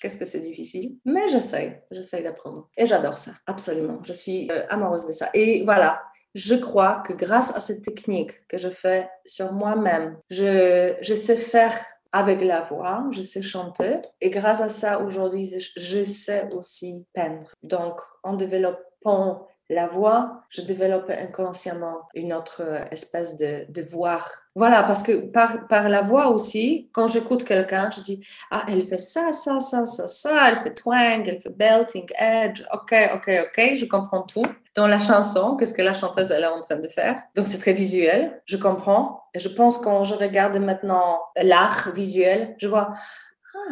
Qu'est-ce 0.00 0.18
que 0.18 0.24
c'est 0.24 0.40
difficile, 0.40 0.96
mais 1.04 1.26
j'essaye, 1.28 1.80
j'essaye 1.90 2.22
d'apprendre. 2.22 2.68
Et 2.76 2.86
j'adore 2.86 3.18
ça, 3.18 3.32
absolument. 3.46 3.98
Je 4.02 4.12
suis 4.12 4.48
euh, 4.50 4.64
amoureuse 4.68 5.06
de 5.06 5.12
ça. 5.12 5.30
Et 5.34 5.62
voilà, 5.64 6.00
je 6.38 6.54
crois 6.54 7.02
que 7.04 7.12
grâce 7.12 7.54
à 7.56 7.60
cette 7.60 7.82
technique 7.82 8.46
que 8.46 8.58
je 8.58 8.68
fais 8.68 9.10
sur 9.26 9.52
moi-même, 9.52 10.16
je, 10.30 10.94
sais 11.02 11.36
faire 11.36 11.76
avec 12.12 12.40
la 12.42 12.60
voix, 12.62 13.06
je 13.10 13.22
sais 13.22 13.42
chanter 13.42 13.96
et 14.20 14.30
grâce 14.30 14.60
à 14.60 14.68
ça, 14.68 15.00
aujourd'hui, 15.00 15.46
je, 15.46 15.68
je 15.76 16.02
sais 16.02 16.48
aussi 16.52 17.04
peindre. 17.12 17.52
Donc, 17.62 18.00
en 18.22 18.34
développant 18.34 19.48
la 19.70 19.86
voix, 19.86 20.44
je 20.48 20.62
développe 20.62 21.10
inconsciemment 21.10 22.08
une 22.14 22.32
autre 22.32 22.62
espèce 22.90 23.36
de, 23.36 23.66
de 23.68 23.82
voir. 23.82 24.30
Voilà, 24.54 24.82
parce 24.82 25.02
que 25.02 25.26
par, 25.26 25.66
par 25.68 25.88
la 25.88 26.00
voix 26.00 26.28
aussi, 26.28 26.88
quand 26.92 27.06
j'écoute 27.06 27.44
quelqu'un, 27.44 27.90
je 27.90 28.00
dis, 28.00 28.26
ah, 28.50 28.64
elle 28.68 28.82
fait 28.82 28.98
ça, 28.98 29.32
ça, 29.32 29.60
ça, 29.60 29.84
ça, 29.84 30.08
ça, 30.08 30.48
elle 30.48 30.62
fait 30.62 30.74
twang, 30.74 31.28
elle 31.28 31.40
fait 31.40 31.54
belting, 31.54 32.06
edge, 32.18 32.62
ok, 32.72 32.94
ok, 33.14 33.30
ok, 33.44 33.74
je 33.74 33.84
comprends 33.84 34.22
tout. 34.22 34.46
Dans 34.78 34.86
la 34.86 35.00
chanson, 35.00 35.56
qu'est-ce 35.56 35.74
que 35.74 35.82
la 35.82 35.92
chanteuse 35.92 36.30
elle 36.30 36.44
est 36.44 36.46
en 36.46 36.60
train 36.60 36.76
de 36.76 36.86
faire. 36.86 37.20
Donc 37.34 37.48
c'est 37.48 37.58
très 37.58 37.72
visuel, 37.72 38.40
je 38.44 38.56
comprends. 38.56 39.24
Et 39.34 39.40
je 39.40 39.48
pense 39.48 39.76
quand 39.76 40.04
je 40.04 40.14
regarde 40.14 40.56
maintenant 40.58 41.18
l'art 41.34 41.90
visuel, 41.90 42.54
je 42.58 42.68
vois, 42.68 42.90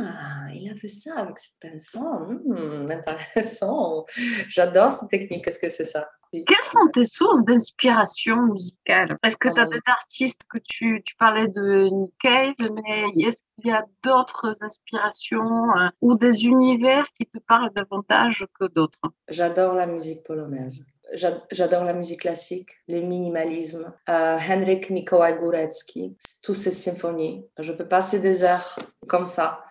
ah, 0.01 0.49
il 0.53 0.69
a 0.69 0.75
fait 0.75 0.89
ça 0.89 1.17
avec 1.17 1.39
cette 1.39 1.61
pinceau. 1.61 2.01
Hmm, 2.01 2.91
intéressant. 2.91 4.05
J'adore 4.49 4.91
cette 4.91 5.11
technique. 5.11 5.45
Qu'est-ce 5.45 5.61
que 5.61 5.69
c'est 5.69 5.85
ça? 5.85 6.09
Quelles 6.33 6.63
sont 6.63 6.89
tes 6.93 7.05
sources 7.05 7.45
d'inspiration 7.45 8.43
musicale 8.43 9.17
Est-ce 9.23 9.37
que 9.37 9.49
tu 9.49 9.61
as 9.61 9.63
ah. 9.63 9.67
des 9.67 9.81
artistes 9.87 10.41
que 10.51 10.59
tu, 10.59 11.03
tu 11.05 11.15
parlais 11.15 11.47
de 11.47 11.89
Nick 11.93 12.15
Cave, 12.21 12.55
mais 12.75 13.25
est-ce 13.25 13.43
qu'il 13.55 13.71
y 13.71 13.73
a 13.73 13.85
d'autres 14.03 14.57
inspirations 14.61 15.71
euh, 15.79 15.89
ou 16.01 16.17
des 16.17 16.47
univers 16.47 17.07
qui 17.19 17.27
te 17.27 17.39
parlent 17.39 17.71
davantage 17.75 18.45
que 18.59 18.67
d'autres? 18.67 18.99
J'adore 19.29 19.75
la 19.75 19.87
musique 19.87 20.25
polonaise. 20.25 20.85
J'adore 21.13 21.85
la 21.85 21.93
musique 21.93 22.23
classique, 22.23 22.71
le 22.89 23.01
minimalisme. 23.01 23.93
Euh, 24.09 24.39
Henryk 24.39 24.91
Mikołaj 24.91 25.39
Górecki, 25.39 26.17
toutes 26.43 26.57
ces 26.57 26.73
symphonies. 26.73 27.47
Je 27.59 27.73
peux 27.73 27.87
passer 27.87 28.21
des 28.21 28.43
heures 28.43 28.77
comme 29.07 29.27
ça. 29.27 29.65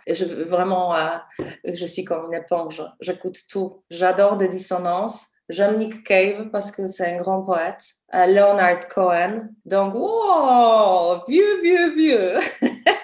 Vraiment, 0.47 0.95
euh, 0.95 1.17
je 1.65 1.85
suis 1.85 2.05
comme 2.05 2.27
une 2.31 2.39
éponge. 2.39 2.81
J'écoute 3.01 3.37
tout. 3.49 3.83
J'adore 3.89 4.37
des 4.37 4.47
dissonances. 4.47 5.31
J'aime 5.49 5.77
Nick 5.77 6.03
Cave 6.03 6.49
parce 6.51 6.71
que 6.71 6.87
c'est 6.87 7.13
un 7.13 7.17
grand 7.17 7.43
poète. 7.43 7.83
Euh, 8.13 8.25
Leonard 8.25 8.87
Cohen. 8.87 9.49
Donc, 9.65 9.93
wow, 9.93 11.21
vieux, 11.27 11.61
vieux, 11.61 11.95
vieux. 11.95 12.39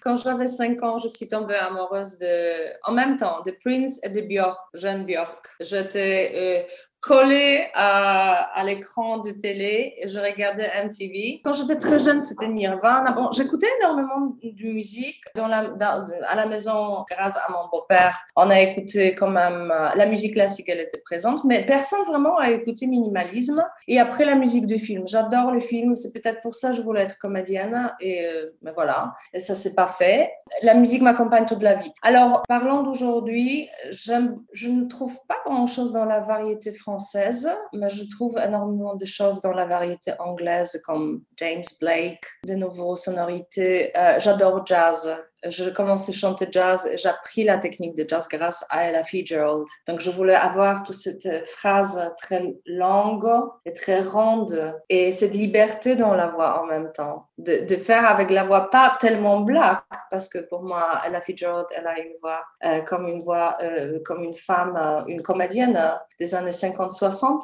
Quand 0.00 0.16
j'avais 0.16 0.46
5 0.46 0.82
ans, 0.82 0.98
je 0.98 1.08
suis 1.08 1.28
tombée 1.28 1.56
amoureuse 1.56 2.18
de, 2.18 2.72
en 2.88 2.92
même 2.92 3.16
temps, 3.16 3.42
de 3.42 3.50
Prince 3.50 4.00
et 4.02 4.08
de 4.08 4.20
Björk, 4.20 4.58
Jeanne 4.74 5.04
Björk. 5.04 5.46
J'étais 5.60 6.66
euh, 6.66 6.72
collé 7.00 7.66
à, 7.74 8.62
l'écran 8.64 9.18
de 9.18 9.30
télé 9.30 9.94
et 9.96 10.08
je 10.08 10.20
regardais 10.20 10.68
MTV. 10.84 11.40
Quand 11.42 11.54
j'étais 11.54 11.76
très 11.76 11.98
jeune, 11.98 12.20
c'était 12.20 12.48
Nirvana. 12.48 13.12
Bon, 13.12 13.30
j'écoutais 13.32 13.66
énormément 13.80 14.36
de 14.42 14.72
musique 14.72 15.20
à 15.34 16.36
la 16.36 16.46
maison 16.46 17.04
grâce 17.10 17.36
à 17.38 17.50
mon 17.50 17.68
beau-père. 17.72 18.18
On 18.36 18.50
a 18.50 18.60
écouté 18.60 19.14
quand 19.14 19.30
même 19.30 19.72
euh, 19.72 19.88
la 19.94 20.06
musique 20.06 20.34
classique, 20.34 20.68
elle 20.68 20.80
était 20.80 20.98
présente, 20.98 21.44
mais 21.44 21.64
personne 21.64 22.04
vraiment 22.04 22.36
a 22.36 22.50
écouté 22.50 22.86
minimalisme. 22.86 23.66
Et 23.88 23.98
après 23.98 24.26
la 24.26 24.34
musique 24.34 24.66
du 24.66 24.78
film, 24.78 25.08
j'adore 25.08 25.52
le 25.52 25.60
film. 25.60 25.96
C'est 25.96 26.12
peut-être 26.12 26.42
pour 26.42 26.54
ça 26.54 26.70
que 26.70 26.76
je 26.76 26.82
voulais 26.82 27.02
être 27.02 27.18
comédienne 27.18 27.92
et 28.00 28.26
euh, 28.26 28.50
mais 28.62 28.72
voilà. 28.72 29.14
Et 29.32 29.40
ça 29.40 29.54
s'est 29.54 29.74
pas 29.74 29.86
fait. 29.86 30.30
La 30.62 30.74
musique 30.74 31.00
m'accompagne 31.00 31.46
toute 31.46 31.62
la 31.62 31.74
vie. 31.74 31.92
Alors, 32.02 32.42
parlons 32.46 32.82
d'aujourd'hui, 32.82 33.68
je 33.90 34.68
ne 34.68 34.84
trouve 34.86 35.18
pas 35.26 35.38
grand-chose 35.46 35.92
dans 35.92 36.04
la 36.04 36.20
variété 36.20 36.72
française 36.72 36.89
française, 36.90 37.48
mais 37.72 37.88
je 37.88 38.02
trouve 38.16 38.36
énormément 38.36 38.96
de 38.96 39.04
choses 39.04 39.40
dans 39.40 39.52
la 39.52 39.64
variété 39.64 40.12
anglaise 40.18 40.82
comme 40.84 41.22
James 41.36 41.70
Blake, 41.80 42.26
de 42.44 42.54
nouveaux 42.54 42.96
sonorités. 42.96 43.96
Euh, 43.96 44.18
j'adore 44.18 44.66
jazz 44.66 45.08
je 45.48 45.70
commençais 45.70 46.12
à 46.12 46.14
chanter 46.14 46.48
jazz 46.50 46.86
et 46.86 46.96
j'ai 46.96 47.08
appris 47.08 47.44
la 47.44 47.56
technique 47.58 47.94
de 47.96 48.06
jazz 48.08 48.28
grâce 48.28 48.66
à 48.70 48.88
Ella 48.88 49.04
Fitzgerald. 49.04 49.64
Donc, 49.86 50.00
je 50.00 50.10
voulais 50.10 50.34
avoir 50.34 50.82
toute 50.82 50.96
cette 50.96 51.46
phrase 51.48 52.12
très 52.18 52.54
longue 52.66 53.30
et 53.64 53.72
très 53.72 54.02
ronde 54.02 54.80
et 54.88 55.12
cette 55.12 55.32
liberté 55.32 55.96
dans 55.96 56.14
la 56.14 56.26
voix 56.26 56.62
en 56.62 56.66
même 56.66 56.92
temps. 56.92 57.26
De, 57.38 57.76
faire 57.76 58.06
avec 58.06 58.30
la 58.30 58.44
voix 58.44 58.70
pas 58.70 58.98
tellement 59.00 59.40
black, 59.40 59.82
parce 60.10 60.28
que 60.28 60.38
pour 60.38 60.62
moi, 60.62 61.00
Ella 61.06 61.20
Fitzgerald, 61.22 61.66
elle 61.74 61.86
a 61.86 61.98
une 61.98 62.12
voix 62.20 62.42
euh, 62.64 62.82
comme 62.82 63.08
une 63.08 63.22
voix, 63.22 63.56
euh, 63.62 63.98
comme 64.04 64.22
une 64.22 64.34
femme, 64.34 64.76
euh, 64.76 65.04
une 65.06 65.22
comédienne 65.22 65.80
des 66.20 66.34
années 66.34 66.50
50-60, 66.50 67.42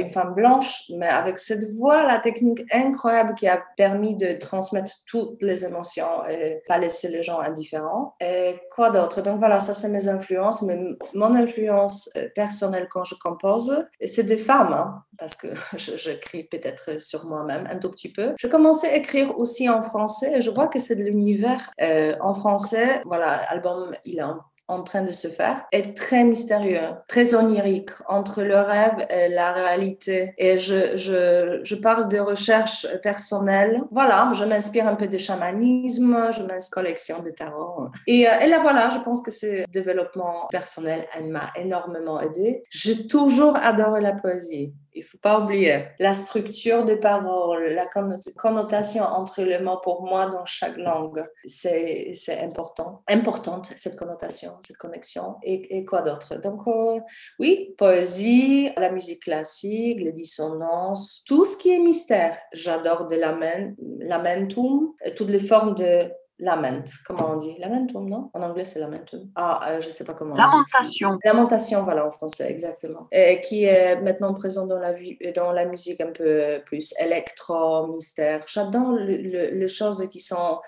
une 0.00 0.08
femme 0.08 0.34
blanche, 0.34 0.84
mais 0.96 1.08
avec 1.08 1.38
cette 1.38 1.70
voix, 1.74 2.04
la 2.04 2.18
technique 2.18 2.62
incroyable 2.72 3.34
qui 3.34 3.46
a 3.46 3.62
permis 3.76 4.16
de 4.16 4.32
transmettre 4.32 4.92
toutes 5.06 5.42
les 5.42 5.64
émotions 5.64 6.26
et 6.28 6.62
pas 6.66 6.78
laisser 6.78 7.08
les 7.08 7.22
gens 7.22 7.40
indifférents. 7.40 8.14
Et 8.20 8.58
quoi 8.74 8.90
d'autre? 8.90 9.20
Donc 9.22 9.38
voilà, 9.38 9.60
ça 9.60 9.74
c'est 9.74 9.88
mes 9.88 10.08
influences, 10.08 10.62
mais 10.62 10.78
mon 11.14 11.34
influence 11.34 12.10
euh, 12.16 12.28
personnelle 12.34 12.88
quand 12.90 13.04
je 13.04 13.14
compose, 13.22 13.86
c'est 14.04 14.24
des 14.24 14.36
femmes, 14.36 14.72
hein, 14.72 15.02
parce 15.18 15.36
que 15.36 15.48
j'écris 15.76 16.44
peut-être 16.44 17.00
sur 17.00 17.26
moi-même 17.26 17.66
un 17.70 17.78
tout 17.78 17.90
petit 17.90 18.12
peu. 18.12 18.34
Je 18.38 18.46
commençais 18.46 18.90
à 18.90 18.96
écrire 18.96 19.38
aussi 19.38 19.68
en 19.68 19.82
français 19.82 20.38
et 20.38 20.42
je 20.42 20.50
vois 20.50 20.68
que 20.68 20.78
c'est 20.78 20.96
de 20.96 21.04
l'univers 21.04 21.70
euh, 21.80 22.14
en 22.20 22.34
français. 22.34 23.02
Voilà, 23.04 23.42
l'album, 23.50 23.94
il 24.04 24.18
est 24.18 24.22
en 24.22 24.38
en 24.68 24.82
train 24.82 25.02
de 25.02 25.12
se 25.12 25.28
faire 25.28 25.64
est 25.72 25.96
très 25.96 26.24
mystérieux, 26.24 26.90
très 27.08 27.34
onirique 27.34 27.90
entre 28.08 28.42
le 28.42 28.56
rêve 28.56 29.06
et 29.10 29.28
la 29.28 29.52
réalité. 29.52 30.34
Et 30.38 30.58
je, 30.58 30.96
je, 30.96 31.60
je 31.62 31.74
parle 31.74 32.08
de 32.08 32.18
recherche 32.18 32.86
personnelle. 33.02 33.82
Voilà, 33.90 34.30
je 34.34 34.44
m'inspire 34.44 34.86
un 34.86 34.94
peu 34.94 35.06
de 35.06 35.18
chamanisme, 35.18 36.30
je 36.32 36.42
m'inspire 36.42 36.66
collection 36.76 37.22
de 37.22 37.30
tarot. 37.30 37.88
Et, 38.06 38.28
euh, 38.28 38.38
et 38.40 38.48
là, 38.48 38.60
voilà, 38.60 38.90
je 38.90 38.98
pense 38.98 39.22
que 39.22 39.30
ce 39.30 39.68
développement 39.70 40.46
personnel, 40.50 41.06
elle 41.16 41.28
m'a 41.28 41.50
énormément 41.56 42.20
aidé. 42.20 42.62
J'ai 42.70 43.06
toujours 43.06 43.56
adoré 43.56 44.00
la 44.00 44.12
poésie. 44.12 44.74
Il 44.96 45.04
faut 45.04 45.18
pas 45.18 45.40
oublier 45.40 45.88
la 45.98 46.14
structure 46.14 46.84
des 46.84 46.96
paroles, 46.96 47.68
la 47.68 47.86
connotation 47.86 49.04
entre 49.04 49.42
les 49.42 49.58
mots 49.58 49.78
pour 49.82 50.02
moi 50.02 50.26
dans 50.26 50.46
chaque 50.46 50.78
langue. 50.78 51.24
C'est, 51.44 52.14
important, 52.42 53.02
importante 53.06 53.72
cette 53.76 53.96
connotation, 53.96 54.52
cette 54.62 54.78
connexion. 54.78 55.36
Et, 55.42 55.76
et 55.76 55.84
quoi 55.84 56.00
d'autre? 56.00 56.36
Donc, 56.36 56.66
euh, 56.66 56.98
oui, 57.38 57.74
poésie, 57.76 58.70
la 58.76 58.90
musique 58.90 59.24
classique, 59.24 60.00
les 60.00 60.12
dissonances, 60.12 61.22
tout 61.26 61.44
ce 61.44 61.56
qui 61.56 61.74
est 61.74 61.78
mystère. 61.78 62.36
J'adore 62.52 63.06
de 63.06 63.16
lamentum, 63.16 64.94
toutes 65.14 65.30
les 65.30 65.40
formes 65.40 65.74
de 65.74 66.10
lament, 66.38 66.84
comment 67.06 67.30
on 67.32 67.36
dit? 67.36 67.56
Lamentum, 67.58 68.08
non? 68.08 68.30
En 68.34 68.42
anglais, 68.42 68.64
c'est 68.64 68.78
lamentum. 68.78 69.30
Ah, 69.34 69.70
euh, 69.70 69.80
je 69.80 69.86
ne 69.86 69.92
sais 69.92 70.04
pas 70.04 70.14
comment. 70.14 70.34
Lamentation. 70.34 71.18
Lamentation, 71.24 71.84
voilà, 71.84 72.06
en 72.06 72.10
français, 72.10 72.50
exactement. 72.50 73.08
Et 73.12 73.40
qui 73.40 73.64
est 73.64 74.00
maintenant 74.00 74.34
présent 74.34 74.66
dans 74.66 74.78
la, 74.78 74.92
dans 75.34 75.52
la 75.52 75.64
musique 75.66 76.00
un 76.00 76.12
peu 76.12 76.60
plus 76.64 76.94
électro, 77.00 77.86
mystère. 77.88 78.44
J'adore 78.46 78.92
les 78.92 79.68
choses 79.68 80.08
qui 80.10 80.20
sont 80.20 80.60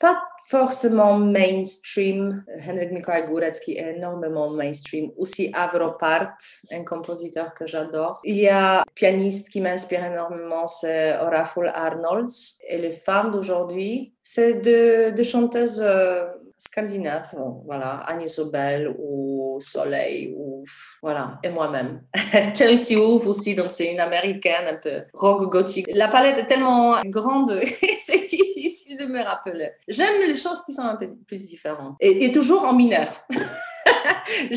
pas 0.00 0.22
forcément 0.48 1.18
mainstream. 1.18 2.42
Henryk 2.66 2.90
Mikołaj 2.90 3.28
Górecki 3.28 3.76
est 3.76 3.96
énormément 3.96 4.50
mainstream. 4.50 5.12
Aussi 5.16 5.52
Part, 5.98 6.38
un 6.72 6.84
compositeur 6.84 7.54
que 7.54 7.66
j'adore. 7.66 8.18
Il 8.24 8.36
y 8.36 8.48
a 8.48 8.80
un 8.80 8.84
pianiste 8.94 9.50
qui 9.50 9.60
m'inspire 9.60 10.04
énormément, 10.04 10.66
c'est 10.66 11.16
Oraful 11.18 11.70
Arnolds. 11.72 12.58
Et 12.66 12.78
les 12.78 12.92
femmes 12.92 13.30
d'aujourd'hui, 13.30 14.14
c'est 14.22 14.54
de, 14.54 15.22
chanteuses 15.22 15.82
euh, 15.84 16.26
scandinaves. 16.56 17.34
Voilà, 17.66 18.00
Agnès 18.06 18.38
Obel 18.38 18.94
ou 18.98 19.39
Soleil 19.58 20.34
ou 20.36 20.64
voilà, 21.02 21.38
et 21.42 21.50
moi-même. 21.50 22.02
Chelsea 22.54 22.96
Wolfe 22.96 23.26
aussi, 23.26 23.54
donc 23.54 23.70
c'est 23.70 23.92
une 23.92 24.00
américaine 24.00 24.66
un 24.68 24.76
peu 24.76 25.02
rock 25.14 25.50
gothique. 25.50 25.86
La 25.92 26.08
palette 26.08 26.38
est 26.38 26.46
tellement 26.46 27.00
grande, 27.06 27.58
c'est 27.98 28.26
difficile 28.26 28.98
de 28.98 29.06
me 29.06 29.22
rappeler. 29.22 29.70
J'aime 29.88 30.20
les 30.20 30.36
choses 30.36 30.62
qui 30.64 30.72
sont 30.72 30.82
un 30.82 30.96
peu 30.96 31.08
plus 31.26 31.46
différentes 31.46 31.96
et, 32.00 32.30
toujours 32.32 32.64
en 32.64 32.74
mineur. 32.74 33.08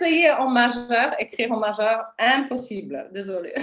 Essayé 0.00 0.30
en 0.30 0.48
majeur, 0.48 1.12
écrire 1.18 1.52
en 1.52 1.58
majeur, 1.58 2.04
impossible, 2.18 3.08
désolée. 3.12 3.54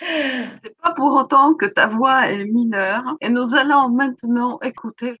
C'est 0.00 0.76
pas 0.82 0.92
pour 0.94 1.12
autant 1.14 1.54
que 1.54 1.66
ta 1.66 1.88
voix 1.88 2.30
est 2.30 2.44
mineure. 2.44 3.02
Et 3.20 3.28
nous 3.28 3.54
allons 3.54 3.88
maintenant 3.88 4.58
écouter. 4.60 5.20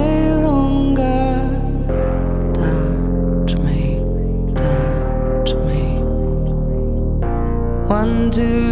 to 8.41 8.70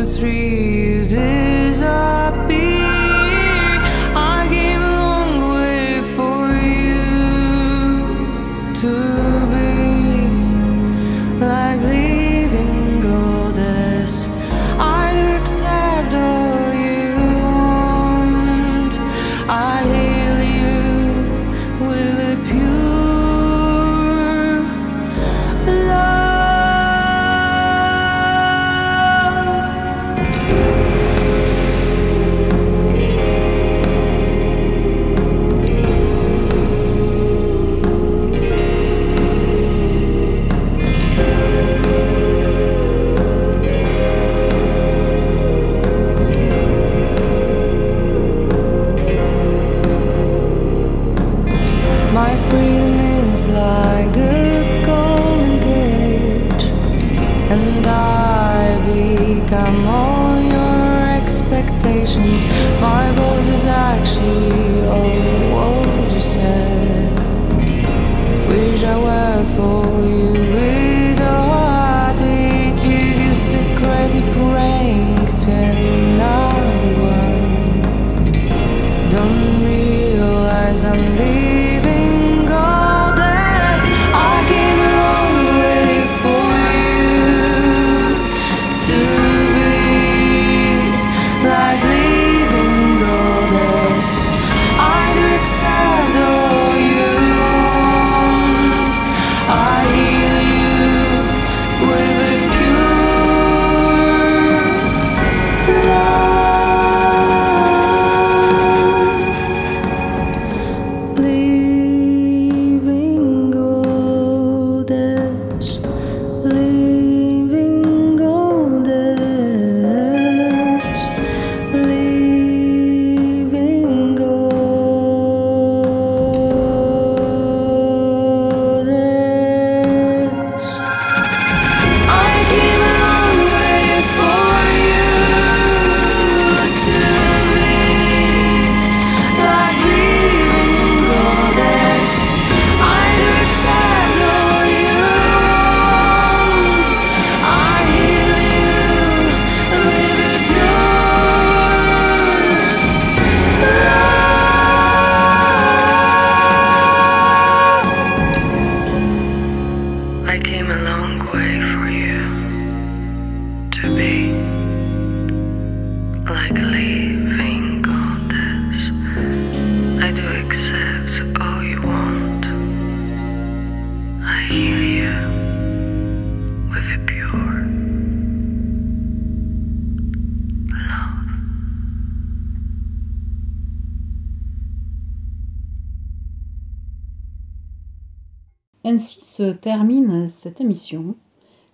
se 189.39 189.53
termine 189.53 190.27
cette 190.27 190.59
émission. 190.59 191.15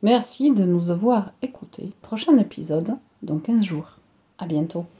Merci 0.04 0.52
de 0.52 0.66
nous 0.66 0.92
avoir 0.92 1.32
écoutés. 1.42 1.94
Prochain 2.04 2.38
épisode 2.38 2.96
dans 3.24 3.40
15 3.40 3.66
jours. 3.66 3.98
À 4.38 4.46
bientôt. 4.46 4.86